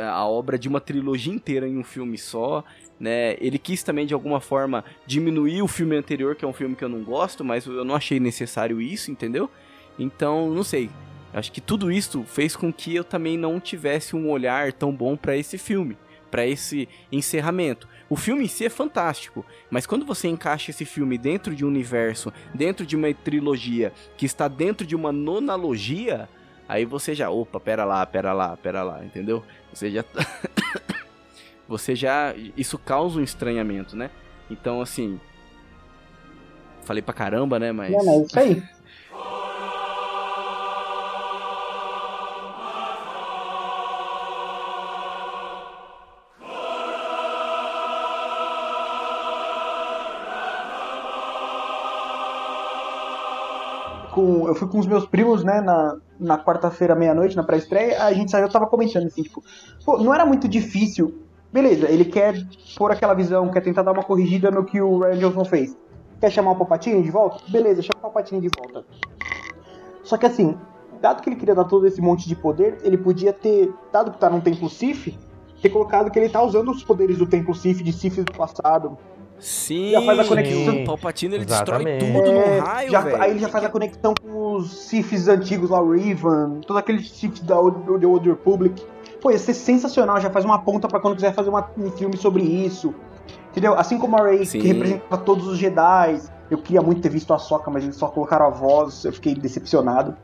a 0.00 0.26
obra 0.26 0.58
de 0.58 0.68
uma 0.68 0.80
trilogia 0.80 1.32
inteira 1.32 1.68
em 1.68 1.76
um 1.76 1.84
filme 1.84 2.16
só, 2.16 2.64
né? 2.98 3.36
Ele 3.40 3.58
quis 3.58 3.82
também, 3.82 4.06
de 4.06 4.14
alguma 4.14 4.40
forma, 4.40 4.84
diminuir 5.06 5.62
o 5.62 5.68
filme 5.68 5.96
anterior, 5.96 6.34
que 6.34 6.44
é 6.44 6.48
um 6.48 6.52
filme 6.52 6.74
que 6.74 6.84
eu 6.84 6.88
não 6.88 7.02
gosto, 7.02 7.44
mas 7.44 7.66
eu 7.66 7.84
não 7.84 7.94
achei 7.94 8.18
necessário 8.18 8.80
isso, 8.80 9.10
entendeu? 9.10 9.50
Então, 9.98 10.50
não 10.50 10.64
sei. 10.64 10.90
Acho 11.32 11.50
que 11.50 11.60
tudo 11.60 11.90
isso 11.90 12.22
fez 12.24 12.54
com 12.54 12.72
que 12.72 12.94
eu 12.94 13.02
também 13.02 13.36
não 13.36 13.58
tivesse 13.58 14.14
um 14.14 14.30
olhar 14.30 14.72
tão 14.72 14.92
bom 14.92 15.16
para 15.16 15.36
esse 15.36 15.58
filme, 15.58 15.98
para 16.30 16.46
esse 16.46 16.88
encerramento. 17.10 17.88
O 18.08 18.16
filme 18.16 18.44
em 18.44 18.48
si 18.48 18.64
é 18.64 18.70
fantástico, 18.70 19.44
mas 19.68 19.86
quando 19.86 20.06
você 20.06 20.28
encaixa 20.28 20.70
esse 20.70 20.84
filme 20.84 21.18
dentro 21.18 21.54
de 21.54 21.64
um 21.64 21.68
universo, 21.68 22.32
dentro 22.54 22.86
de 22.86 22.94
uma 22.94 23.12
trilogia 23.12 23.92
que 24.16 24.26
está 24.26 24.46
dentro 24.46 24.86
de 24.86 24.94
uma 24.94 25.10
nonalogia, 25.10 26.28
aí 26.68 26.84
você 26.84 27.14
já, 27.14 27.30
opa, 27.30 27.60
pera 27.60 27.84
lá, 27.84 28.04
pera 28.06 28.32
lá, 28.32 28.56
pera 28.56 28.82
lá, 28.82 29.04
entendeu? 29.04 29.42
Você 29.72 29.90
já 29.90 30.04
você 31.68 31.94
já 31.94 32.34
isso 32.56 32.78
causa 32.78 33.18
um 33.18 33.22
estranhamento, 33.22 33.96
né? 33.96 34.10
Então 34.50 34.80
assim, 34.80 35.20
falei 36.82 37.02
pra 37.02 37.14
caramba, 37.14 37.58
né, 37.58 37.72
mas 37.72 37.92
Não, 37.92 38.12
é 38.12 38.18
isso 38.18 38.38
aí. 38.38 38.62
com, 54.14 54.46
eu 54.46 54.54
fui 54.54 54.68
com 54.68 54.78
os 54.78 54.86
meus 54.86 55.04
primos, 55.04 55.42
né, 55.42 55.60
na, 55.60 55.96
na 56.24 56.38
quarta-feira, 56.38 56.94
meia-noite, 56.94 57.36
na 57.36 57.42
pré-estreia, 57.42 58.02
a 58.02 58.12
gente 58.12 58.30
saiu, 58.30 58.46
eu 58.46 58.50
tava 58.50 58.66
comentando 58.66 59.06
assim, 59.06 59.22
tipo, 59.22 59.42
pô, 59.84 59.98
não 59.98 60.12
era 60.14 60.24
muito 60.26 60.48
difícil. 60.48 61.22
Beleza, 61.52 61.88
ele 61.88 62.04
quer 62.04 62.34
pôr 62.76 62.90
aquela 62.90 63.14
visão, 63.14 63.48
quer 63.50 63.60
tentar 63.60 63.82
dar 63.82 63.92
uma 63.92 64.02
corrigida 64.02 64.50
no 64.50 64.64
que 64.64 64.80
o 64.80 64.98
Ryan 64.98 65.18
Johnson 65.18 65.44
fez. 65.44 65.76
Quer 66.20 66.30
chamar 66.30 66.52
o 66.52 66.56
Palpatine 66.56 67.02
de 67.02 67.10
volta? 67.10 67.38
Beleza, 67.48 67.82
chama 67.82 67.98
o 67.98 68.02
Palpatine 68.02 68.40
de 68.40 68.48
volta. 68.58 68.84
Só 70.02 70.16
que 70.16 70.26
assim, 70.26 70.56
dado 71.00 71.22
que 71.22 71.28
ele 71.28 71.36
queria 71.36 71.54
dar 71.54 71.64
todo 71.64 71.86
esse 71.86 72.00
monte 72.00 72.28
de 72.28 72.34
poder, 72.34 72.78
ele 72.82 72.98
podia 72.98 73.32
ter, 73.32 73.72
dado 73.92 74.10
que 74.10 74.18
tá 74.18 74.28
num 74.28 74.40
templo 74.40 74.68
Sith, 74.68 75.14
ter 75.62 75.68
colocado 75.68 76.10
que 76.10 76.18
ele 76.18 76.28
tá 76.28 76.42
usando 76.42 76.70
os 76.70 76.82
poderes 76.82 77.18
do 77.18 77.26
templo 77.26 77.54
Sith, 77.54 77.82
de 77.82 77.92
Sith 77.92 78.16
do 78.22 78.32
passado, 78.32 78.98
Sim, 79.38 79.90
Já 79.90 80.00
faz 80.00 80.18
a 80.20 80.24
conexão. 80.24 80.82
o 80.82 80.84
Palpatine 80.86 81.34
ele 81.34 81.44
Exatamente. 81.44 81.98
destrói 81.98 82.22
tudo 82.22 82.30
É, 82.30 82.56
num 82.56 82.64
raio, 82.64 82.90
já-. 82.90 83.22
Aí 83.22 83.30
ele 83.32 83.40
já 83.40 83.48
faz 83.48 83.64
a 83.64 83.68
conexão 83.68 84.14
com 84.22 84.28
os 84.56 84.86
Siths 84.86 85.28
antigos 85.28 85.70
lá, 85.70 85.80
o 85.80 85.92
Riven, 85.92 86.60
todos 86.66 86.76
aqueles 86.76 87.10
Siths 87.10 87.40
da 87.42 87.58
Old, 87.58 87.78
The 88.00 88.06
Old 88.06 88.28
Republic. 88.28 88.82
Pô, 89.20 89.30
ia 89.30 89.38
ser 89.38 89.54
sensacional, 89.54 90.20
já 90.20 90.30
faz 90.30 90.44
uma 90.44 90.58
ponta 90.58 90.86
pra 90.88 91.00
quando 91.00 91.14
quiser 91.14 91.32
fazer 91.34 91.48
uma- 91.50 91.68
um 91.78 91.90
filme 91.90 92.16
sobre 92.16 92.42
isso. 92.42 92.94
Entendeu? 93.50 93.74
Assim 93.78 93.98
como 93.98 94.16
a 94.16 94.22
Rey, 94.26 94.44
Sim. 94.44 94.60
que 94.60 94.66
representa 94.68 95.16
todos 95.16 95.46
os 95.46 95.56
Jedi. 95.58 96.20
Eu 96.50 96.58
queria 96.58 96.82
muito 96.82 97.00
ter 97.00 97.08
visto 97.08 97.32
a 97.32 97.38
Soca, 97.38 97.70
mas 97.70 97.84
eles 97.84 97.96
só 97.96 98.08
colocaram 98.08 98.46
a 98.46 98.50
voz, 98.50 99.04
eu 99.04 99.12
fiquei 99.12 99.34
decepcionado. 99.34 100.14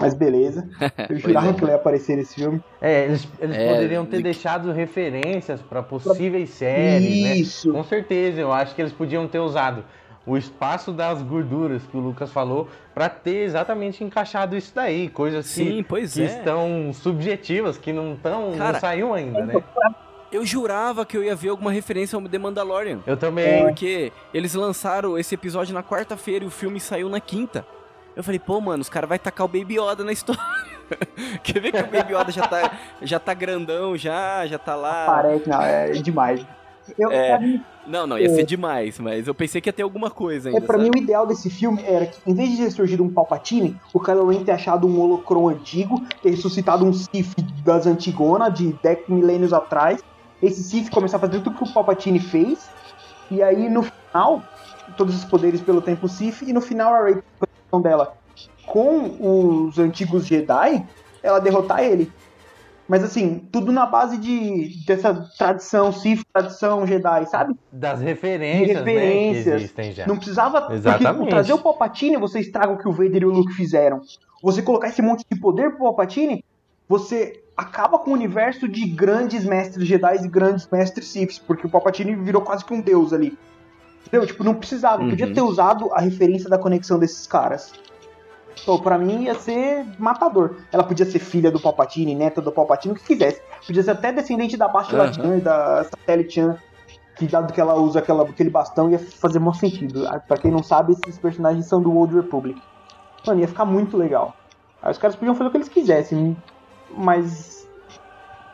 Mas 0.00 0.14
beleza. 0.14 0.68
Eu 1.10 1.16
jurava 1.18 1.50
é. 1.50 1.52
que 1.54 1.60
ela 1.60 1.72
ia 1.72 1.76
aparecer 1.76 2.16
nesse 2.16 2.36
filme. 2.36 2.62
É, 2.80 3.06
eles, 3.06 3.26
eles 3.40 3.56
É, 3.56 3.74
poderiam 3.74 4.06
ter 4.06 4.18
de- 4.18 4.22
deixado 4.22 4.70
referências 4.70 5.60
para 5.60 5.82
possíveis 5.82 6.50
séries, 6.50 7.22
né? 7.24 7.34
Isso. 7.36 7.72
Com 7.72 7.82
certeza, 7.82 8.40
eu 8.40 8.52
acho 8.52 8.76
que 8.76 8.80
eles 8.82 8.92
podiam 8.92 9.26
ter 9.26 9.40
usado 9.40 9.82
o 10.28 10.36
espaço 10.36 10.92
das 10.92 11.22
gorduras 11.22 11.82
que 11.84 11.96
o 11.96 12.00
Lucas 12.00 12.30
falou 12.30 12.68
para 12.94 13.08
ter 13.08 13.44
exatamente 13.44 14.04
encaixado 14.04 14.56
isso 14.56 14.72
daí, 14.74 15.08
coisas 15.08 15.46
Sim, 15.46 15.78
que, 15.78 15.82
pois 15.84 16.12
que 16.12 16.22
é. 16.22 16.26
estão 16.26 16.92
subjetivas, 16.92 17.78
que 17.78 17.92
não 17.92 18.12
estão, 18.12 18.52
Cara, 18.56 18.72
não 18.74 18.80
saiu 18.80 19.14
ainda, 19.14 19.46
né? 19.46 19.54
Eu 20.30 20.44
jurava 20.44 21.06
que 21.06 21.16
eu 21.16 21.24
ia 21.24 21.34
ver 21.34 21.48
alguma 21.48 21.72
referência 21.72 22.14
ao 22.14 22.22
The 22.22 22.36
Mandalorian. 22.36 23.00
Eu 23.06 23.16
também. 23.16 23.62
Porque 23.64 24.12
eles 24.34 24.52
lançaram 24.52 25.18
esse 25.18 25.34
episódio 25.34 25.72
na 25.72 25.82
quarta-feira 25.82 26.44
e 26.44 26.48
o 26.48 26.50
filme 26.50 26.78
saiu 26.78 27.08
na 27.08 27.18
quinta. 27.18 27.64
Eu 28.14 28.22
falei, 28.22 28.38
pô, 28.38 28.60
mano, 28.60 28.82
os 28.82 28.90
caras 28.90 29.08
vão 29.08 29.16
tacar 29.16 29.46
o 29.46 29.48
Baby 29.48 29.80
Yoda 29.80 30.04
na 30.04 30.12
história. 30.12 30.42
Quer 31.42 31.60
ver 31.60 31.72
que 31.72 31.80
o 31.80 31.86
Baby 31.86 32.14
Yoda 32.14 32.30
já 32.30 32.46
tá, 32.46 32.72
já 33.00 33.18
tá 33.18 33.32
grandão, 33.32 33.96
já, 33.96 34.46
já 34.46 34.58
tá 34.58 34.74
lá. 34.74 35.06
Parece, 35.06 35.48
não, 35.48 35.62
é 35.62 35.92
demais. 35.92 36.44
Eu, 36.98 37.10
É. 37.10 37.38
mim, 37.38 37.62
Não, 37.86 38.06
não, 38.06 38.18
ia 38.18 38.28
ser 38.28 38.44
demais, 38.44 38.98
mas 38.98 39.26
eu 39.26 39.34
pensei 39.34 39.60
que 39.60 39.68
ia 39.68 39.72
ter 39.72 39.82
alguma 39.82 40.10
coisa 40.10 40.50
ainda. 40.50 40.60
É, 40.60 40.66
pra 40.66 40.76
mim 40.76 40.86
sabe? 40.86 41.00
o 41.00 41.02
ideal 41.02 41.26
desse 41.26 41.48
filme 41.48 41.82
era 41.84 42.06
que, 42.06 42.18
em 42.30 42.34
vez 42.34 42.50
de 42.50 42.58
ter 42.58 42.70
surgido 42.70 43.02
um 43.02 43.10
Palpatine, 43.10 43.76
o 43.94 44.00
Kylo 44.00 44.28
Ren 44.28 44.44
ter 44.44 44.52
achado 44.52 44.86
um 44.86 45.00
holocron 45.00 45.48
antigo, 45.48 46.02
ter 46.22 46.30
ressuscitado 46.30 46.84
um 46.84 46.92
Sith 46.92 47.34
das 47.64 47.86
Antigona, 47.86 48.50
de 48.50 48.72
10 48.82 49.08
milênios 49.08 49.52
atrás, 49.52 50.02
esse 50.42 50.62
Sith 50.62 50.90
começar 50.90 51.16
a 51.16 51.20
fazer 51.20 51.40
tudo 51.40 51.56
que 51.56 51.64
o 51.64 51.72
Palpatine 51.72 52.20
fez, 52.20 52.68
e 53.30 53.42
aí 53.42 53.68
no 53.68 53.82
final, 53.82 54.42
todos 54.96 55.16
os 55.16 55.24
poderes 55.24 55.60
pelo 55.60 55.80
tempo 55.80 56.08
Sith, 56.08 56.42
e 56.42 56.52
no 56.52 56.60
final 56.60 56.92
a 56.92 57.04
Rey, 57.04 57.22
dela 57.82 58.16
com 58.68 59.66
os 59.66 59.78
antigos 59.78 60.26
Jedi, 60.26 60.86
ela 61.22 61.40
derrotar 61.40 61.82
ele. 61.82 62.12
Mas 62.88 63.04
assim, 63.04 63.46
tudo 63.52 63.70
na 63.70 63.84
base 63.84 64.16
de 64.16 64.84
dessa 64.86 65.28
tradição 65.36 65.92
Sith, 65.92 66.22
tradição 66.32 66.86
Jedi, 66.86 67.26
sabe? 67.26 67.54
Das 67.70 68.00
referências, 68.00 68.68
De 68.68 68.72
referências. 68.72 69.44
né, 69.44 69.52
que 69.52 69.56
existem 69.58 69.92
já. 69.92 70.06
Não 70.06 70.16
precisava. 70.16 70.72
Exatamente. 70.72 71.16
Porque 71.18 71.30
trazer 71.30 71.52
o 71.52 71.58
Palpatine, 71.58 72.16
você 72.16 72.40
estraga 72.40 72.72
o 72.72 72.78
que 72.78 72.88
o 72.88 72.92
Vader 72.92 73.22
e 73.22 73.26
o 73.26 73.30
Luke 73.30 73.52
fizeram. 73.52 74.00
Você 74.42 74.62
colocar 74.62 74.88
esse 74.88 75.02
monte 75.02 75.22
de 75.30 75.38
poder 75.38 75.70
pro 75.72 75.80
Palpatine, 75.80 76.42
você 76.88 77.42
acaba 77.54 77.98
com 77.98 78.12
o 78.12 78.14
universo 78.14 78.66
de 78.66 78.88
grandes 78.88 79.44
mestres 79.44 79.86
Jedi 79.86 80.24
e 80.24 80.28
grandes 80.28 80.66
mestres 80.72 81.08
Siths, 81.08 81.38
porque 81.38 81.66
o 81.66 81.70
Palpatine 81.70 82.14
virou 82.14 82.40
quase 82.40 82.64
que 82.64 82.72
um 82.72 82.80
deus 82.80 83.12
ali. 83.12 83.36
Entendeu? 84.06 84.26
Tipo, 84.26 84.42
não 84.42 84.54
precisava. 84.54 85.02
Uhum. 85.02 85.10
Podia 85.10 85.30
ter 85.34 85.42
usado 85.42 85.92
a 85.92 86.00
referência 86.00 86.48
da 86.48 86.56
conexão 86.56 86.98
desses 86.98 87.26
caras. 87.26 87.72
Então, 88.62 88.78
pra 88.78 88.98
mim, 88.98 89.24
ia 89.24 89.34
ser 89.34 89.86
matador. 89.98 90.56
Ela 90.72 90.84
podia 90.84 91.06
ser 91.06 91.18
filha 91.18 91.50
do 91.50 91.60
Palpatine, 91.60 92.14
neta 92.14 92.40
do 92.40 92.52
Palpatine, 92.52 92.92
o 92.92 92.96
que 92.96 93.04
quisesse. 93.04 93.40
Podia 93.66 93.82
ser 93.82 93.92
até 93.92 94.12
descendente 94.12 94.56
da 94.56 94.68
Bastila. 94.68 95.12
Chan 95.12 95.36
e 95.36 95.40
da 95.40 95.84
Satellite 95.84 96.34
Chan, 96.34 96.56
que 97.16 97.26
dado 97.26 97.52
que 97.52 97.60
ela 97.60 97.74
usa 97.74 97.98
aquela, 97.98 98.22
aquele 98.22 98.50
bastão, 98.50 98.90
ia 98.90 98.98
fazer 98.98 99.38
muito 99.38 99.58
sentido. 99.58 100.06
Ah, 100.06 100.20
Pra 100.20 100.36
quem 100.36 100.50
não 100.50 100.62
sabe, 100.62 100.92
esses 100.92 101.18
personagens 101.18 101.66
são 101.66 101.82
do 101.82 101.92
Old 101.94 102.14
Republic. 102.14 102.60
Mano, 103.26 103.40
ia 103.40 103.48
ficar 103.48 103.64
muito 103.64 103.96
legal. 103.96 104.34
Aí 104.82 104.92
os 104.92 104.98
caras 104.98 105.16
podiam 105.16 105.34
fazer 105.34 105.48
o 105.48 105.50
que 105.50 105.56
eles 105.56 105.68
quisessem, 105.68 106.36
mas 106.96 107.66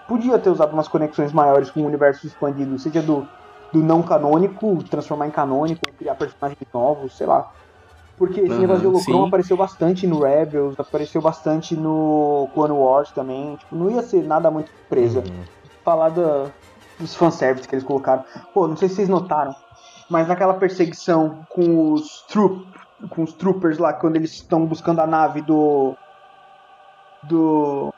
podia 0.08 0.38
ter 0.38 0.50
usado 0.50 0.72
umas 0.72 0.88
conexões 0.88 1.32
maiores 1.32 1.70
com 1.70 1.80
o 1.80 1.86
universo 1.86 2.26
expandido, 2.26 2.78
seja 2.78 3.02
do, 3.02 3.26
do 3.72 3.80
não 3.82 4.02
canônico, 4.02 4.82
transformar 4.84 5.26
em 5.26 5.30
canônico, 5.30 5.82
criar 5.98 6.14
personagens 6.14 6.58
novos, 6.72 7.16
sei 7.16 7.26
lá. 7.26 7.50
Porque 8.16 8.40
esse 8.40 8.52
Aham, 8.52 8.60
negócio 8.60 8.80
de 8.82 8.86
Holocron 8.86 9.22
sim. 9.22 9.28
apareceu 9.28 9.56
bastante 9.56 10.06
no 10.06 10.20
Rebels, 10.20 10.78
apareceu 10.78 11.20
bastante 11.20 11.74
no 11.74 12.48
Clone 12.54 12.72
Wars 12.72 13.10
também. 13.10 13.56
Tipo, 13.56 13.74
não 13.74 13.90
ia 13.90 14.02
ser 14.02 14.22
nada 14.22 14.50
muito 14.50 14.70
surpresa. 14.70 15.20
Uhum. 15.20 15.44
Falar 15.84 16.10
da, 16.10 16.50
dos 16.98 17.14
fanservice 17.14 17.66
que 17.66 17.74
eles 17.74 17.84
colocaram. 17.84 18.24
Pô, 18.52 18.68
não 18.68 18.76
sei 18.76 18.88
se 18.88 18.96
vocês 18.96 19.08
notaram, 19.08 19.54
mas 20.08 20.28
naquela 20.28 20.54
perseguição 20.54 21.44
com 21.48 21.92
os 21.92 22.22
troop, 22.28 22.66
com 23.10 23.22
os 23.22 23.32
troopers 23.32 23.78
lá, 23.78 23.92
quando 23.92 24.16
eles 24.16 24.32
estão 24.32 24.64
buscando 24.64 25.00
a 25.00 25.06
nave 25.06 25.42
do 25.42 25.96
do. 27.24 27.92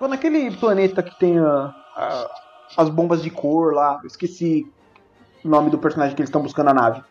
Naquele 0.00 0.50
planeta 0.56 1.02
que 1.02 1.18
tem 1.18 1.38
a, 1.38 1.74
a, 1.96 2.30
as 2.76 2.88
bombas 2.88 3.22
de 3.22 3.30
cor 3.30 3.74
lá. 3.74 4.00
Esqueci 4.04 4.66
o 5.44 5.48
nome 5.48 5.70
do 5.70 5.78
personagem 5.78 6.14
que 6.16 6.22
eles 6.22 6.30
estão 6.30 6.42
buscando 6.42 6.70
a 6.70 6.74
nave. 6.74 7.02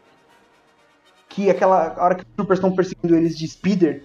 Que 1.30 1.50
aquela 1.50 1.96
hora 1.98 2.16
que 2.16 2.24
os 2.24 2.28
troopers 2.36 2.58
estão 2.60 2.76
perseguindo 2.76 3.16
eles 3.16 3.38
de 3.38 3.48
speeder 3.48 4.04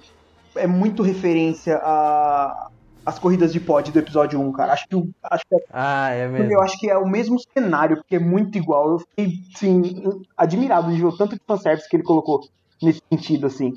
é 0.57 0.66
muito 0.66 1.03
referência 1.03 1.77
a 1.83 2.68
as 3.07 3.18
corridas 3.18 3.53
de 3.53 3.61
pod 3.61 3.93
do 3.93 3.99
episódio 3.99 4.41
1, 4.41 4.53
cara. 4.53 4.72
Acho 4.72 4.87
que, 4.89 4.97
acho 5.25 5.45
que 5.47 5.55
é, 5.55 5.59
Ah, 5.70 6.09
é 6.11 6.27
mesmo. 6.27 6.51
eu 6.51 6.62
acho 6.62 6.79
que 6.79 6.89
é 6.89 6.97
o 6.97 7.07
mesmo 7.07 7.37
cenário, 7.53 7.97
porque 7.99 8.16
é 8.16 8.18
muito 8.18 8.57
igual. 8.57 8.93
Eu 8.93 8.99
fiquei, 9.01 9.41
assim, 9.55 10.22
admirado 10.37 10.91
de 10.91 10.99
ver 10.99 11.07
o 11.07 11.16
tanto 11.16 11.35
de 11.35 11.41
fanservice 11.47 11.87
que 11.89 11.97
ele 11.97 12.03
colocou 12.03 12.41
nesse 12.83 13.03
sentido, 13.12 13.47
assim. 13.47 13.75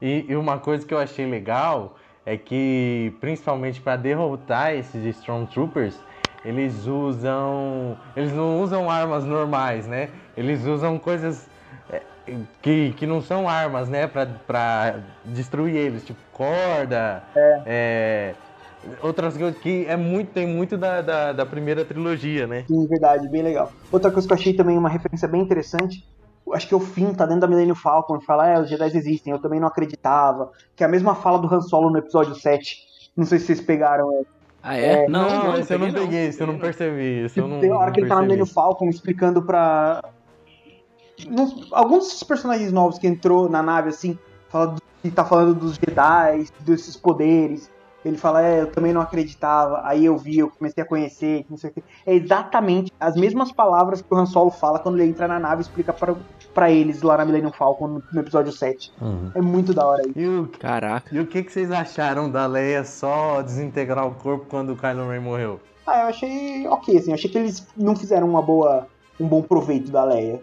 E, 0.00 0.24
e 0.28 0.34
uma 0.36 0.58
coisa 0.58 0.86
que 0.86 0.94
eu 0.94 0.98
achei 0.98 1.26
legal 1.26 1.96
é 2.24 2.38
que, 2.38 3.14
principalmente 3.20 3.82
para 3.82 3.96
derrotar 3.96 4.72
esses 4.72 5.04
Stormtroopers, 5.18 5.98
eles 6.42 6.86
usam. 6.86 7.98
Eles 8.16 8.32
não 8.32 8.62
usam 8.62 8.90
armas 8.90 9.24
normais, 9.24 9.86
né? 9.86 10.08
Eles 10.36 10.64
usam 10.64 10.98
coisas 10.98 11.46
que, 12.62 12.92
que 12.92 13.06
não 13.06 13.20
são 13.20 13.48
armas, 13.48 13.88
né? 13.88 14.06
Pra, 14.06 14.26
pra 14.46 14.96
destruir 15.24 15.76
eles, 15.76 16.04
tipo 16.04 16.20
corda, 16.32 17.22
é, 17.66 18.34
outras 19.02 19.36
coisas 19.36 19.58
que 19.60 19.86
é 19.86 19.96
muito, 19.96 20.32
tem 20.32 20.46
muito 20.46 20.76
da, 20.76 21.00
da, 21.00 21.32
da 21.32 21.46
primeira 21.46 21.84
trilogia, 21.84 22.46
né? 22.46 22.64
Sim, 22.66 22.86
verdade, 22.86 23.28
bem 23.28 23.42
legal. 23.42 23.72
Outra 23.92 24.10
coisa 24.10 24.26
que 24.26 24.32
eu 24.32 24.38
achei 24.38 24.54
também 24.54 24.76
uma 24.76 24.88
referência 24.88 25.28
bem 25.28 25.42
interessante, 25.42 26.04
acho 26.52 26.66
que 26.68 26.74
o 26.74 26.80
Finn 26.80 27.14
tá 27.14 27.24
dentro 27.24 27.42
da 27.42 27.46
Millennium 27.46 27.74
Falcon 27.74 28.18
e 28.18 28.24
fala, 28.24 28.48
é, 28.48 28.60
os 28.60 28.68
Jedi 28.68 28.96
existem, 28.96 29.32
eu 29.32 29.38
também 29.38 29.60
não 29.60 29.68
acreditava, 29.68 30.50
que 30.74 30.82
é 30.82 30.86
a 30.86 30.90
mesma 30.90 31.14
fala 31.14 31.38
do 31.38 31.52
Han 31.52 31.60
Solo 31.60 31.90
no 31.90 31.98
episódio 31.98 32.34
7. 32.34 32.76
Não 33.16 33.24
sei 33.24 33.38
se 33.38 33.46
vocês 33.46 33.60
pegaram. 33.60 34.08
Ah, 34.62 34.76
é? 34.76 35.04
É, 35.04 35.08
não, 35.08 35.28
Não, 35.28 35.44
não, 35.44 35.58
esse 35.58 35.72
eu 35.72 35.78
não 35.78 35.92
peguei, 35.92 36.26
esse 36.26 36.40
eu 36.40 36.46
não 36.46 36.58
percebi. 36.58 37.24
Esse 37.24 37.38
eu 37.38 37.46
não, 37.46 37.60
Tem 37.60 37.70
uma 37.70 37.80
hora 37.80 37.92
que 37.92 38.00
ele 38.00 38.08
tá 38.08 38.16
na. 38.16 38.22
Millennium 38.22 38.46
Falcon 38.46 38.88
explicando 38.88 39.42
pra. 39.42 40.02
Nos- 41.28 41.68
alguns 41.72 42.04
desses 42.04 42.22
personagens 42.22 42.72
novos 42.72 42.98
que 42.98 43.06
entrou 43.06 43.48
na 43.48 43.62
nave, 43.62 43.88
assim, 43.90 44.18
fala 44.48 44.68
do- 44.68 44.82
que 45.02 45.10
tá 45.10 45.24
falando 45.24 45.54
dos 45.54 45.74
Jedi, 45.76 46.46
desses 46.60 46.96
poderes. 46.96 47.70
Ele 48.04 48.18
fala, 48.18 48.42
é, 48.42 48.60
eu 48.60 48.66
também 48.70 48.92
não 48.92 49.00
acreditava, 49.00 49.80
aí 49.82 50.04
eu 50.04 50.16
vi, 50.18 50.38
eu 50.38 50.50
comecei 50.50 50.82
a 50.82 50.86
conhecer, 50.86 51.46
não 51.48 51.56
sei 51.56 51.70
o 51.70 51.72
quê. 51.72 51.82
É 52.04 52.14
exatamente 52.14 52.92
as 53.00 53.14
mesmas 53.16 53.50
palavras 53.50 54.02
que 54.02 54.12
o 54.12 54.16
Han 54.16 54.26
Solo 54.26 54.50
fala 54.50 54.78
quando 54.78 54.98
ele 55.00 55.08
entra 55.08 55.26
na 55.26 55.38
nave 55.38 55.60
e 55.60 55.62
explica 55.62 55.90
pra, 55.90 56.14
pra 56.52 56.70
eles 56.70 57.00
lá 57.00 57.16
na 57.16 57.24
Millennium 57.24 57.50
Falcon 57.52 57.86
no, 57.88 58.02
no 58.12 58.20
episódio 58.20 58.52
7. 58.52 58.92
Uhum. 59.00 59.30
É 59.34 59.40
muito 59.40 59.72
da 59.72 59.86
hora 59.86 60.02
isso. 60.06 60.18
E 60.18 60.28
o, 60.28 60.48
Caraca. 60.58 61.14
e 61.14 61.18
o 61.18 61.26
que, 61.26 61.42
que 61.42 61.50
vocês 61.50 61.70
acharam 61.70 62.30
da 62.30 62.46
Leia 62.46 62.84
só 62.84 63.40
desintegrar 63.40 64.06
o 64.06 64.14
corpo 64.16 64.44
quando 64.50 64.74
o 64.74 64.76
Kylo 64.76 65.08
Ren 65.08 65.20
morreu? 65.20 65.58
Ah, 65.86 66.00
eu 66.02 66.06
achei 66.08 66.68
ok, 66.68 66.98
assim, 66.98 67.10
eu 67.10 67.14
achei 67.14 67.30
que 67.30 67.38
eles 67.38 67.66
não 67.74 67.96
fizeram 67.96 68.28
uma 68.28 68.42
boa, 68.42 68.86
um 69.18 69.26
bom 69.26 69.40
proveito 69.40 69.90
da 69.90 70.04
Leia. 70.04 70.42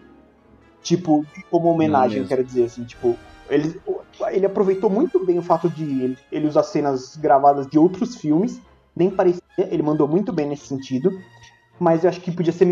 Tipo, 0.82 1.24
como 1.50 1.68
homenagem, 1.68 2.18
eu 2.18 2.26
quero 2.26 2.42
dizer, 2.42 2.64
assim, 2.64 2.84
tipo, 2.84 3.16
ele, 3.48 3.80
ele 4.30 4.46
aproveitou 4.46 4.90
muito 4.90 5.24
bem 5.24 5.38
o 5.38 5.42
fato 5.42 5.68
de 5.70 5.84
ele, 5.84 6.18
ele 6.30 6.48
usar 6.48 6.62
cenas 6.62 7.16
gravadas 7.16 7.66
de 7.66 7.78
outros 7.78 8.16
filmes, 8.16 8.60
nem 8.94 9.10
parecia, 9.10 9.42
ele 9.58 9.82
mandou 9.82 10.08
muito 10.08 10.32
bem 10.32 10.48
nesse 10.48 10.66
sentido, 10.66 11.20
mas 11.78 12.02
eu 12.04 12.10
acho 12.10 12.20
que 12.20 12.32
podia 12.32 12.52
ser 12.52 12.66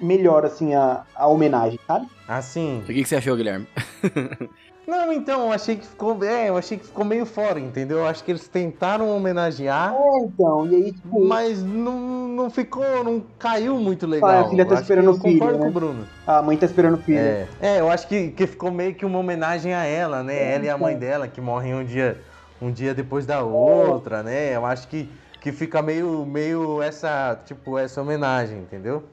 melhor, 0.00 0.44
assim, 0.44 0.74
a, 0.74 1.04
a 1.14 1.26
homenagem, 1.26 1.78
sabe? 1.86 2.06
Assim. 2.26 2.80
O 2.80 2.86
que, 2.86 2.94
que 2.94 3.04
você 3.04 3.16
achou, 3.16 3.36
Guilherme? 3.36 3.66
Não, 4.90 5.12
então, 5.12 5.42
eu 5.46 5.52
achei 5.52 5.76
que 5.76 5.86
ficou. 5.86 6.18
É, 6.24 6.48
eu 6.48 6.56
achei 6.56 6.76
que 6.76 6.84
ficou 6.84 7.04
meio 7.04 7.24
fora, 7.24 7.60
entendeu? 7.60 7.98
Eu 7.98 8.06
acho 8.06 8.24
que 8.24 8.32
eles 8.32 8.48
tentaram 8.48 9.08
homenagear, 9.16 9.94
É, 9.94 10.24
então, 10.24 10.66
e 10.66 10.74
aí, 10.74 10.92
tipo, 10.92 11.24
mas 11.24 11.62
não, 11.62 12.26
não 12.26 12.50
ficou. 12.50 13.04
não 13.04 13.22
caiu 13.38 13.76
muito 13.76 14.04
legal. 14.04 14.28
Ah, 14.28 14.40
a 14.40 14.48
filha 14.48 14.66
tá 14.66 14.72
acho 14.74 14.82
esperando 14.82 15.12
o 15.12 15.14
filho, 15.14 15.38
concordo 15.38 15.58
né? 15.58 15.64
com 15.64 15.70
o 15.70 15.72
Bruno. 15.72 16.06
a 16.26 16.42
mãe 16.42 16.56
tá 16.56 16.66
esperando 16.66 16.94
o 16.94 17.02
filho. 17.02 17.18
É, 17.20 17.46
é, 17.60 17.80
eu 17.80 17.88
acho 17.88 18.08
que, 18.08 18.32
que 18.32 18.48
ficou 18.48 18.72
meio 18.72 18.92
que 18.92 19.06
uma 19.06 19.20
homenagem 19.20 19.72
a 19.72 19.84
ela, 19.84 20.24
né? 20.24 20.34
É, 20.34 20.54
ela 20.56 20.64
e 20.64 20.68
a 20.68 20.76
mãe 20.76 20.96
então. 20.96 21.08
dela, 21.08 21.28
que 21.28 21.40
morrem 21.40 21.72
um 21.72 21.84
dia, 21.84 22.20
um 22.60 22.72
dia 22.72 22.92
depois 22.92 23.24
da 23.24 23.44
outra, 23.44 24.24
né? 24.24 24.56
Eu 24.56 24.66
acho 24.66 24.88
que, 24.88 25.08
que 25.40 25.52
fica 25.52 25.80
meio, 25.80 26.26
meio 26.26 26.82
essa, 26.82 27.38
tipo, 27.46 27.78
essa 27.78 28.02
homenagem, 28.02 28.58
entendeu? 28.58 29.04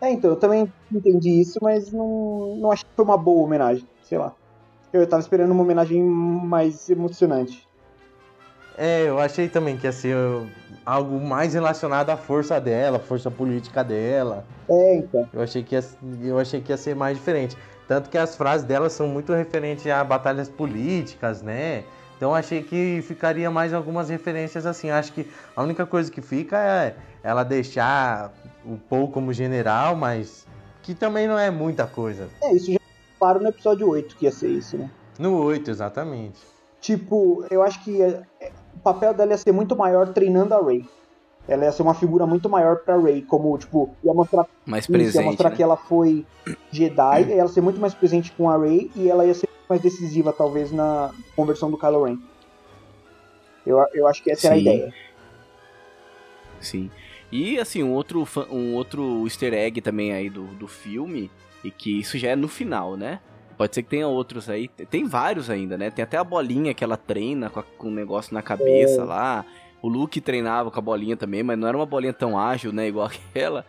É, 0.00 0.12
então, 0.12 0.30
eu 0.30 0.36
também 0.36 0.72
entendi 0.92 1.40
isso, 1.40 1.58
mas 1.60 1.90
não, 1.90 2.56
não 2.60 2.70
achei 2.70 2.84
que 2.84 2.94
foi 2.94 3.04
uma 3.04 3.18
boa 3.18 3.44
homenagem, 3.44 3.84
sei 4.04 4.16
lá. 4.16 4.32
Eu 4.94 5.08
tava 5.08 5.20
esperando 5.20 5.50
uma 5.50 5.64
homenagem 5.64 6.00
mais 6.00 6.88
emocionante. 6.88 7.66
É, 8.78 9.08
eu 9.08 9.18
achei 9.18 9.48
também 9.48 9.76
que 9.76 9.88
ia 9.88 9.92
ser 9.92 10.16
uh, 10.16 10.46
algo 10.86 11.18
mais 11.20 11.52
relacionado 11.52 12.10
à 12.10 12.16
força 12.16 12.60
dela, 12.60 13.00
força 13.00 13.28
política 13.28 13.82
dela. 13.82 14.44
É, 14.68 14.96
então. 14.98 15.28
Eu 15.32 15.42
achei 15.42 15.64
que 15.64 15.74
ia, 15.74 15.84
eu 16.22 16.38
achei 16.38 16.60
que 16.60 16.70
ia 16.70 16.76
ser 16.76 16.94
mais 16.94 17.16
diferente. 17.16 17.56
Tanto 17.88 18.08
que 18.08 18.16
as 18.16 18.36
frases 18.36 18.64
dela 18.64 18.88
são 18.88 19.08
muito 19.08 19.32
referentes 19.32 19.84
a 19.88 20.04
batalhas 20.04 20.48
políticas, 20.48 21.42
né? 21.42 21.82
Então 22.16 22.32
achei 22.32 22.62
que 22.62 23.02
ficaria 23.02 23.50
mais 23.50 23.74
algumas 23.74 24.08
referências 24.08 24.64
assim. 24.64 24.90
Acho 24.90 25.12
que 25.12 25.28
a 25.56 25.62
única 25.64 25.84
coisa 25.84 26.08
que 26.08 26.20
fica 26.20 26.56
é 26.56 26.94
ela 27.20 27.42
deixar 27.42 28.32
o 28.64 28.76
Paul 28.76 29.10
como 29.10 29.32
general, 29.32 29.96
mas 29.96 30.46
que 30.82 30.94
também 30.94 31.26
não 31.26 31.36
é 31.36 31.50
muita 31.50 31.84
coisa. 31.84 32.28
É, 32.40 32.52
isso 32.52 32.72
já 32.72 32.83
claro 33.24 33.40
no 33.40 33.48
episódio 33.48 33.88
8 33.88 34.16
que 34.16 34.26
ia 34.26 34.30
ser 34.30 34.48
isso, 34.50 34.76
né? 34.76 34.90
No 35.18 35.42
8, 35.44 35.70
exatamente. 35.70 36.38
Tipo, 36.78 37.42
eu 37.50 37.62
acho 37.62 37.82
que 37.82 38.02
é, 38.02 38.22
é, 38.38 38.52
o 38.74 38.80
papel 38.80 39.14
dela 39.14 39.30
ia 39.30 39.38
ser 39.38 39.50
muito 39.50 39.74
maior 39.74 40.08
treinando 40.12 40.52
a 40.52 40.62
Rey. 40.62 40.84
Ela 41.48 41.64
ia 41.64 41.72
ser 41.72 41.80
uma 41.80 41.94
figura 41.94 42.26
muito 42.26 42.50
maior 42.50 42.76
pra 42.80 42.98
Rey, 42.98 43.22
como, 43.22 43.56
tipo, 43.56 43.96
ia 44.04 44.12
mostrar, 44.12 44.46
Mais 44.66 44.84
isso, 44.84 44.92
ia 44.92 44.98
presente. 44.98 45.24
mostrar 45.24 45.50
né? 45.50 45.56
que 45.56 45.62
ela 45.62 45.76
foi 45.76 46.26
Jedi, 46.70 47.22
ia 47.28 47.34
ela 47.36 47.48
ser 47.48 47.62
muito 47.62 47.80
mais 47.80 47.94
presente 47.94 48.30
com 48.32 48.50
a 48.50 48.58
Rey 48.58 48.90
e 48.94 49.08
ela 49.08 49.24
ia 49.24 49.32
ser 49.32 49.48
mais 49.70 49.80
decisiva, 49.80 50.30
talvez, 50.30 50.70
na 50.70 51.10
conversão 51.34 51.70
do 51.70 51.78
Kylo 51.78 52.04
Ren. 52.04 52.18
Eu, 53.64 53.82
eu 53.94 54.06
acho 54.06 54.22
que 54.22 54.30
essa 54.30 54.48
era 54.48 54.56
a 54.56 54.58
Sim. 54.58 54.62
ideia. 54.62 54.94
Sim. 56.60 56.90
E 57.32 57.58
assim, 57.58 57.82
um 57.82 57.92
outro, 57.94 58.28
um 58.50 58.74
outro 58.74 59.24
easter 59.24 59.54
egg 59.54 59.80
também 59.80 60.12
aí 60.12 60.28
do, 60.28 60.44
do 60.48 60.68
filme, 60.68 61.30
e 61.64 61.70
que 61.70 61.98
isso 61.98 62.16
já 62.18 62.28
é 62.28 62.36
no 62.36 62.46
final, 62.46 62.96
né? 62.96 63.18
Pode 63.56 63.74
ser 63.74 63.82
que 63.82 63.88
tenha 63.90 64.06
outros 64.06 64.48
aí. 64.50 64.68
Tem 64.68 65.04
vários 65.06 65.48
ainda, 65.48 65.78
né? 65.78 65.90
Tem 65.90 66.02
até 66.02 66.16
a 66.16 66.24
bolinha 66.24 66.74
que 66.74 66.84
ela 66.84 66.96
treina 66.96 67.48
com, 67.48 67.60
a- 67.60 67.62
com 67.62 67.88
um 67.88 67.92
negócio 67.94 68.34
na 68.34 68.42
cabeça 68.42 69.00
É. 69.00 69.04
lá. 69.04 69.44
O 69.80 69.88
Luke 69.88 70.20
treinava 70.20 70.70
com 70.70 70.78
a 70.78 70.82
bolinha 70.82 71.16
também, 71.16 71.42
mas 71.42 71.58
não 71.58 71.68
era 71.68 71.76
uma 71.76 71.86
bolinha 71.86 72.12
tão 72.12 72.38
ágil, 72.38 72.72
né? 72.72 72.88
Igual 72.88 73.06
aquela. 73.30 73.64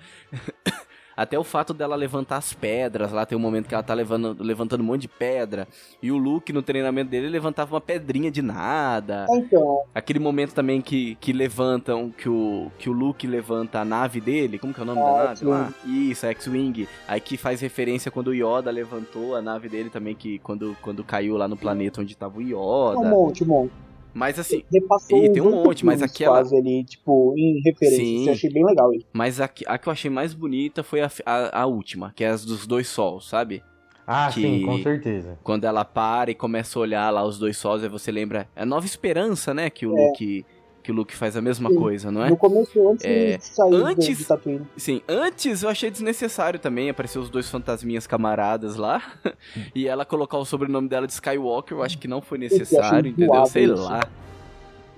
Até 1.16 1.38
o 1.40 1.44
fato 1.44 1.74
dela 1.74 1.96
levantar 1.96 2.38
as 2.38 2.54
pedras 2.54 3.12
lá, 3.12 3.26
tem 3.26 3.38
um 3.38 3.42
momento 3.42 3.68
que 3.68 3.74
ela 3.74 3.84
tá 3.84 3.94
levando, 3.94 4.36
levantando 4.40 4.82
um 4.82 4.86
monte 4.86 5.02
de 5.02 5.08
pedra. 5.08 5.68
E 6.02 6.12
o 6.12 6.18
Luke, 6.18 6.52
no 6.52 6.62
treinamento 6.62 7.10
dele, 7.10 7.30
levantava 7.30 7.74
uma 7.74 7.82
pedrinha 7.82 8.30
de 8.30 8.42
nada. 8.42 9.26
Então, 9.32 9.84
Aquele 9.94 10.20
momento 10.20 10.54
também 10.54 10.82
que, 10.82 11.16
que 11.16 11.32
levantam, 11.32 12.12
que 12.12 12.28
o, 12.28 12.72
que 12.78 12.90
o 12.90 12.94
Luke 12.94 13.26
levanta 13.26 13.80
a 13.80 13.86
nave 13.86 14.20
dele, 14.20 14.60
como 14.60 14.74
que 14.74 14.80
é 14.80 14.84
o 14.84 14.86
nome 14.86 15.02
da 15.02 15.24
nave 15.26 15.46
lá? 15.46 15.74
Isso, 15.86 16.26
a 16.26 16.30
X-Wing. 16.30 16.88
Aí 17.08 17.22
que 17.22 17.38
faz 17.38 17.62
referência 17.62 18.12
quando 18.12 18.28
o 18.28 18.34
Yoda 18.34 18.70
levantou 18.72 19.36
a 19.36 19.42
nave 19.42 19.70
dele 19.70 19.90
também, 19.90 20.16
que 20.16 20.40
quando, 20.40 20.76
quando 20.82 21.04
caiu 21.04 21.38
lá 21.38 21.48
no 21.48 21.56
planeta 21.56 22.02
onde 22.02 22.16
tava 22.16 22.38
o 22.38 22.42
um 22.42 22.44
Yoda. 22.44 23.10
monte, 23.10 23.44
um 23.44 23.48
monte. 23.48 23.85
Mas 24.16 24.40
assim, 24.40 24.64
Ih, 24.72 25.30
tem 25.34 25.42
um 25.42 25.52
monte, 25.64 25.86
mas 25.86 26.02
aquela- 26.02 26.36
quase 26.38 26.56
ali, 26.56 26.86
tipo, 26.86 27.34
em 27.38 27.62
referência. 27.66 27.98
Sim. 28.04 28.16
Isso 28.22 28.30
eu 28.30 28.34
achei 28.34 28.50
bem 28.50 28.66
legal 28.66 28.94
isso. 28.94 29.06
mas 29.12 29.42
a, 29.42 29.48
que- 29.50 29.66
a 29.68 29.78
que 29.78 29.88
eu 29.90 29.92
achei 29.92 30.10
mais 30.10 30.34
bonita 30.34 30.82
foi 30.84 31.02
a, 31.02 31.12
a, 31.26 31.62
a 31.64 31.66
última, 31.66 32.14
que 32.16 32.24
é 32.24 32.30
as 32.30 32.46
dos 32.46 32.66
dois 32.66 32.88
sols, 32.88 33.28
sabe? 33.28 33.62
Ah, 34.08 34.30
Que- 34.34 34.42
sim, 34.42 34.62
com 34.66 34.82
certeza. 34.82 35.38
Quando 35.44 35.66
ela 35.66 35.84
para 35.84 36.32
e 36.32 36.36
começa 36.36 36.80
a 36.80 36.82
olhar 36.82 37.10
lá 37.12 37.26
os 37.26 37.38
dois 37.38 37.58
sols, 37.58 37.84
aí 37.84 37.90
você 37.90 38.10
lembra. 38.12 38.48
É 38.56 38.62
a 38.62 38.66
Nova 38.66 38.86
Esperança, 38.86 39.54
né? 39.54 39.70
Que 39.70 39.86
o 39.86 39.98
É. 39.98 40.08
Luke. 40.08 40.46
Que 40.86 40.92
o 40.92 40.96
Luke 40.96 41.16
faz 41.16 41.36
a 41.36 41.42
mesma 41.42 41.70
Sim. 41.72 41.76
coisa, 41.78 42.12
não 42.12 42.24
é? 42.24 42.30
No 42.30 42.38
começo, 42.38 42.88
antes 42.90 43.04
É, 43.04 43.38
de 43.38 43.44
sair 43.46 43.74
antes- 43.74 44.18
de 44.20 44.24
Tatooine. 44.24 44.62
Sim, 44.78 45.02
antes 45.10 45.64
eu 45.64 45.70
achei 45.70 45.90
desnecessário 45.90 46.60
também 46.60 46.92
aparecer 46.92 47.18
os 47.18 47.28
dois 47.28 47.50
fantasminhas 47.50 48.06
camaradas 48.06 48.76
lá 48.76 49.02
e 49.74 49.88
ela 49.88 50.06
colocar 50.06 50.38
o 50.38 50.46
sobrenome 50.46 50.88
dela 50.88 51.08
de 51.08 51.14
Skywalker, 51.14 51.76
eu 51.76 51.82
acho 51.82 51.98
que 51.98 52.08
não 52.08 52.22
foi 52.22 52.38
necessário, 52.38 53.10
entendeu? 53.10 53.34
zoado 53.34 53.50
Sei 53.50 53.64
isso. 53.66 53.84
lá. 53.84 54.02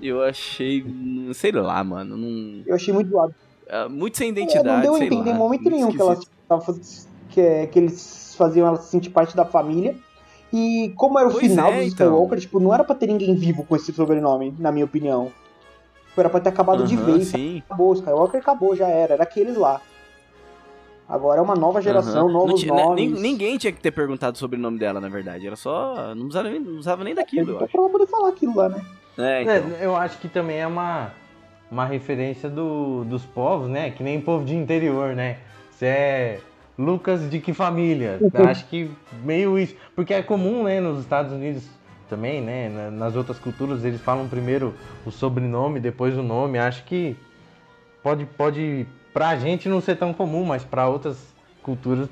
Eu 0.01 0.21
achei, 0.21 0.83
hum, 0.83 1.31
sei 1.33 1.53
lá, 1.53 1.81
mano, 1.85 2.17
não, 2.17 2.63
Eu 2.67 2.75
achei 2.75 2.93
muito 2.93 3.09
zoado. 3.09 3.33
é, 3.65 3.87
muito 3.87 4.17
sem 4.17 4.27
É, 4.27 4.31
identidade, 4.31 4.67
não 4.67 4.81
deu 4.81 4.95
a 4.95 5.05
entender 5.05 5.29
em 5.29 5.33
momento 5.33 5.69
nenhum 5.69 5.89
que, 5.89 6.01
ela 6.01 6.19
que, 7.29 7.39
é- 7.39 7.65
que 7.65 7.79
eles 7.79 8.35
faziam 8.37 8.67
ela 8.67 8.75
se 8.77 8.89
sentir 8.91 9.09
parte 9.09 9.37
da 9.37 9.45
família. 9.45 9.95
E 10.51 10.93
como 10.97 11.17
era 11.17 11.27
o 11.29 11.31
Pois 11.31 11.47
final 11.47 11.71
é, 11.71 11.77
do 11.77 11.81
então. 11.83 11.87
Skywalker, 12.07 12.39
tipo, 12.41 12.59
não 12.59 12.73
era 12.73 12.83
pra 12.83 12.93
ter 12.95 13.07
ninguém 13.07 13.35
vivo 13.35 13.63
com 13.65 13.75
esse 13.75 13.91
sobrenome, 13.93 14.53
na 14.59 14.69
minha 14.71 14.83
opinião. 14.85 15.31
Tipo, 16.17 16.21
Era 16.21 16.29
pra 16.29 16.39
ter 16.39 16.49
acabado 16.49 16.83
de 16.85 16.95
Aham, 16.95 17.05
vez. 17.05 17.27
sim. 17.27 17.61
Acabou, 17.65 17.91
o 17.91 17.93
Skywalker 17.93 18.39
acabou, 18.41 18.75
já 18.75 18.87
era. 18.87 19.13
Era 19.13 19.23
aqueles 19.23 19.55
lá. 19.55 19.79
Agora 21.07 21.39
é 21.39 21.43
uma 21.43 21.55
nova 21.55 21.81
geração. 21.81 22.25
Não 22.27 22.33
novos 22.33 22.59
tinha- 22.59 22.73
né, 22.73 22.83
nomes. 22.83 23.11
nin- 23.11 23.19
ninguém 23.21 23.57
tinha 23.57 23.71
que 23.71 23.79
ter 23.79 23.91
perguntado 23.91 24.37
sobre 24.37 24.57
o 24.57 24.61
nome 24.61 24.77
dela, 24.79 24.99
na 24.99 25.07
verdade. 25.09 25.45
Era 25.47 25.55
só. 25.55 26.13
Não 26.15 26.25
usava 26.27 26.49
nem, 26.49 26.59
não 26.59 26.79
usava 26.79 27.03
nem 27.03 27.13
daquilo, 27.15 27.51
eu 27.51 27.55
Então 27.55 27.63
acho. 27.65 27.71
pra 27.71 27.81
ela 27.81 27.89
poder 27.89 28.07
falar 28.07 28.29
aquilo 28.29 28.55
lá, 28.55 28.67
né? 28.69 28.81
É, 29.17 29.41
então. 29.43 29.53
É, 29.79 29.85
eu 29.85 29.95
acho 29.95 30.17
que 30.17 30.27
também 30.27 30.57
é 30.59 30.67
uma, 30.67 31.11
uma 31.71 31.85
referência 31.85 32.49
do, 32.49 33.03
dos 33.05 33.23
povos, 33.23 33.69
né? 33.69 33.91
Que 33.91 34.03
nem 34.03 34.19
povo 34.19 34.43
de 34.43 34.55
interior, 34.55 35.15
né? 35.15 35.37
Você 35.71 35.85
é 35.85 36.39
Lucas 36.77 37.29
de 37.29 37.39
que 37.39 37.53
família? 37.53 38.19
Acho 38.49 38.65
que 38.67 38.89
meio 39.23 39.57
isso. 39.57 39.75
Porque 39.95 40.13
é 40.13 40.21
comum, 40.21 40.63
né, 40.63 40.79
nos 40.81 40.99
Estados 40.99 41.31
Unidos 41.31 41.63
também, 42.07 42.41
né? 42.41 42.69
na- 42.69 42.91
Nas 42.91 43.15
outras 43.15 43.37
culturas 43.39 43.83
eles 43.85 44.01
falam 44.01 44.27
primeiro 44.27 44.73
o 45.05 45.11
sobrenome, 45.11 45.79
depois 45.79 46.17
o 46.17 46.23
nome. 46.23 46.57
Acho 46.57 46.83
que 46.85 47.15
pode, 48.03 48.25
pode 48.25 48.85
pra 49.13 49.35
gente 49.37 49.67
não 49.69 49.81
ser 49.81 49.95
tão 49.95 50.13
comum, 50.13 50.43
mas 50.45 50.63
pra 50.63 50.87
outras 50.87 51.17
culturas 51.61 52.07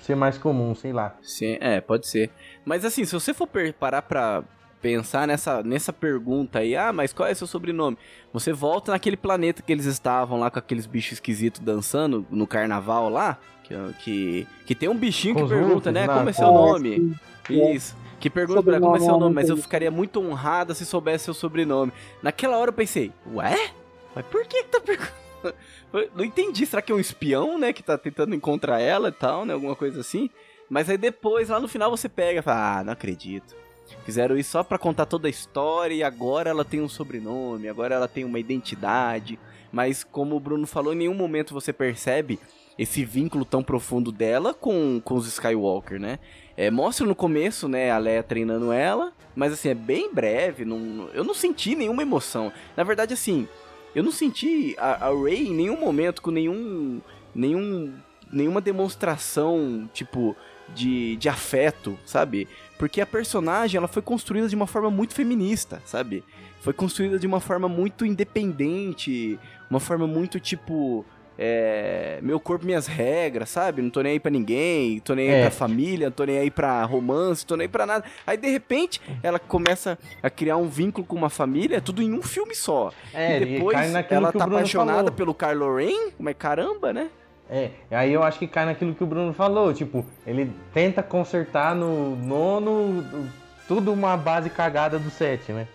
ser 0.00 0.14
mais 0.14 0.38
comum, 0.38 0.74
sei 0.74 0.92
lá. 0.92 1.14
Sim, 1.22 1.56
é, 1.60 1.80
pode 1.80 2.06
ser. 2.06 2.30
Mas 2.64 2.84
assim, 2.84 3.04
se 3.04 3.12
você 3.12 3.34
for 3.34 3.48
parar 3.78 4.02
pra 4.02 4.42
pensar 4.80 5.26
nessa, 5.26 5.62
nessa 5.62 5.92
pergunta 5.92 6.60
aí, 6.60 6.74
ah, 6.74 6.92
mas 6.92 7.12
qual 7.12 7.28
é 7.28 7.34
seu 7.34 7.46
sobrenome? 7.46 7.96
Você 8.32 8.52
volta 8.52 8.92
naquele 8.92 9.16
planeta 9.16 9.62
que 9.62 9.72
eles 9.72 9.86
estavam 9.86 10.38
lá 10.38 10.50
com 10.50 10.58
aqueles 10.58 10.86
bichos 10.86 11.12
esquisitos 11.12 11.60
dançando 11.60 12.26
no 12.30 12.46
carnaval 12.46 13.08
lá, 13.08 13.38
que, 13.64 13.74
que, 14.02 14.46
que 14.66 14.74
tem 14.74 14.88
um 14.88 14.96
bichinho 14.96 15.34
que 15.34 15.46
pergunta, 15.46 15.92
né, 15.92 16.06
né? 16.06 16.14
como 16.14 16.28
é 16.28 16.32
seu 16.32 16.52
nome? 16.52 17.16
É. 17.48 17.74
Isso. 17.74 17.96
Que 18.18 18.28
pergunta 18.28 18.62
pra 18.62 18.80
como 18.80 18.96
é 18.96 19.00
seu 19.00 19.18
nome, 19.18 19.34
mas 19.34 19.48
eu 19.48 19.54
entendi. 19.54 19.62
ficaria 19.62 19.90
muito 19.90 20.20
honrada 20.20 20.74
se 20.74 20.84
soubesse 20.84 21.24
seu 21.24 21.34
sobrenome. 21.34 21.92
Naquela 22.22 22.58
hora 22.58 22.68
eu 22.68 22.74
pensei, 22.74 23.12
ué? 23.34 23.70
Mas 24.14 24.24
por 24.26 24.44
que 24.44 24.62
que 24.62 24.68
tá 24.68 24.80
perguntando? 24.80 25.14
Não 26.14 26.24
entendi, 26.24 26.66
será 26.66 26.82
que 26.82 26.92
é 26.92 26.94
um 26.94 27.00
espião, 27.00 27.58
né, 27.58 27.72
que 27.72 27.82
tá 27.82 27.96
tentando 27.96 28.34
encontrar 28.34 28.78
ela 28.78 29.08
e 29.08 29.12
tal, 29.12 29.46
né, 29.46 29.54
alguma 29.54 29.74
coisa 29.74 30.00
assim? 30.00 30.28
Mas 30.68 30.88
aí 30.88 30.98
depois, 30.98 31.48
lá 31.48 31.58
no 31.58 31.66
final, 31.66 31.90
você 31.90 32.08
pega 32.08 32.40
e 32.40 32.42
fala, 32.42 32.78
ah, 32.78 32.84
não 32.84 32.92
acredito. 32.92 33.56
Fizeram 34.04 34.36
isso 34.36 34.50
só 34.50 34.62
pra 34.62 34.78
contar 34.78 35.06
toda 35.06 35.28
a 35.28 35.30
história 35.30 35.94
e 35.94 36.02
agora 36.02 36.50
ela 36.50 36.64
tem 36.64 36.80
um 36.80 36.88
sobrenome, 36.88 37.68
agora 37.68 37.94
ela 37.94 38.08
tem 38.08 38.24
uma 38.24 38.38
identidade. 38.38 39.38
Mas 39.72 40.02
como 40.02 40.36
o 40.36 40.40
Bruno 40.40 40.66
falou, 40.66 40.92
em 40.92 40.96
nenhum 40.96 41.14
momento 41.14 41.54
você 41.54 41.72
percebe 41.72 42.38
esse 42.78 43.04
vínculo 43.04 43.44
tão 43.44 43.62
profundo 43.62 44.10
dela 44.10 44.54
com, 44.54 45.00
com 45.04 45.14
os 45.14 45.26
Skywalker, 45.26 46.00
né? 46.00 46.18
É, 46.56 46.70
mostra 46.70 47.06
no 47.06 47.14
começo, 47.14 47.68
né, 47.68 47.90
a 47.90 47.98
Leia 47.98 48.22
treinando 48.22 48.72
ela, 48.72 49.12
mas 49.34 49.52
assim, 49.52 49.68
é 49.68 49.74
bem 49.74 50.12
breve, 50.12 50.64
não, 50.64 51.08
eu 51.12 51.22
não 51.22 51.34
senti 51.34 51.74
nenhuma 51.74 52.02
emoção. 52.02 52.52
Na 52.76 52.82
verdade, 52.82 53.14
assim, 53.14 53.46
eu 53.94 54.02
não 54.02 54.10
senti 54.10 54.74
a, 54.78 55.08
a 55.08 55.10
Rey 55.10 55.48
em 55.48 55.54
nenhum 55.54 55.78
momento 55.78 56.22
com 56.22 56.30
nenhum, 56.30 57.00
nenhum, 57.34 57.92
nenhuma 58.32 58.60
demonstração, 58.60 59.88
tipo, 59.92 60.36
de, 60.74 61.16
de 61.16 61.28
afeto, 61.28 61.98
sabe? 62.04 62.48
Porque 62.80 63.00
a 63.00 63.06
personagem, 63.06 63.76
ela 63.78 63.86
foi 63.86 64.00
construída 64.02 64.48
de 64.48 64.56
uma 64.56 64.66
forma 64.66 64.90
muito 64.90 65.14
feminista, 65.14 65.80
sabe? 65.84 66.24
Foi 66.60 66.72
construída 66.72 67.18
de 67.18 67.26
uma 67.26 67.38
forma 67.38 67.68
muito 67.68 68.04
independente, 68.06 69.38
uma 69.70 69.78
forma 69.78 70.06
muito, 70.06 70.40
tipo... 70.40 71.04
é, 71.38 72.18
meu 72.22 72.38
corpo, 72.40 72.66
minhas 72.66 72.86
regras, 72.86 73.48
sabe? 73.50 73.80
Não 73.82 73.88
tô 73.90 74.02
nem 74.02 74.12
aí 74.12 74.20
pra 74.20 74.30
ninguém, 74.30 74.98
tô 75.00 75.14
nem 75.14 75.28
aí 75.30 75.36
É. 75.36 75.40
pra 75.42 75.50
família, 75.50 76.06
não 76.08 76.12
tô 76.12 76.24
nem 76.24 76.38
aí 76.38 76.50
pra 76.50 76.82
romance, 76.84 77.46
tô 77.46 77.56
nem 77.56 77.64
aí 77.66 77.68
pra 77.68 77.86
nada. 77.86 78.04
Aí, 78.26 78.36
de 78.36 78.48
repente, 78.50 79.00
ela 79.22 79.38
começa 79.38 79.98
a 80.22 80.28
criar 80.28 80.56
um 80.58 80.66
vínculo 80.68 81.06
com 81.06 81.16
uma 81.16 81.30
família, 81.30 81.80
tudo 81.80 82.02
em 82.02 82.12
um 82.12 82.22
filme 82.22 82.54
só. 82.54 82.92
É, 83.14 83.40
e 83.40 83.44
depois 83.44 83.78
ela 84.10 84.32
tá 84.32 84.44
apaixonada 84.44 84.98
falou. 84.98 85.12
pelo 85.12 85.34
Kylo 85.34 85.76
Ren, 85.76 86.10
mas 86.18 86.34
caramba, 86.38 86.92
né? 86.92 87.08
É, 87.50 87.70
aí 87.90 88.12
eu 88.12 88.22
acho 88.22 88.38
que 88.38 88.46
cai 88.46 88.64
naquilo 88.64 88.94
que 88.94 89.02
o 89.02 89.06
Bruno 89.06 89.32
falou, 89.32 89.74
tipo, 89.74 90.04
ele 90.24 90.52
tenta 90.72 91.02
consertar 91.02 91.74
no 91.74 92.14
nono 92.14 93.02
do- 93.02 93.28
tudo 93.66 93.92
uma 93.92 94.16
base 94.16 94.48
cagada 94.48 94.98
do 95.00 95.10
7, 95.10 95.52
né? 95.52 95.66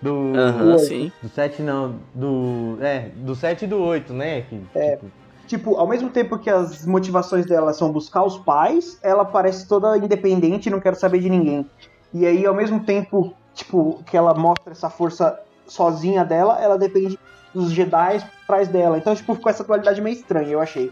Do, 0.00 0.32
Aham, 0.36 0.72
Oi. 0.72 0.78
sim. 0.80 1.12
do 1.22 1.28
7 1.28 1.62
não, 1.62 1.94
do. 2.12 2.76
É, 2.80 3.10
do 3.14 3.36
7 3.36 3.64
e 3.64 3.68
do 3.68 3.78
8, 3.80 4.12
né? 4.12 4.42
Que, 4.42 4.58
tipo, 4.58 5.06
Tipo, 5.46 5.76
ao 5.76 5.86
mesmo 5.86 6.08
tempo 6.08 6.38
que 6.38 6.48
as 6.48 6.86
motivações 6.86 7.44
dela 7.46 7.72
são 7.72 7.92
buscar 7.92 8.22
os 8.24 8.38
pais, 8.38 8.98
ela 9.02 9.24
parece 9.24 9.68
toda 9.68 9.96
independente 9.98 10.66
e 10.66 10.70
não 10.70 10.80
quer 10.80 10.94
saber 10.96 11.18
de 11.20 11.28
ninguém. 11.28 11.68
E 12.14 12.24
aí, 12.26 12.46
ao 12.46 12.54
mesmo 12.54 12.80
tempo, 12.80 13.34
tipo, 13.54 14.02
que 14.06 14.16
ela 14.16 14.32
mostra 14.34 14.72
essa 14.72 14.88
força 14.88 15.38
sozinha 15.66 16.24
dela, 16.24 16.58
ela 16.60 16.78
depende 16.78 17.18
dos 17.52 17.70
Jedi 17.72 18.18
por 18.20 18.46
trás 18.46 18.66
dela. 18.68 18.96
Então, 18.98 19.14
tipo, 19.14 19.34
ficou 19.34 19.50
essa 19.50 19.62
dualidade 19.64 20.00
meio 20.00 20.14
estranha, 20.14 20.48
eu 20.48 20.60
achei. 20.60 20.90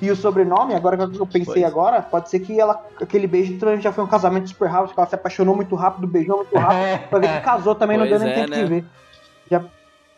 E 0.00 0.10
o 0.10 0.16
sobrenome, 0.16 0.74
agora 0.74 0.96
que 0.96 1.18
eu 1.18 1.26
pensei 1.26 1.44
Pois. 1.44 1.64
agora, 1.64 2.00
pode 2.02 2.30
ser 2.30 2.40
que 2.40 2.58
ela, 2.58 2.80
aquele 3.00 3.26
beijo 3.26 3.58
já 3.80 3.90
foi 3.92 4.04
um 4.04 4.08
casamento 4.08 4.48
super 4.48 4.68
rápido, 4.68 4.94
que 4.94 5.00
ela 5.00 5.08
se 5.08 5.14
apaixonou 5.14 5.56
muito 5.56 5.74
rápido, 5.74 6.06
beijou 6.06 6.36
muito 6.36 6.54
rápido, 6.58 7.08
pra 7.08 7.18
ver 7.18 7.28
que 7.28 7.40
casou 7.40 7.74
também, 7.74 7.98
não 7.98 8.06
Pois 8.06 8.20
deu 8.20 8.28
nem 8.28 8.36
é, 8.38 8.40
tempo 8.46 8.50
né? 8.50 8.62
de 8.62 8.68
ver. 8.68 8.84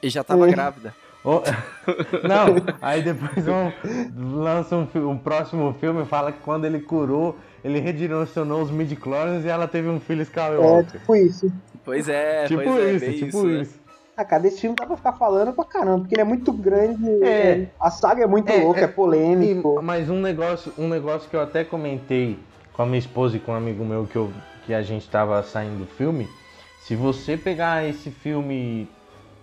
E 0.03 0.09
já 0.09 0.25
tava 0.25 0.49
É. 0.49 0.53
grávida. 0.53 0.95
Ô, 1.23 1.43
não, 2.27 2.77
aí 2.81 3.03
depois 3.03 3.47
um, 3.47 4.43
lança 4.43 4.75
um, 4.75 5.11
um 5.11 5.19
próximo 5.19 5.75
filme 5.79 6.03
e 6.03 6.07
fala 6.07 6.33
que 6.33 6.39
quando 6.41 6.65
ele 6.65 6.81
curou, 6.81 7.37
ele 7.63 7.79
redirecionou 7.79 8.63
os 8.63 8.71
midi-clones 8.71 9.45
e 9.45 9.49
ela 9.49 9.69
teve 9.69 9.89
um 9.89 10.01
filho 10.01 10.21
É, 10.21 10.25
Skywalker. 10.25 11.01
tipo 11.01 11.17
isso. 11.17 11.53
Pois 11.85 12.09
é, 12.09 12.47
tipo 12.47 12.63
pois 12.63 12.83
é, 12.83 12.93
isso, 12.93 13.05
bem 13.05 13.15
tipo 13.19 13.49
isso. 13.51 13.73
né? 13.75 13.80
Ah, 14.21 14.25
cara, 14.25 14.43
desse 14.43 14.61
filme 14.61 14.77
dá 14.77 14.85
pra 14.85 14.97
ficar 14.97 15.15
falando 15.15 15.55
pra 15.55 15.65
caramba, 15.65 16.01
porque 16.01 16.15
ele 16.15 16.21
é 16.21 16.25
muito 16.25 16.53
grande, 16.53 17.03
É. 17.23 17.27
é, 17.27 17.71
a 17.81 17.91
saga 17.91 18.23
é 18.23 18.27
muito 18.27 18.53
É, 18.53 18.61
louca, 18.63 18.81
é, 18.81 18.85
é- 18.85 18.87
polêmico. 18.87 19.79
E- 19.81 19.83
mas 19.83 20.11
um 20.11 20.21
negócio, 20.21 20.71
um 20.77 20.89
negócio 20.89 21.31
que 21.31 21.35
eu 21.35 21.41
até 21.41 21.65
comentei 21.65 22.39
com 22.75 22.83
a 22.83 22.87
minha 22.87 22.99
esposa 22.99 23.39
e 23.39 23.41
com 23.41 23.53
um 23.53 23.55
amigo 23.55 23.83
meu 23.83 24.07
que, 24.07 24.17
eu, 24.17 24.31
que 24.67 24.75
a 24.75 24.83
gente 24.83 25.09
tava 25.09 25.43
saindo 25.43 25.79
do 25.79 25.87
filme, 25.87 26.29
se 26.83 26.95
você 26.95 27.35
pegar 27.35 27.89
esse 27.89 28.11
filme, 28.11 28.91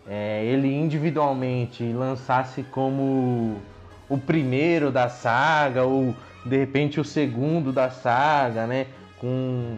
é, 0.07 0.45
ele 0.45 0.71
individualmente 0.71 1.83
e 1.83 1.91
lançasse 1.91 2.61
como 2.61 3.59
o 4.07 4.17
primeiro 4.17 4.91
da 4.91 5.09
saga, 5.09 5.85
ou 5.85 6.13
de 6.45 6.55
repente 6.55 6.99
o 6.99 7.03
segundo 7.03 7.73
da 7.73 7.89
saga, 7.89 8.67
né? 8.67 8.85
Com. 9.19 9.77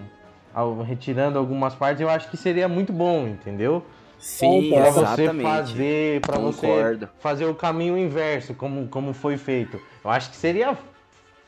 ao- 0.54 0.82
retirando 0.82 1.39
algumas 1.39 1.74
partes, 1.74 2.02
eu 2.02 2.10
acho 2.10 2.30
que 2.30 2.36
seria 2.36 2.68
muito 2.68 2.91
bom, 2.91 3.28
entendeu? 3.28 3.82
Sim, 4.20 4.70
Pra 4.70 4.80
Pra 4.82 4.89
exatamente. 4.89 5.38
você 5.38 5.43
fazer, 5.43 6.22
para 6.22 6.38
você 6.39 6.67
Concordo. 6.67 7.09
fazer 7.20 7.45
o 7.45 7.55
caminho 7.55 7.97
inverso, 7.97 8.53
como, 8.53 8.88
como 8.88 9.13
foi 9.13 9.38
feito. 9.38 9.80
Eu 10.03 10.11
acho 10.11 10.30
que 10.30 10.36
seria 10.36 10.78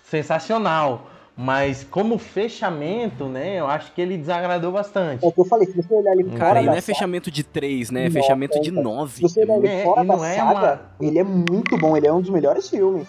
sensacional, 0.04 1.08
mas 1.36 1.84
como 1.90 2.18
fechamento, 2.18 3.26
né? 3.26 3.60
Eu 3.60 3.68
acho 3.68 3.92
que 3.94 4.02
ele 4.02 4.18
desagradou 4.18 4.72
bastante. 4.72 5.24
É 5.24 5.28
o 5.28 5.32
que 5.32 5.42
eu 5.42 5.46
falei, 5.46 5.68
se 5.68 5.74
você 5.76 5.94
olhar 5.94 6.14
ele 6.14 6.24
fora 6.26 6.38
Cara, 6.38 6.62
da 6.62 6.66
não 6.68 6.74
é 6.74 6.82
fechamento 6.82 7.30
de 7.32 7.44
três, 7.44 7.90
né? 7.92 8.06
É 8.06 8.10
fechamento 8.10 8.60
de 8.62 8.70
então. 8.72 8.84
nove. 8.84 9.16
se 9.16 9.22
você 9.22 9.44
olhar 9.44 9.58
ele 9.58 9.68
É, 9.68 9.84
fora 9.84 10.04
da 10.04 10.16
não 10.18 10.26
é 10.26 10.36
saga, 10.36 10.52
uma- 10.54 10.82
ele 11.08 11.20
é 11.20 11.24
muito 11.24 11.78
bom, 11.78 11.96
ele 11.98 12.08
é 12.08 12.14
um 12.14 12.22
dos 12.22 12.30
melhores 12.30 12.70
filmes. 12.70 13.08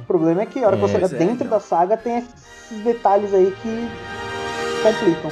O 0.00 0.04
problema 0.04 0.42
é 0.42 0.46
que 0.46 0.58
a 0.62 0.66
hora 0.66 0.76
que 0.76 0.84
É, 0.84 0.88
você 0.88 0.96
olha 0.96 1.04
é, 1.06 1.08
dentro 1.08 1.48
da 1.48 1.60
saga 1.60 1.96
tem 1.96 2.18
esses 2.18 2.80
detalhes 2.84 3.32
aí 3.34 3.54
que 3.62 3.88
complicam. 4.82 5.30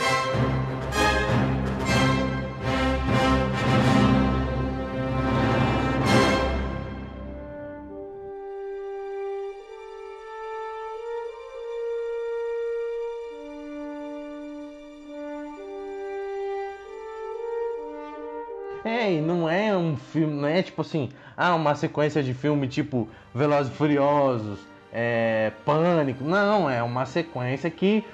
É, 18.85 19.13
e 19.13 19.21
não 19.21 19.49
é 19.49 19.77
um 19.77 19.97
filme, 19.97 20.35
não 20.35 20.49
é 20.49 20.63
tipo 20.63 20.81
assim, 20.81 21.11
ah, 21.37 21.55
uma 21.55 21.75
sequência 21.75 22.23
de 22.23 22.33
filme 22.33 22.67
tipo 22.67 23.09
Velozes 23.35 23.73
e 23.73 23.77
Furiosos, 23.77 24.59
é, 24.93 25.53
Pânico. 25.65 26.25
Não, 26.25 26.69
é 26.69 26.83
uma 26.83 27.05
sequência 27.07 27.71
que 27.71 28.05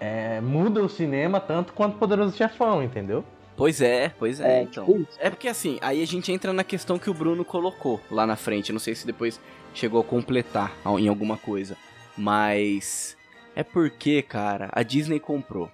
é, 0.00 0.40
muda 0.40 0.82
o 0.82 0.88
cinema 0.88 1.40
tanto 1.40 1.72
quanto 1.72 1.98
Poderoso 1.98 2.36
Chefão, 2.36 2.82
entendeu? 2.82 3.24
Pois 3.56 3.80
é, 3.80 4.12
pois 4.16 4.40
é, 4.40 4.58
É, 4.58 4.62
então. 4.62 4.86
tipo. 4.86 5.08
É 5.18 5.28
porque 5.30 5.48
assim, 5.48 5.78
aí 5.82 6.00
a 6.00 6.06
gente 6.06 6.30
entra 6.30 6.52
na 6.52 6.62
questão 6.62 6.98
que 6.98 7.10
o 7.10 7.14
Bruno 7.14 7.44
colocou 7.44 8.00
lá 8.08 8.24
na 8.24 8.36
frente. 8.36 8.72
Não 8.72 8.78
sei 8.78 8.94
se 8.94 9.04
depois 9.04 9.40
chegou 9.74 10.00
a 10.00 10.04
completar 10.04 10.72
em 10.98 11.08
alguma 11.08 11.36
coisa. 11.36 11.76
Mas 12.16 13.16
é 13.56 13.64
porque, 13.64 14.22
cara, 14.22 14.68
a 14.72 14.82
Disney 14.84 15.18
comprou. 15.18 15.68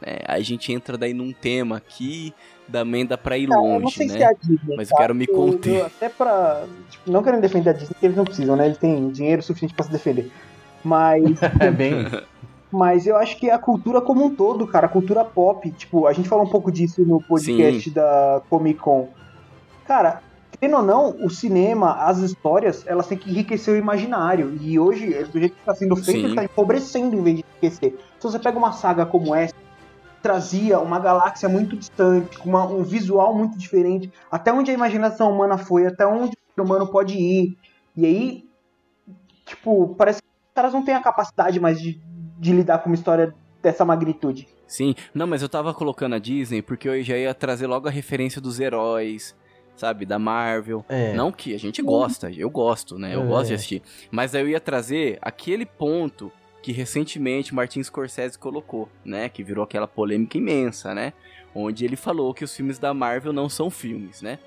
Né? 0.00 0.18
A 0.26 0.40
gente 0.40 0.72
entra 0.72 0.96
daí 0.98 1.14
num 1.14 1.32
tema 1.32 1.76
aqui, 1.76 2.34
também 2.70 3.04
dá 3.06 3.16
pra 3.18 3.36
ir 3.38 3.44
eu 3.44 3.50
não 3.50 3.78
longe, 3.80 3.94
sei 3.96 4.06
né? 4.08 4.12
se 4.14 4.22
é 4.22 4.26
a 4.26 4.32
Disney. 4.32 4.76
Mas 4.76 4.90
eu 4.90 4.96
tá? 4.96 5.02
quero 5.02 5.14
me 5.14 5.26
conter. 5.26 5.80
eu- 5.80 5.86
até 5.86 6.08
pra. 6.08 6.64
Tipo, 6.90 7.10
não 7.10 7.22
querendo 7.22 7.40
defender 7.40 7.70
a 7.70 7.72
Disney, 7.72 7.88
porque 7.94 8.06
eles 8.06 8.16
não 8.16 8.24
precisam, 8.24 8.56
né? 8.56 8.66
Eles 8.66 8.78
têm 8.78 9.08
dinheiro 9.10 9.42
suficiente 9.42 9.74
pra 9.74 9.84
se 9.84 9.90
defender. 9.92 10.30
Mas. 10.82 11.22
É 11.60 11.70
bem. 11.70 12.06
Mas 12.70 13.06
eu 13.06 13.16
acho 13.16 13.36
que 13.38 13.48
a 13.50 13.58
cultura 13.58 14.00
como 14.00 14.24
um 14.24 14.34
todo, 14.34 14.66
cara, 14.66 14.86
a 14.86 14.88
cultura 14.88 15.24
pop, 15.24 15.70
tipo, 15.70 16.08
a 16.08 16.12
gente 16.12 16.28
falou 16.28 16.44
um 16.44 16.50
pouco 16.50 16.72
disso 16.72 17.02
no 17.02 17.22
podcast 17.22 17.88
da 17.90 18.42
Comic 18.50 18.80
Con. 18.80 19.10
Cara, 19.86 20.20
querendo 20.58 20.78
ou 20.78 20.82
não, 20.82 21.10
o 21.24 21.30
cinema, 21.30 21.92
as 22.04 22.18
histórias, 22.18 22.82
elas 22.86 23.06
têm 23.06 23.16
que 23.16 23.30
enriquecer 23.30 23.72
o 23.74 23.76
imaginário. 23.76 24.58
E 24.60 24.76
hoje, 24.76 25.06
do 25.32 25.38
jeito 25.38 25.54
que 25.54 25.60
está 25.60 25.72
sendo 25.72 25.94
feito, 25.94 26.18
Sim. 26.20 26.26
ele 26.26 26.34
tá 26.34 26.42
empobrecendo 26.44 27.14
em 27.14 27.22
vez 27.22 27.36
de 27.36 27.44
enriquecer. 27.48 27.96
Se 28.18 28.26
você 28.26 28.40
pega 28.40 28.58
uma 28.58 28.72
saga 28.72 29.06
como 29.06 29.32
essa, 29.32 29.54
trazia 30.24 30.80
uma 30.80 30.98
galáxia 30.98 31.50
muito 31.50 31.76
distante, 31.76 32.38
com 32.38 32.48
uma, 32.48 32.66
um 32.66 32.82
visual 32.82 33.34
muito 33.36 33.58
diferente, 33.58 34.10
até 34.30 34.50
onde 34.50 34.70
a 34.70 34.74
imaginação 34.74 35.30
humana 35.30 35.58
foi, 35.58 35.86
até 35.86 36.06
onde 36.06 36.30
o 36.30 36.54
ser 36.54 36.60
humano 36.62 36.86
pode 36.86 37.14
ir. 37.14 37.58
E 37.94 38.06
aí, 38.06 38.48
tipo, 39.44 39.94
parece 39.98 40.22
que 40.22 40.26
os 40.26 40.54
caras 40.54 40.72
não 40.72 40.82
têm 40.82 40.94
a 40.94 41.02
capacidade 41.02 41.60
mais 41.60 41.78
de, 41.78 42.00
de 42.38 42.52
lidar 42.54 42.78
com 42.78 42.88
uma 42.88 42.94
história 42.94 43.34
dessa 43.62 43.84
magnitude. 43.84 44.48
Sim, 44.66 44.94
não, 45.12 45.26
mas 45.26 45.42
eu 45.42 45.48
tava 45.48 45.74
colocando 45.74 46.14
a 46.14 46.18
Disney 46.18 46.62
porque 46.62 46.88
eu 46.88 47.02
já 47.02 47.18
ia 47.18 47.34
trazer 47.34 47.66
logo 47.66 47.86
a 47.86 47.90
referência 47.90 48.40
dos 48.40 48.58
heróis, 48.58 49.36
sabe, 49.76 50.06
da 50.06 50.18
Marvel. 50.18 50.82
É. 50.88 51.12
Não 51.12 51.30
que 51.30 51.54
a 51.54 51.58
gente 51.58 51.82
gosta, 51.82 52.30
eu 52.30 52.48
gosto, 52.48 52.98
né? 52.98 53.14
Eu 53.14 53.24
É. 53.24 53.26
gosto 53.26 53.48
de 53.48 53.54
assistir. 53.56 53.82
Mas 54.10 54.34
aí 54.34 54.40
eu 54.40 54.48
ia 54.48 54.58
trazer 54.60 55.18
aquele 55.20 55.66
ponto 55.66 56.32
que 56.64 56.72
recentemente 56.72 57.54
Martin 57.54 57.82
Scorsese 57.82 58.38
colocou, 58.38 58.88
né? 59.04 59.28
Que 59.28 59.44
virou 59.44 59.62
aquela 59.62 59.86
polêmica 59.86 60.38
imensa, 60.38 60.94
né? 60.94 61.12
Onde 61.54 61.84
ele 61.84 61.94
falou 61.94 62.32
que 62.32 62.42
os 62.42 62.56
filmes 62.56 62.78
da 62.78 62.94
Marvel 62.94 63.34
não 63.34 63.50
são 63.50 63.68
filmes, 63.68 64.22
né? 64.22 64.38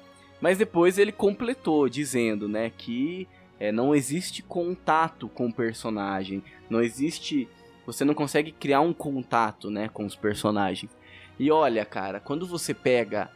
Mas 0.42 0.58
depois 0.58 0.98
ele 0.98 1.12
completou 1.12 1.88
dizendo, 1.88 2.48
né, 2.48 2.72
que 2.76 3.28
é, 3.60 3.72
não 3.72 3.94
existe 3.94 4.42
contato 4.42 5.30
com 5.30 5.46
o 5.46 5.54
personagem, 5.54 6.44
não 6.68 6.82
existe, 6.82 7.48
você 7.86 8.04
não 8.04 8.16
consegue 8.16 8.52
criar 8.52 8.82
um 8.82 8.94
contato, 8.94 9.70
né, 9.70 9.88
com 9.88 10.04
os 10.04 10.16
personagens. 10.16 10.90
E 11.38 11.52
olha, 11.52 11.86
cara, 11.86 12.20
quando 12.20 12.48
você 12.48 12.74
pega 12.74 13.30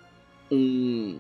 um 0.51 1.19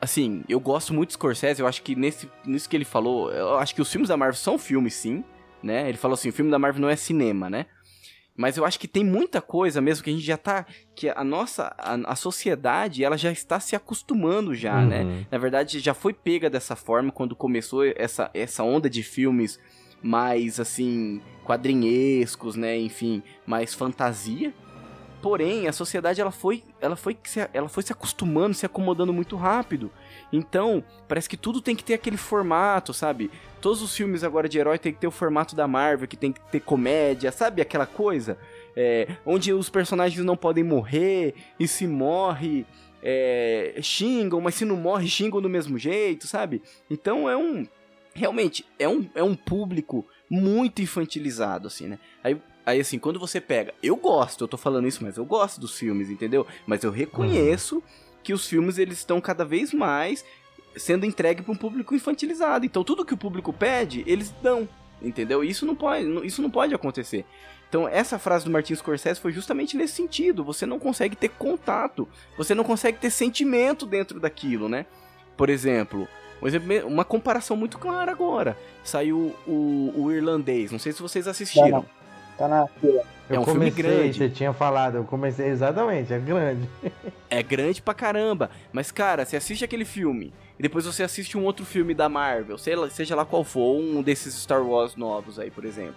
assim, 0.00 0.44
eu 0.48 0.60
gosto 0.60 0.94
muito 0.94 1.08
de 1.08 1.14
Scorsese, 1.14 1.60
eu 1.60 1.66
acho 1.66 1.82
que 1.82 1.96
nesse 1.96 2.30
nisso 2.44 2.68
que 2.68 2.76
ele 2.76 2.84
falou, 2.84 3.32
eu 3.32 3.58
acho 3.58 3.74
que 3.74 3.82
os 3.82 3.90
filmes 3.90 4.08
da 4.08 4.16
Marvel 4.16 4.36
são 4.36 4.56
filmes 4.56 4.94
sim, 4.94 5.24
né? 5.64 5.88
Ele 5.88 5.98
falou 5.98 6.14
assim, 6.14 6.28
o 6.28 6.32
filme 6.32 6.50
da 6.50 6.58
Marvel 6.58 6.82
não 6.82 6.88
é 6.90 6.96
cinema, 6.96 7.48
né? 7.50 7.66
Mas 8.36 8.56
eu 8.56 8.64
acho 8.64 8.80
que 8.80 8.88
tem 8.88 9.04
muita 9.04 9.40
coisa 9.40 9.80
mesmo 9.80 10.02
que 10.02 10.10
a 10.10 10.12
gente 10.12 10.24
já 10.26 10.36
tá. 10.36 10.66
Que 10.96 11.08
a 11.08 11.22
nossa. 11.22 11.72
A, 11.78 11.94
a 12.12 12.16
sociedade, 12.16 13.04
ela 13.04 13.16
já 13.16 13.30
está 13.30 13.60
se 13.60 13.76
acostumando 13.76 14.54
já, 14.56 14.80
Uhum. 14.80 14.86
né? 14.88 15.26
Na 15.30 15.38
verdade, 15.38 15.78
já 15.78 15.94
foi 15.94 16.12
pega 16.12 16.50
dessa 16.50 16.74
forma 16.74 17.12
quando 17.12 17.36
começou 17.36 17.84
essa, 17.84 18.30
essa 18.34 18.64
onda 18.64 18.90
de 18.90 19.04
filmes 19.04 19.58
mais, 20.02 20.58
assim, 20.58 21.22
quadrinhescos, 21.44 22.56
né? 22.56 22.76
Enfim, 22.76 23.22
mais 23.46 23.72
fantasia. 23.72 24.52
Porém, 25.24 25.66
a 25.66 25.72
sociedade, 25.72 26.20
ela 26.20 26.30
foi, 26.30 26.62
ela 26.82 26.96
foi, 26.96 27.16
ela 27.54 27.66
foi 27.66 27.82
se 27.82 27.90
acostumando, 27.90 28.52
se 28.52 28.66
acomodando 28.66 29.10
muito 29.10 29.36
rápido. 29.36 29.90
Então, 30.30 30.84
parece 31.08 31.30
que 31.30 31.36
tudo 31.38 31.62
tem 31.62 31.74
que 31.74 31.82
ter 31.82 31.94
aquele 31.94 32.18
formato, 32.18 32.92
sabe? 32.92 33.30
Todos 33.58 33.80
os 33.80 33.96
filmes 33.96 34.22
agora 34.22 34.50
de 34.50 34.58
herói 34.58 34.78
tem 34.78 34.92
que 34.92 35.00
ter 35.00 35.06
o 35.06 35.10
formato 35.10 35.56
da 35.56 35.66
Marvel, 35.66 36.06
que 36.06 36.14
tem 36.18 36.30
que 36.30 36.40
ter 36.50 36.60
comédia, 36.60 37.32
sabe? 37.32 37.62
Aquela 37.62 37.86
coisa 37.86 38.36
é, 38.76 39.08
onde 39.24 39.50
os 39.50 39.70
personagens 39.70 40.22
não 40.22 40.36
podem 40.36 40.62
morrer, 40.62 41.34
e 41.58 41.66
se 41.66 41.86
morre, 41.86 42.66
é, 43.02 43.78
xingam, 43.80 44.42
mas 44.42 44.56
se 44.56 44.66
não 44.66 44.76
morre, 44.76 45.08
xingam 45.08 45.40
do 45.40 45.48
mesmo 45.48 45.78
jeito, 45.78 46.26
sabe? 46.26 46.60
Então 46.90 47.30
é 47.30 47.34
um. 47.34 47.66
Realmente, 48.14 48.66
é 48.78 48.86
um, 48.86 49.08
é 49.14 49.22
um 49.22 49.34
público 49.34 50.06
muito 50.28 50.82
infantilizado, 50.82 51.66
assim, 51.66 51.88
né? 51.88 51.98
Aí, 52.22 52.38
aí, 52.64 52.80
assim, 52.80 52.98
quando 52.98 53.18
você 53.18 53.40
pega. 53.40 53.74
Eu 53.82 53.96
gosto, 53.96 54.44
eu 54.44 54.48
tô 54.48 54.56
falando 54.56 54.88
isso, 54.88 55.02
mas 55.02 55.16
eu 55.16 55.24
gosto 55.24 55.60
dos 55.60 55.78
filmes, 55.78 56.10
entendeu? 56.10 56.46
Mas 56.66 56.82
eu 56.82 56.90
reconheço 56.90 57.82
que 58.22 58.32
os 58.32 58.46
filmes 58.46 58.78
eles 58.78 58.98
estão 58.98 59.20
cada 59.20 59.44
vez 59.44 59.72
mais 59.72 60.24
sendo 60.76 61.06
entregue 61.06 61.42
para 61.42 61.52
um 61.52 61.56
público 61.56 61.94
infantilizado. 61.94 62.64
Então 62.66 62.82
tudo 62.82 63.04
que 63.04 63.14
o 63.14 63.18
público 63.18 63.52
pede, 63.52 64.02
eles 64.06 64.34
dão, 64.42 64.68
entendeu? 65.00 65.44
Isso 65.44 65.64
não 65.66 65.74
pode, 65.74 66.26
isso 66.26 66.42
não 66.42 66.50
pode 66.50 66.74
acontecer. 66.74 67.24
Então 67.68 67.88
essa 67.88 68.18
frase 68.18 68.44
do 68.44 68.50
Martin 68.50 68.74
Scorsese 68.74 69.20
foi 69.20 69.32
justamente 69.32 69.76
nesse 69.76 69.94
sentido. 69.94 70.44
Você 70.44 70.66
não 70.66 70.78
consegue 70.78 71.16
ter 71.16 71.28
contato, 71.28 72.08
você 72.36 72.54
não 72.54 72.64
consegue 72.64 72.98
ter 72.98 73.10
sentimento 73.10 73.86
dentro 73.86 74.18
daquilo, 74.18 74.68
né? 74.68 74.86
Por 75.36 75.50
exemplo, 75.50 76.08
um 76.42 76.88
uma 76.88 77.04
comparação 77.04 77.56
muito 77.56 77.78
clara 77.78 78.12
agora. 78.12 78.56
Saiu 78.82 79.34
o, 79.46 79.92
o 79.96 80.12
irlandês. 80.12 80.70
Não 80.70 80.78
sei 80.78 80.92
se 80.92 81.02
vocês 81.02 81.26
assistiram. 81.26 81.84
Tá 82.36 82.48
na 82.48 82.66
fila. 82.66 83.02
É 83.30 83.36
Eu 83.36 83.40
um 83.40 83.44
filme 83.44 83.70
comecei, 83.70 83.82
grande. 83.82 84.18
Você 84.18 84.28
tinha 84.28 84.52
falado, 84.52 84.96
eu 84.96 85.04
comecei 85.04 85.46
exatamente, 85.48 86.12
é 86.12 86.18
grande. 86.18 86.68
É 87.30 87.42
grande 87.42 87.80
pra 87.80 87.94
caramba. 87.94 88.50
Mas, 88.72 88.90
cara, 88.90 89.24
você 89.24 89.36
assiste 89.36 89.64
aquele 89.64 89.84
filme 89.84 90.32
e 90.58 90.62
depois 90.62 90.84
você 90.84 91.02
assiste 91.02 91.38
um 91.38 91.44
outro 91.44 91.64
filme 91.64 91.94
da 91.94 92.08
Marvel, 92.08 92.58
sei 92.58 92.76
lá, 92.76 92.88
seja 92.90 93.16
lá 93.16 93.24
qual 93.24 93.42
for, 93.42 93.76
um 93.80 94.02
desses 94.02 94.34
Star 94.34 94.62
Wars 94.62 94.94
novos 94.94 95.38
aí, 95.38 95.50
por 95.50 95.64
exemplo. 95.64 95.96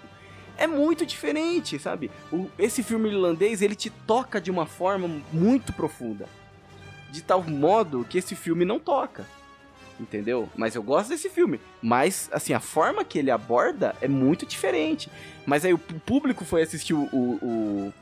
É 0.58 0.66
muito 0.66 1.06
diferente, 1.06 1.78
sabe? 1.78 2.10
O- 2.32 2.48
esse 2.58 2.82
filme 2.82 3.10
irlandês, 3.10 3.62
ele 3.62 3.76
te 3.76 3.90
toca 3.90 4.40
de 4.40 4.50
uma 4.50 4.66
forma 4.66 5.08
muito 5.32 5.74
profunda. 5.74 6.26
De 7.12 7.22
tal 7.22 7.44
modo 7.44 8.06
que 8.10 8.18
esse 8.18 8.36
filme 8.36 8.64
não 8.66 8.80
toca. 8.80 9.26
Entendeu? 10.00 10.48
Mas 10.56 10.76
eu 10.76 10.84
gosto 10.84 11.10
desse 11.10 11.30
filme. 11.30 11.60
Mas, 11.82 12.30
assim, 12.32 12.54
a 12.54 12.60
forma 12.60 13.04
que 13.04 13.18
ele 13.18 13.32
aborda 13.32 13.96
é 14.02 14.08
muito 14.08 14.46
diferente. 14.46 15.10
Mas 15.46 15.66
aí 15.66 15.74
o 15.74 15.78
público 15.78 16.46
foi 16.46 16.62
assistir 16.62 16.94
o, 16.94 17.10
o, 17.12 17.94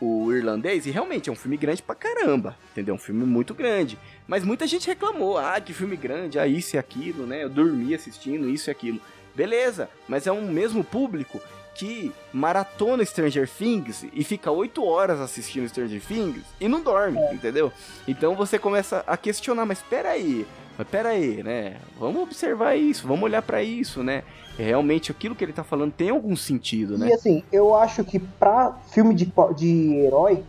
o, 0.00 0.06
o 0.24 0.32
irlandês 0.32 0.86
e 0.86 0.90
realmente 0.90 1.28
é 1.30 1.32
um 1.32 1.36
filme 1.36 1.56
grande 1.56 1.82
pra 1.82 1.94
caramba. 1.94 2.56
Entendeu? 2.72 2.94
Um 2.94 2.98
filme 2.98 3.24
muito 3.24 3.54
grande. 3.54 3.98
Mas 4.26 4.42
muita 4.44 4.66
gente 4.66 4.86
reclamou. 4.88 5.38
Ah, 5.38 5.60
que 5.60 5.72
filme 5.72 5.96
grande. 5.96 6.38
Ah, 6.38 6.46
isso 6.46 6.76
e 6.76 6.78
aquilo, 6.78 7.26
né? 7.26 7.44
Eu 7.44 7.48
dormi 7.48 7.94
assistindo 7.94 8.48
isso 8.48 8.68
e 8.68 8.72
aquilo. 8.72 9.00
Beleza, 9.34 9.90
mas 10.08 10.26
é 10.26 10.32
um 10.32 10.50
mesmo 10.50 10.82
público 10.82 11.40
que 11.76 12.10
maratona 12.32 13.04
Stranger 13.04 13.46
Things 13.48 14.06
e 14.12 14.24
fica 14.24 14.50
8 14.50 14.82
horas 14.82 15.20
assistindo 15.20 15.68
Stranger 15.68 16.00
Things 16.00 16.42
e 16.58 16.68
não 16.68 16.82
dorme, 16.82 17.20
entendeu? 17.32 17.70
Então 18.08 18.34
você 18.34 18.58
começa 18.58 19.04
a 19.06 19.14
questionar, 19.16 19.66
mas 19.66 19.82
peraí, 19.82 20.46
mas 20.76 20.88
peraí, 20.88 21.42
né? 21.42 21.76
Vamos 21.98 22.22
observar 22.22 22.76
isso, 22.76 23.06
vamos 23.06 23.24
olhar 23.24 23.42
pra 23.42 23.62
isso, 23.62 24.02
né? 24.02 24.22
Realmente 24.58 25.10
aquilo 25.10 25.34
que 25.34 25.44
ele 25.44 25.52
tá 25.52 25.64
falando 25.64 25.92
tem 25.92 26.10
algum 26.10 26.36
sentido, 26.36 26.96
né? 26.98 27.08
E 27.08 27.12
assim, 27.12 27.42
eu 27.52 27.74
acho 27.74 28.04
que 28.04 28.18
pra 28.18 28.72
filme 28.90 29.14
de, 29.14 29.32
de 29.56 29.94
herói, 29.96 30.42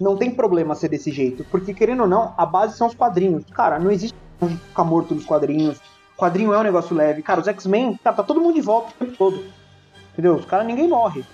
não 0.00 0.16
tem 0.16 0.30
problema 0.30 0.74
ser 0.74 0.88
desse 0.88 1.10
jeito. 1.10 1.44
Porque, 1.50 1.72
querendo 1.72 2.02
ou 2.02 2.08
não, 2.08 2.34
a 2.36 2.44
base 2.44 2.76
são 2.76 2.86
os 2.86 2.94
quadrinhos. 2.94 3.44
Cara, 3.52 3.78
não 3.78 3.90
existe 3.90 4.16
ficar 4.68 4.84
morto 4.84 5.14
nos 5.14 5.24
quadrinhos. 5.24 5.80
Quadrinho 6.16 6.52
é 6.52 6.58
um 6.58 6.62
negócio 6.62 6.94
leve. 6.94 7.22
Cara, 7.22 7.40
os 7.40 7.48
X-Men, 7.48 7.98
cara, 8.02 8.16
tá 8.16 8.22
todo 8.22 8.40
mundo 8.40 8.54
de 8.54 8.60
volta 8.60 8.90
o 8.90 9.04
tempo 9.04 9.16
todo. 9.16 9.44
Entendeu? 10.12 10.34
Os 10.34 10.44
caras, 10.44 10.66
ninguém 10.66 10.88
morre. 10.88 11.24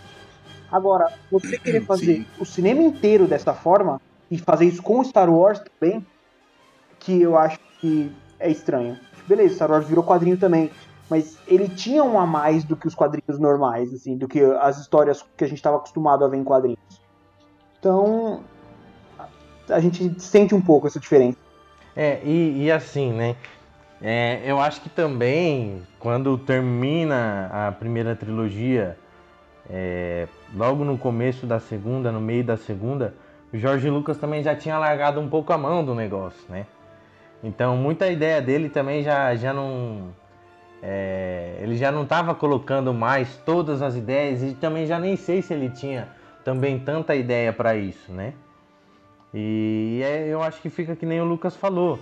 Agora, 0.71 1.13
você 1.31 1.59
querer 1.61 1.85
fazer 1.85 2.17
Sim. 2.17 2.27
o 2.39 2.45
cinema 2.45 2.83
inteiro 2.83 3.27
dessa 3.27 3.55
forma, 3.55 4.01
e 4.31 4.39
fazer 4.39 4.67
isso 4.67 4.83
com 4.83 5.03
Star 5.03 5.31
Wars 5.31 5.61
também, 5.81 6.07
que 6.99 7.23
eu 7.23 7.37
acho 7.39 7.59
que 7.81 8.13
é 8.39 8.51
estranho. 8.51 8.99
Beleza, 9.27 9.57
Star 9.57 9.71
Wars 9.71 9.87
virou 9.87 10.05
quadrinho 10.05 10.37
também. 10.37 10.71
Mas 11.11 11.39
ele 11.47 11.69
tinha 11.69 12.05
um 12.05 12.21
a 12.21 12.27
mais 12.27 12.65
do 12.65 12.77
que 12.77 12.87
os 12.87 12.95
quadrinhos 12.95 13.39
normais, 13.39 13.93
assim, 13.95 14.17
do 14.17 14.29
que 14.29 14.43
as 14.43 14.79
histórias 14.79 15.25
que 15.37 15.45
a 15.45 15.47
gente 15.47 15.57
estava 15.57 15.77
acostumado 15.77 16.25
a 16.25 16.29
ver 16.29 16.37
em 16.37 16.45
quadrinhos. 16.45 16.79
Então, 17.79 18.43
a 19.71 19.81
gente 19.81 20.21
sente 20.21 20.55
um 20.55 20.61
pouco 20.61 20.87
essa 20.87 21.01
diferença. 21.01 21.39
É, 21.97 22.21
e, 22.23 22.65
e 22.65 22.71
assim, 22.71 23.13
né? 23.13 23.37
É, 24.01 24.43
eu 24.45 24.61
acho 24.61 24.81
que 24.81 24.89
também, 24.89 25.83
quando 25.99 26.37
termina 26.39 27.51
a 27.53 27.73
primeira 27.73 28.15
trilogia, 28.15 28.97
é, 29.69 30.29
logo 30.55 30.85
no 30.85 30.97
começo 30.97 31.47
da 31.47 31.59
segunda, 31.59 32.13
no 32.13 32.21
meio 32.21 32.45
da 32.45 32.57
segunda, 32.57 33.15
o 33.53 33.59
Jorge 33.59 33.89
Lucas 33.91 34.19
também 34.19 34.43
já 34.43 34.55
tinha 34.55 34.79
largado 34.79 35.21
um 35.21 35.29
pouco 35.29 35.53
a 35.53 35.59
mão 35.59 35.85
do 35.85 35.95
negócio, 35.95 36.41
né? 36.49 36.67
Então, 37.43 37.77
muita 37.77 38.09
ideia 38.09 38.43
dele 38.43 38.69
também 38.69 39.03
já, 39.03 39.35
já 39.37 39.53
não. 39.53 40.09
é, 40.83 41.59
ele 41.61 41.77
já 41.77 41.93
não 41.93 42.03
estava 42.03 42.35
colocando 42.35 42.93
mais 42.93 43.37
todas 43.45 43.83
as 43.83 43.97
ideias 43.97 44.43
e 44.43 44.55
também 44.55 44.87
já 44.87 44.99
nem 44.99 45.17
sei 45.17 45.43
se 45.43 45.55
ele 45.55 45.71
tinha 45.71 46.09
também 46.45 46.79
tanta 46.79 47.15
ideia 47.15 47.53
para 47.53 47.77
isso, 47.77 48.13
né? 48.13 48.33
E 49.33 50.01
é, 50.03 50.29
eu 50.29 50.43
acho 50.43 50.61
que 50.61 50.71
fica 50.71 50.97
que 50.97 51.05
nem 51.07 51.21
o 51.21 51.25
Lucas 51.25 51.55
falou, 51.57 51.99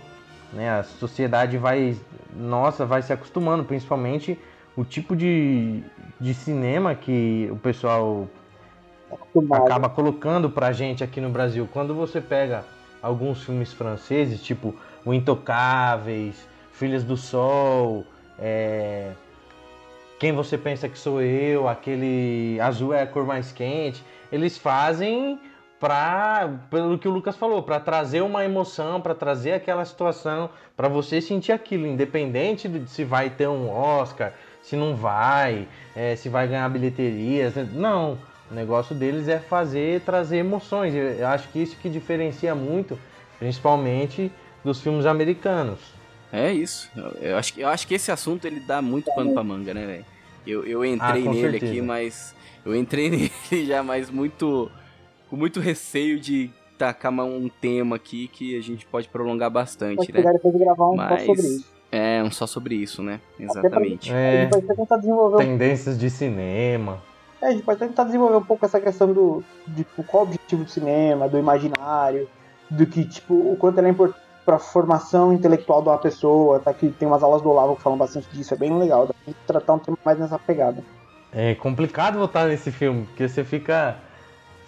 né? 0.53 0.70
A 0.70 0.82
sociedade 0.84 1.59
vai, 1.59 1.97
nossa, 2.34 2.87
vai 2.87 3.03
se 3.03 3.12
acostumando, 3.12 3.64
principalmente 3.64 4.39
o 4.76 4.84
tipo 4.84 5.16
de, 5.16 5.82
de 6.20 6.34
cinema 6.34 6.95
que 6.95 7.49
o 7.51 7.57
pessoal 7.57 8.28
acaba 9.53 9.89
colocando 9.89 10.51
pra 10.51 10.72
gente 10.72 11.03
aqui 11.03 11.20
no 11.20 11.30
Brasil. 11.30 11.68
Quando 11.72 11.95
você 11.95 12.20
pega 12.20 12.64
alguns 13.03 13.43
filmes 13.43 13.72
franceses, 13.72 14.43
tipo 14.43 14.74
O 15.07 15.14
Intocáveis, 15.14 16.34
Filhas 16.72 17.04
do 17.04 17.16
Sol, 17.16 18.04
é, 18.38 19.12
Quem 20.18 20.32
Você 20.32 20.59
Pensa 20.59 20.88
Que 20.88 20.98
Sou 20.98 21.22
Eu, 21.22 21.68
aquele 21.68 22.59
Azul 22.61 22.92
é 22.92 23.02
a 23.02 23.07
cor 23.07 23.24
mais 23.24 23.52
quente, 23.52 24.04
eles 24.30 24.59
fazem 24.59 25.40
pra, 25.78 26.59
pelo 26.70 26.98
que 26.98 27.07
o 27.07 27.11
Lucas 27.12 27.36
falou, 27.36 27.62
para 27.62 27.78
trazer 27.78 28.20
uma 28.22 28.44
emoção, 28.44 29.00
para 29.00 29.14
trazer 29.14 29.52
aquela 29.52 29.84
situação, 29.84 30.50
para 30.76 30.88
você 30.88 31.20
sentir 31.20 31.52
aquilo, 31.52 31.86
independente 31.86 32.68
de 32.68 32.90
se 32.90 33.04
vai 33.04 33.30
ter 33.30 33.46
um 33.46 33.70
Oscar, 33.70 34.32
se 34.61 34.74
não 34.74 34.96
vai, 34.96 35.68
é, 35.94 36.16
se 36.16 36.28
vai 36.28 36.48
ganhar 36.48 36.68
bilheterias. 36.68 37.54
Não, 37.72 38.18
O 38.50 38.54
negócio 38.54 38.94
deles 38.94 39.28
é 39.28 39.38
fazer, 39.38 40.00
trazer 40.02 40.38
emoções. 40.38 40.94
Eu 40.94 41.26
acho 41.28 41.48
que 41.48 41.61
isso 41.61 41.76
que 41.76 41.88
diferencia 41.88 42.54
muito, 42.54 42.98
principalmente 43.38 44.30
dos 44.66 44.80
filmes 44.80 45.06
americanos. 45.06 45.78
É 46.32 46.52
isso. 46.52 46.90
Eu 47.20 47.38
acho, 47.38 47.54
que, 47.54 47.60
eu 47.60 47.68
acho 47.68 47.86
que 47.86 47.94
esse 47.94 48.10
assunto 48.10 48.46
ele 48.46 48.60
dá 48.60 48.82
muito 48.82 49.10
pano 49.14 49.32
pra 49.32 49.42
manga, 49.42 49.72
né, 49.72 49.86
velho? 49.86 50.04
Eu, 50.46 50.64
eu 50.64 50.84
entrei 50.84 51.26
ah, 51.26 51.30
nele 51.30 51.52
certeza. 51.52 51.72
aqui, 51.72 51.80
mas. 51.80 52.34
Eu 52.64 52.74
entrei 52.74 53.08
nele 53.50 53.66
já, 53.66 53.82
mas 53.82 54.10
muito. 54.10 54.70
Com 55.30 55.36
muito 55.36 55.60
receio 55.60 56.20
de 56.20 56.50
tacar 56.76 57.12
um 57.12 57.48
tema 57.48 57.96
aqui 57.96 58.28
que 58.28 58.56
a 58.56 58.62
gente 58.62 58.86
pode 58.86 59.08
prolongar 59.08 59.50
bastante, 59.50 60.12
né? 60.12 60.22
Depois 60.22 60.54
gravar 60.56 60.90
um 60.90 60.96
mas... 60.96 61.22
sobre 61.22 61.42
isso. 61.42 61.76
É, 61.90 62.22
um 62.22 62.30
só 62.30 62.46
sobre 62.46 62.74
isso, 62.74 63.02
né? 63.02 63.20
Exatamente. 63.38 64.12
É, 64.12 64.40
a 64.40 64.42
gente 64.42 64.66
pode 64.66 64.76
tentar 64.76 64.96
desenvolver 64.98 65.38
Tendências 65.38 65.98
de 65.98 66.10
cinema. 66.10 67.02
É, 67.40 67.46
a 67.46 67.50
gente 67.52 67.62
pode 67.62 67.78
tentar 67.78 68.04
desenvolver 68.04 68.36
um 68.36 68.44
pouco 68.44 68.64
essa 68.66 68.80
questão 68.80 69.12
do. 69.12 69.42
De, 69.66 69.84
tipo, 69.84 70.02
qual 70.02 70.24
o 70.24 70.26
objetivo 70.26 70.64
do 70.64 70.70
cinema, 70.70 71.28
do 71.28 71.38
imaginário, 71.38 72.28
do 72.68 72.86
que, 72.86 73.04
tipo, 73.04 73.34
o 73.34 73.56
quanto 73.56 73.78
ele 73.78 73.86
é 73.86 73.90
importante 73.90 74.26
pra 74.47 74.61
formação 74.61 75.32
intelectual 75.32 75.82
de 75.82 75.88
uma 75.88 75.99
pessoa, 75.99 76.61
tá? 76.61 76.72
Que 76.72 76.88
tem 76.88 77.09
umas 77.09 77.22
aulas 77.22 77.42
do 77.42 77.51
Olavo 77.51 77.74
que 77.74 77.82
falam 77.82 77.99
bastante 77.99 78.28
disso, 78.30 78.55
é 78.55 78.57
bem 78.57 78.78
legal. 78.78 79.09
Dá 79.09 79.14
pra 79.24 79.34
tratar 79.44 79.74
um 79.74 79.78
tema 79.80 79.99
mais 80.05 80.18
nessa 80.20 80.38
pegada. 80.38 80.82
É 81.32 81.57
complicado 81.57 82.16
votar 82.16 82.47
nesse 82.47 82.70
filme, 82.70 83.05
porque 83.07 83.28
você 83.28 83.42
fica. 83.42 83.97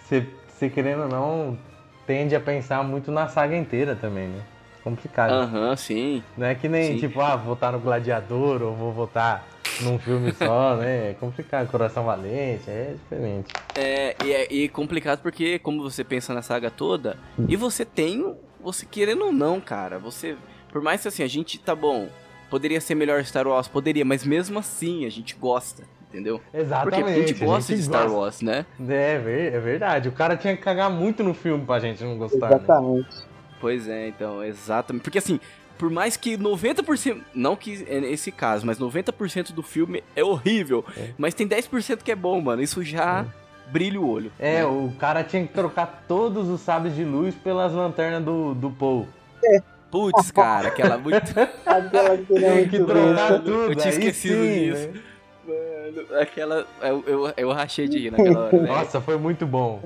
Você, 0.03 0.27
você 0.47 0.69
querendo 0.69 1.03
ou 1.03 1.07
não, 1.07 1.57
tende 2.05 2.35
a 2.35 2.41
pensar 2.41 2.83
muito 2.83 3.09
na 3.09 3.29
saga 3.29 3.55
inteira 3.55 3.95
também, 3.95 4.27
né? 4.27 4.41
Complicado. 4.83 5.31
Aham, 5.31 5.69
uhum, 5.69 5.77
sim. 5.77 6.23
Não 6.37 6.47
é 6.47 6.55
que 6.55 6.67
nem, 6.67 6.93
sim. 6.93 6.97
tipo, 6.97 7.21
ah, 7.21 7.37
votar 7.37 7.71
no 7.71 7.79
Gladiador 7.79 8.61
ou 8.61 8.75
vou 8.75 8.91
votar 8.91 9.47
num 9.81 9.97
filme 9.97 10.33
só, 10.33 10.75
né? 10.77 11.11
É 11.11 11.13
complicado. 11.13 11.69
Coração 11.69 12.03
Valente, 12.03 12.69
é 12.69 12.95
diferente. 12.95 13.53
É, 13.75 14.15
e 14.25 14.33
é 14.33 14.53
e 14.53 14.67
complicado 14.67 15.21
porque, 15.21 15.57
como 15.59 15.81
você 15.81 16.03
pensa 16.03 16.33
na 16.33 16.41
saga 16.41 16.69
toda, 16.69 17.17
e 17.47 17.55
você 17.55 17.85
tem 17.85 18.35
você 18.59 18.85
querendo 18.85 19.25
ou 19.25 19.31
não, 19.31 19.59
cara, 19.59 19.99
você. 19.99 20.35
Por 20.71 20.81
mais 20.81 21.01
que 21.01 21.07
assim, 21.07 21.23
a 21.23 21.27
gente 21.27 21.59
tá 21.59 21.75
bom, 21.75 22.09
poderia 22.49 22.79
ser 22.81 22.95
melhor 22.95 23.23
Star 23.23 23.47
Wars, 23.47 23.67
poderia, 23.67 24.05
mas 24.05 24.23
mesmo 24.23 24.59
assim 24.59 25.05
a 25.05 25.09
gente 25.09 25.35
gosta, 25.35 25.83
entendeu? 26.09 26.41
Exatamente. 26.53 27.03
Porque 27.03 27.11
a 27.11 27.27
gente 27.27 27.33
gosta 27.45 27.73
a 27.73 27.75
gente 27.75 27.83
de 27.83 27.89
Star 27.89 28.03
gosta. 28.03 28.17
Wars, 28.17 28.41
né? 28.41 28.65
É, 28.87 29.13
é 29.55 29.59
verdade. 29.59 30.09
O 30.09 30.11
cara 30.11 30.35
tinha 30.37 30.55
que 30.55 30.61
cagar 30.61 30.89
muito 30.89 31.23
no 31.23 31.33
filme 31.33 31.65
pra 31.65 31.79
gente 31.79 32.03
não 32.03 32.17
gostar. 32.17 32.49
Né? 32.49 32.55
Exatamente. 32.55 33.15
Né? 33.15 33.23
Pois 33.59 33.87
é, 33.87 34.07
então, 34.07 34.43
exatamente. 34.43 35.03
Porque 35.03 35.17
assim, 35.17 35.39
por 35.77 35.89
mais 35.89 36.15
que 36.17 36.37
90%, 36.37 37.21
não 37.33 37.55
que 37.55 37.85
é 37.87 37.97
esse 38.11 38.31
caso, 38.31 38.65
mas 38.65 38.77
90% 38.79 39.53
do 39.53 39.63
filme 39.63 40.03
é 40.15 40.23
horrível, 40.23 40.85
é. 40.95 41.11
mas 41.17 41.33
tem 41.33 41.47
10% 41.47 42.03
que 42.03 42.11
é 42.11 42.15
bom, 42.15 42.39
mano. 42.41 42.61
Isso 42.61 42.83
já 42.83 43.25
é 43.25 43.48
brilha 43.71 43.99
o 43.99 44.09
olho. 44.09 44.31
É, 44.39 44.59
né? 44.59 44.65
o 44.65 44.91
cara 44.99 45.23
tinha 45.23 45.45
que 45.45 45.53
trocar 45.53 46.03
todos 46.07 46.49
os 46.49 46.61
sabres 46.61 46.95
de 46.95 47.03
luz 47.03 47.35
pelas 47.35 47.71
lanternas 47.73 48.23
do, 48.23 48.53
do 48.53 48.69
Paul. 48.69 49.07
É. 49.43 49.61
Putz, 49.91 50.29
cara, 50.31 50.67
aquela 50.67 50.97
muito. 50.99 51.17
aquela 51.65 52.17
que 52.17 52.79
trocar 52.79 53.39
tudo. 53.39 53.71
Eu 53.71 53.75
tinha 53.75 53.89
esquecido 53.89 54.43
disso. 54.43 54.87
Né? 54.87 55.01
Mano, 55.47 56.21
aquela. 56.21 56.67
Eu, 56.81 57.03
eu, 57.07 57.33
eu 57.35 57.51
rachei 57.51 57.87
de 57.87 57.97
rir 57.97 58.11
naquela 58.11 58.45
hora. 58.45 58.57
Né? 58.57 58.67
Nossa, 58.67 59.01
foi 59.01 59.17
muito 59.17 59.47
bom. 59.47 59.81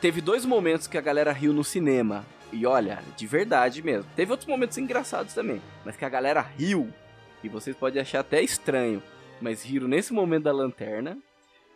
Teve 0.00 0.20
dois 0.20 0.44
momentos 0.44 0.86
que 0.86 0.98
a 0.98 1.00
galera 1.00 1.32
riu 1.32 1.52
no 1.52 1.64
cinema. 1.64 2.24
E 2.52 2.66
olha, 2.66 3.00
de 3.16 3.26
verdade 3.26 3.82
mesmo. 3.82 4.08
Teve 4.14 4.30
outros 4.30 4.48
momentos 4.48 4.76
engraçados 4.78 5.34
também. 5.34 5.60
Mas 5.84 5.96
que 5.96 6.04
a 6.04 6.08
galera 6.08 6.40
riu. 6.40 6.88
E 7.42 7.48
vocês 7.48 7.74
podem 7.76 8.00
achar 8.02 8.20
até 8.20 8.42
estranho. 8.42 9.02
Mas 9.40 9.62
riram 9.62 9.88
nesse 9.88 10.12
momento 10.12 10.44
da 10.44 10.52
lanterna 10.52 11.16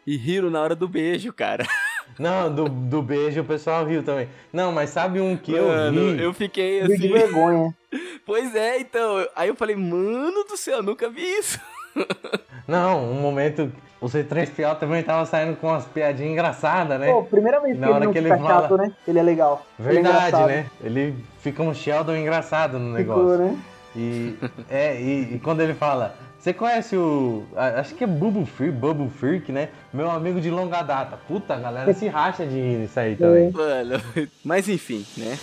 e 0.07 0.17
riram 0.17 0.51
na 0.51 0.61
hora 0.61 0.75
do 0.75 0.89
beijo, 0.89 1.33
cara. 1.33 1.67
Não, 2.19 2.55
do, 2.55 2.69
do 2.69 3.03
beijo 3.03 3.41
o 3.41 3.45
pessoal 3.45 3.87
riu 3.87 4.03
também. 4.03 4.29
Não, 4.53 4.71
mas 4.71 4.91
sabe 4.91 5.21
um 5.21 5.37
que 5.37 5.53
mano, 5.53 5.99
eu 5.99 6.15
ri? 6.15 6.23
Eu 6.23 6.35
fiquei 6.35 6.81
assim. 6.83 6.97
De 6.97 7.09
vergonha. 7.09 7.75
Pois 8.25 8.55
é, 8.55 8.79
então. 8.79 9.27
Aí 9.35 9.49
eu 9.49 9.57
falei, 9.57 9.75
mano 9.75 10.45
do 10.45 10.57
céu, 10.57 10.81
nunca 10.81 11.11
vi 11.11 11.23
isso. 11.23 11.61
Não, 12.67 13.11
um 13.11 13.21
momento. 13.21 13.71
O 14.01 14.07
C3PO 14.07 14.79
também 14.79 15.03
tava 15.03 15.27
saindo 15.27 15.57
com 15.57 15.67
umas 15.67 15.85
piadinhas 15.87 16.33
engraçadas, 16.33 16.99
né? 16.99 17.13
Pô, 17.13 17.25
primeira 17.25 17.61
vez 17.61 17.77
que 17.77 17.85
ele, 17.85 18.13
que 18.13 18.19
ele 18.19 18.29
fala... 18.29 18.49
chato, 18.49 18.77
né? 18.77 18.93
Ele 19.07 19.19
é 19.19 19.23
legal. 19.23 19.67
Verdade, 19.79 20.37
ele 20.37 20.43
é 20.43 20.57
né? 20.57 20.71
Ele 20.83 21.25
fica 21.41 21.63
um 21.63 21.75
Sheldon 21.75 22.17
engraçado 22.17 22.79
no 22.79 22.93
negócio. 22.93 23.31
Ficou, 23.31 23.47
né? 23.47 23.59
E, 23.95 24.37
é, 24.71 25.01
e, 25.01 25.35
e 25.35 25.39
quando 25.39 25.61
ele 25.61 25.75
fala, 25.75 26.17
você 26.43 26.53
conhece 26.53 26.97
o. 26.97 27.45
Acho 27.55 27.95
que 27.95 28.03
é 28.03 28.07
Bubble 28.07 28.45
Freak, 28.45 28.77
Freak, 29.17 29.53
né? 29.53 29.69
Meu 29.93 30.11
amigo 30.11 30.41
de 30.41 30.51
longa 30.51 30.83
data. 30.83 31.17
Puta, 31.17 31.55
a 31.55 31.57
galera 31.57 31.95
se 31.95 32.09
racha 32.09 32.45
de 32.45 32.57
rir 32.57 32.79
nisso 32.79 32.99
aí 32.99 33.15
também. 33.15 33.53
Mano, 33.53 34.03
mas 34.45 34.69
enfim, 34.69 35.07
né? 35.17 35.39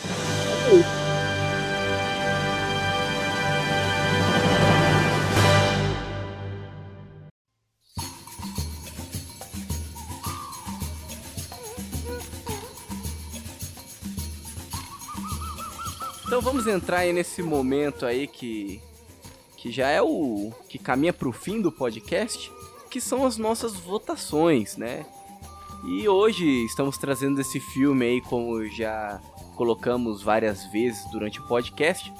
Então 16.27 16.41
vamos 16.41 16.67
entrar 16.67 16.99
aí 16.99 17.13
nesse 17.13 17.41
momento 17.41 18.05
aí 18.05 18.27
que 18.27 18.81
que 19.61 19.71
já 19.71 19.89
é 19.89 20.01
o 20.01 20.51
que 20.69 20.77
caminha 20.77 21.11
para 21.11 21.27
o 21.27 21.33
fim 21.33 21.61
do 21.61 21.69
podcast, 21.69 22.49
que 22.89 23.01
são 23.01 23.25
as 23.25 23.37
nossas 23.37 23.73
votações, 23.73 24.77
né? 24.77 25.05
E 25.85 26.07
hoje 26.07 26.45
estamos 26.65 26.97
trazendo 26.97 27.41
esse 27.41 27.59
filme 27.59 28.05
aí, 28.05 28.21
como 28.21 28.65
já 28.67 29.19
colocamos 29.55 30.23
várias 30.23 30.65
vezes 30.71 31.03
durante 31.11 31.41
o 31.41 31.47
podcast, 31.47 32.11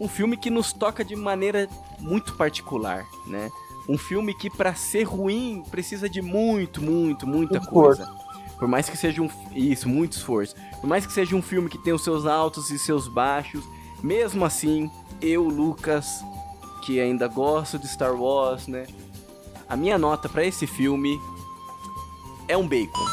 um 0.00 0.08
filme 0.08 0.36
que 0.36 0.48
nos 0.48 0.72
toca 0.72 1.04
de 1.04 1.14
maneira 1.14 1.68
muito 1.98 2.34
particular, 2.36 3.06
né? 3.26 3.50
Um 3.86 3.98
filme 3.98 4.34
que 4.34 4.48
para 4.48 4.74
ser 4.74 5.02
ruim 5.02 5.62
precisa 5.70 6.08
de 6.08 6.22
muito, 6.22 6.82
muito, 6.82 7.26
muita 7.26 7.60
coisa. 7.60 8.06
Por 8.58 8.66
mais 8.66 8.88
que 8.88 8.96
seja 8.96 9.20
um 9.20 9.30
isso, 9.54 9.88
muito 9.88 10.12
esforço. 10.12 10.54
Por 10.80 10.86
mais 10.86 11.04
que 11.04 11.12
seja 11.12 11.36
um 11.36 11.42
filme 11.42 11.68
que 11.68 11.78
tem 11.78 11.92
os 11.92 12.02
seus 12.02 12.24
altos 12.24 12.70
e 12.70 12.78
seus 12.78 13.08
baixos, 13.08 13.62
mesmo 14.02 14.44
assim, 14.44 14.90
eu, 15.20 15.44
Lucas, 15.44 16.22
que 16.88 16.98
ainda 16.98 17.28
gosto 17.28 17.78
de 17.78 17.86
Star 17.86 18.14
Wars, 18.14 18.66
né? 18.66 18.86
A 19.68 19.76
minha 19.76 19.98
nota 19.98 20.26
para 20.26 20.42
esse 20.46 20.66
filme 20.66 21.20
é 22.48 22.56
um 22.56 22.66
bacon. 22.66 23.04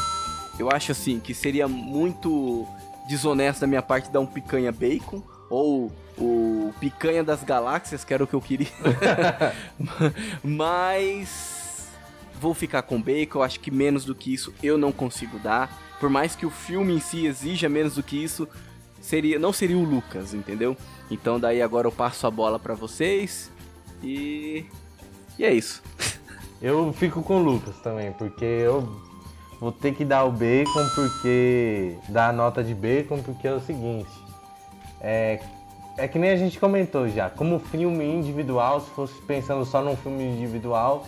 Eu 0.58 0.70
acho 0.70 0.92
assim 0.92 1.20
que 1.20 1.34
seria 1.34 1.68
muito 1.68 2.66
desonesto 3.06 3.60
da 3.60 3.66
minha 3.66 3.82
parte 3.82 4.10
dar 4.10 4.20
um 4.20 4.26
picanha 4.26 4.72
bacon 4.72 5.22
ou 5.50 5.92
o 6.16 6.72
picanha 6.80 7.22
das 7.22 7.44
galáxias, 7.44 8.02
que 8.02 8.14
era 8.14 8.24
o 8.24 8.26
que 8.26 8.32
eu 8.32 8.40
queria. 8.40 8.66
Mas 10.42 11.90
vou 12.40 12.54
ficar 12.54 12.80
com 12.80 12.98
bacon, 12.98 13.40
eu 13.40 13.42
acho 13.42 13.60
que 13.60 13.70
menos 13.70 14.06
do 14.06 14.14
que 14.14 14.32
isso 14.32 14.54
eu 14.62 14.78
não 14.78 14.90
consigo 14.90 15.38
dar. 15.38 15.70
Por 16.00 16.08
mais 16.08 16.34
que 16.34 16.46
o 16.46 16.50
filme 16.50 16.94
em 16.94 17.00
si 17.00 17.26
exija 17.26 17.68
menos 17.68 17.96
do 17.96 18.02
que 18.02 18.16
isso, 18.16 18.48
seria 19.02 19.38
não 19.38 19.52
seria 19.52 19.76
o 19.76 19.84
Lucas, 19.84 20.32
entendeu? 20.32 20.74
Então 21.10 21.38
daí 21.38 21.60
agora 21.60 21.86
eu 21.86 21.92
passo 21.92 22.26
a 22.26 22.30
bola 22.30 22.58
para 22.58 22.72
vocês 22.72 23.54
e. 24.02 24.66
E 25.38 25.44
é 25.44 25.52
isso. 25.52 25.82
Eu 26.60 26.92
fico 26.92 27.22
com 27.22 27.36
o 27.36 27.42
Lucas 27.42 27.76
também, 27.82 28.12
porque 28.12 28.44
eu 28.44 28.88
vou 29.60 29.70
ter 29.70 29.94
que 29.94 30.04
dar 30.04 30.24
o 30.24 30.32
bacon 30.32 30.88
porque. 30.94 31.96
dar 32.08 32.30
a 32.30 32.32
nota 32.32 32.64
de 32.64 32.74
bacon 32.74 33.22
porque 33.22 33.46
é 33.46 33.52
o 33.52 33.60
seguinte. 33.60 34.10
É, 35.00 35.40
é 35.98 36.08
que 36.08 36.18
nem 36.18 36.30
a 36.30 36.36
gente 36.36 36.58
comentou 36.58 37.08
já, 37.08 37.30
como 37.30 37.58
filme 37.58 38.04
individual, 38.04 38.80
se 38.80 38.90
fosse 38.90 39.14
pensando 39.22 39.64
só 39.64 39.82
num 39.82 39.96
filme 39.96 40.24
individual, 40.24 41.06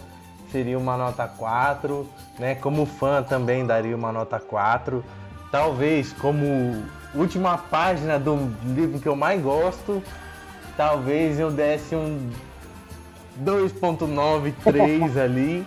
seria 0.50 0.78
uma 0.78 0.96
nota 0.96 1.26
4, 1.26 2.06
né? 2.38 2.54
Como 2.54 2.86
fã 2.86 3.22
também 3.22 3.66
daria 3.66 3.96
uma 3.96 4.12
nota 4.12 4.38
4. 4.38 5.04
Talvez 5.50 6.12
como 6.14 6.82
última 7.14 7.56
página 7.56 8.18
do 8.18 8.36
livro 8.64 9.00
que 9.00 9.08
eu 9.08 9.16
mais 9.16 9.42
gosto, 9.42 10.02
talvez 10.76 11.38
eu 11.38 11.50
desse 11.50 11.94
um 11.94 12.30
2.93 13.44 15.16
ali, 15.20 15.66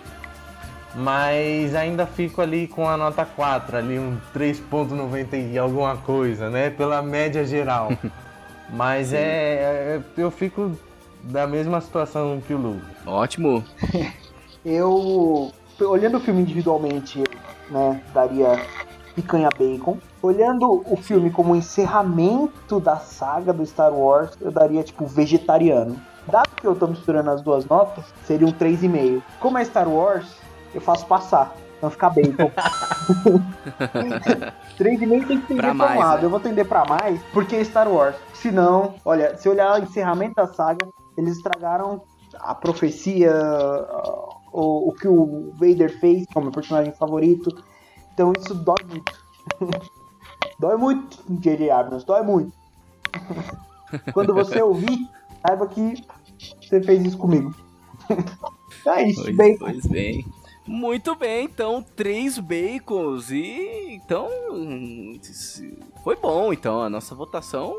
mas 0.94 1.74
ainda 1.74 2.06
fico 2.06 2.40
ali 2.40 2.66
com 2.66 2.88
a 2.88 2.96
nota 2.96 3.24
4, 3.24 3.76
ali 3.76 3.98
um 3.98 4.16
3.90 4.34 5.52
e 5.52 5.58
alguma 5.58 5.96
coisa, 5.96 6.50
né? 6.50 6.70
Pela 6.70 7.02
média 7.02 7.44
geral. 7.44 7.92
Mas 8.72 9.12
é, 9.12 9.98
é, 9.98 10.02
eu 10.16 10.30
fico 10.30 10.72
da 11.24 11.46
mesma 11.46 11.78
situação 11.82 12.40
que 12.46 12.54
o 12.54 12.58
Lu. 12.58 12.80
Ótimo. 13.06 13.62
eu 14.64 15.52
olhando 15.80 16.16
o 16.16 16.20
filme 16.20 16.40
individualmente, 16.40 17.22
né, 17.70 18.00
daria 18.14 18.64
picanha 19.14 19.48
bacon. 19.58 19.98
Olhando 20.22 20.82
o 20.86 20.96
filme 20.96 21.30
como 21.30 21.54
encerramento 21.54 22.80
da 22.80 22.96
saga 22.96 23.52
do 23.52 23.66
Star 23.66 23.92
Wars, 23.92 24.30
eu 24.40 24.50
daria 24.50 24.82
tipo 24.82 25.04
vegetariano. 25.04 26.00
Dado 26.26 26.50
que 26.60 26.66
eu 26.66 26.74
tô 26.74 26.86
misturando 26.86 27.30
as 27.30 27.42
duas 27.42 27.64
notas, 27.66 28.04
seria 28.26 28.46
um 28.46 28.52
3,5. 28.52 29.22
Como 29.40 29.58
é 29.58 29.64
Star 29.64 29.88
Wars, 29.88 30.36
eu 30.74 30.80
faço 30.80 31.06
passar. 31.06 31.54
Não 31.82 31.90
ficar 31.90 32.10
bacon. 32.10 32.48
3,5 34.78 35.26
tem 35.26 35.40
que 35.40 35.46
tender 35.48 35.62
Pra 35.64 35.74
mais, 35.74 36.20
né? 36.20 36.24
Eu 36.24 36.30
vou 36.30 36.40
tender 36.40 36.66
pra 36.68 36.84
mais 36.84 37.20
porque 37.32 37.56
é 37.56 37.64
Star 37.64 37.88
Wars. 37.88 38.16
Se 38.34 38.50
não, 38.52 38.94
olha, 39.04 39.36
se 39.36 39.48
olhar 39.48 39.78
o 39.80 39.82
encerramento 39.82 40.34
da 40.36 40.46
saga, 40.46 40.88
eles 41.16 41.36
estragaram 41.36 42.02
a 42.38 42.54
profecia, 42.54 43.32
a- 43.34 44.28
o, 44.52 44.90
o 44.90 44.92
que 44.92 45.08
o 45.08 45.50
Vader 45.54 45.98
fez 45.98 46.24
como 46.32 46.46
meu 46.46 46.52
personagem 46.52 46.92
favorito. 46.92 47.50
Então 48.14 48.32
isso 48.32 48.54
dói 48.54 48.76
muito. 48.88 49.12
dói 50.60 50.76
muito, 50.76 51.18
J.J. 51.40 51.70
Abrams, 51.70 52.06
dói 52.06 52.22
muito. 52.22 52.52
Quando 54.14 54.32
você 54.32 54.62
ouvir, 54.62 54.98
saiba 55.46 55.66
que 55.66 55.94
você 56.60 56.82
fez 56.82 57.04
isso 57.04 57.18
comigo. 57.18 57.54
é 58.86 59.08
isso, 59.08 59.22
Pois, 59.22 59.36
bacon. 59.36 59.58
pois 59.58 59.86
bem. 59.86 60.24
Muito 60.66 61.16
bem, 61.16 61.44
então, 61.46 61.84
três 61.96 62.38
bacons. 62.38 63.30
E 63.30 63.94
então. 64.00 64.28
Foi 66.04 66.16
bom, 66.16 66.52
então. 66.52 66.80
A 66.82 66.88
nossa 66.88 67.14
votação 67.14 67.74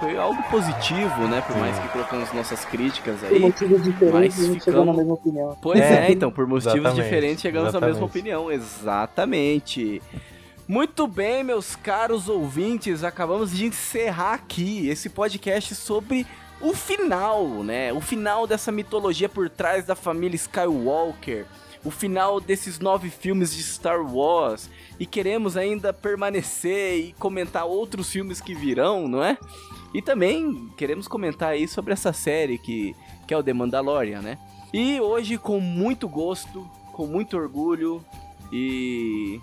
foi 0.00 0.16
algo 0.18 0.42
positivo, 0.50 1.26
né? 1.26 1.40
Por 1.46 1.56
mais 1.56 1.78
que 1.78 1.88
colocamos 1.88 2.30
nossas 2.34 2.64
críticas 2.66 3.20
Por 3.20 3.32
aí. 3.32 3.38
motivos 3.40 3.82
diferentes, 3.82 4.38
mas 4.48 4.62
chegou 4.62 4.84
na 4.84 4.92
ficamos- 4.92 4.96
mesma 4.96 5.14
opinião. 5.14 5.56
Pois 5.62 5.80
é, 5.80 6.06
É, 6.08 6.12
então, 6.12 6.30
por 6.30 6.46
motivos 6.46 6.74
exatamente, 6.76 7.02
diferentes 7.02 7.40
chegamos 7.40 7.74
à 7.74 7.80
mesma 7.80 7.88
exatamente. 7.88 8.10
opinião. 8.10 8.52
Exatamente. 8.52 10.02
Muito 10.68 11.06
bem, 11.06 11.42
meus 11.42 11.74
caros 11.74 12.28
ouvintes, 12.28 13.02
acabamos 13.02 13.56
de 13.56 13.64
encerrar 13.64 14.34
aqui 14.34 14.86
esse 14.86 15.08
podcast 15.08 15.74
sobre 15.74 16.26
o 16.60 16.74
final, 16.74 17.64
né? 17.64 17.90
O 17.90 18.02
final 18.02 18.46
dessa 18.46 18.70
mitologia 18.70 19.30
por 19.30 19.48
trás 19.48 19.86
da 19.86 19.94
família 19.94 20.36
Skywalker. 20.36 21.46
O 21.82 21.90
final 21.90 22.38
desses 22.38 22.78
nove 22.78 23.08
filmes 23.08 23.56
de 23.56 23.62
Star 23.62 24.02
Wars. 24.14 24.68
E 25.00 25.06
queremos 25.06 25.56
ainda 25.56 25.90
permanecer 25.90 26.98
e 26.98 27.12
comentar 27.14 27.64
outros 27.64 28.10
filmes 28.10 28.38
que 28.38 28.54
virão, 28.54 29.08
não 29.08 29.24
é? 29.24 29.38
E 29.94 30.02
também 30.02 30.68
queremos 30.76 31.08
comentar 31.08 31.52
aí 31.52 31.66
sobre 31.66 31.94
essa 31.94 32.12
série 32.12 32.58
que, 32.58 32.94
que 33.26 33.32
é 33.32 33.38
o 33.38 33.42
The 33.42 33.54
Mandalorian, 33.54 34.20
né? 34.20 34.36
E 34.74 35.00
hoje, 35.00 35.38
com 35.38 35.60
muito 35.60 36.06
gosto, 36.06 36.68
com 36.92 37.06
muito 37.06 37.38
orgulho 37.38 38.04
e. 38.52 39.40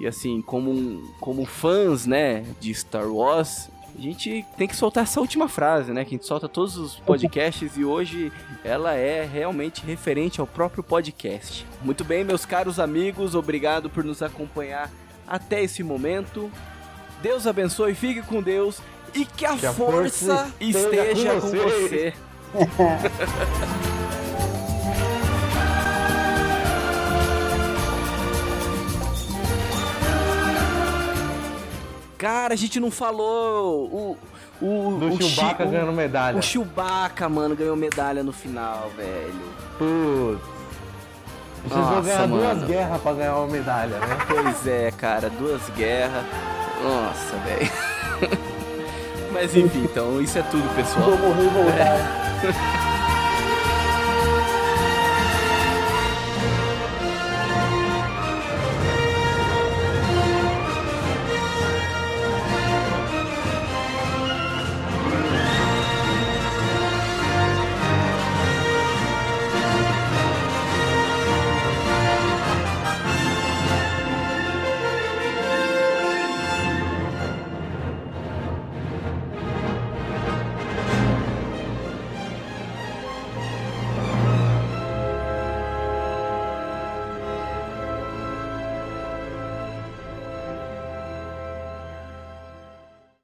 E 0.00 0.06
assim, 0.06 0.40
como, 0.40 1.02
como 1.20 1.44
fãs, 1.44 2.06
né, 2.06 2.44
de 2.58 2.74
Star 2.74 3.06
Wars, 3.06 3.68
a 3.96 4.00
gente 4.00 4.44
tem 4.56 4.66
que 4.66 4.74
soltar 4.74 5.02
essa 5.02 5.20
última 5.20 5.46
frase, 5.46 5.92
né? 5.92 6.04
Que 6.04 6.14
a 6.14 6.16
gente 6.16 6.26
solta 6.26 6.48
todos 6.48 6.78
os 6.78 6.96
podcasts 6.96 7.76
e 7.76 7.84
hoje 7.84 8.32
ela 8.64 8.94
é 8.94 9.26
realmente 9.30 9.84
referente 9.84 10.40
ao 10.40 10.46
próprio 10.46 10.82
podcast. 10.82 11.66
Muito 11.82 12.02
bem, 12.02 12.24
meus 12.24 12.46
caros 12.46 12.80
amigos, 12.80 13.34
obrigado 13.34 13.90
por 13.90 14.02
nos 14.02 14.22
acompanhar 14.22 14.90
até 15.28 15.62
esse 15.62 15.82
momento. 15.82 16.50
Deus 17.22 17.46
abençoe, 17.46 17.94
fique 17.94 18.22
com 18.22 18.40
Deus 18.42 18.80
e 19.14 19.26
que 19.26 19.44
a, 19.44 19.54
Que 19.56 19.66
a 19.66 19.72
força, 19.74 20.34
força 20.34 20.54
esteja, 20.60 21.06
esteja 21.12 21.34
com 21.34 21.40
com 21.40 21.46
você. 21.48 22.14
você. 22.54 23.89
Cara, 32.20 32.52
a 32.52 32.56
gente 32.56 32.78
não 32.78 32.90
falou 32.90 33.86
o. 33.86 34.16
O, 34.62 34.98
Do 35.00 35.08
o 35.14 35.16
Chewbacca 35.22 35.64
Chi- 35.64 35.70
ganhando 35.70 35.90
medalha. 35.92 36.38
O 36.38 36.42
Chewbacca, 36.42 37.30
mano, 37.30 37.56
ganhou 37.56 37.74
medalha 37.74 38.22
no 38.22 38.30
final, 38.30 38.90
velho. 38.94 39.32
Putz. 39.78 40.46
Precisou 41.62 41.82
Nossa, 41.94 42.00
ganhar 42.02 42.28
mano. 42.28 42.42
duas 42.42 42.64
guerras 42.68 43.00
pra 43.00 43.12
ganhar 43.14 43.36
uma 43.36 43.46
medalha, 43.46 43.98
né? 43.98 44.18
Pois 44.28 44.66
é, 44.66 44.90
cara, 44.90 45.30
duas 45.30 45.62
guerras. 45.70 46.24
Nossa, 46.82 47.36
velho. 47.38 47.70
Mas 49.32 49.56
enfim, 49.56 49.84
então, 49.90 50.20
isso 50.20 50.38
é 50.38 50.42
tudo, 50.42 50.68
pessoal. 50.76 51.06
Vou 51.10 51.18
morrer 51.18 51.44
e 51.44 51.48
voltar. 51.48 52.80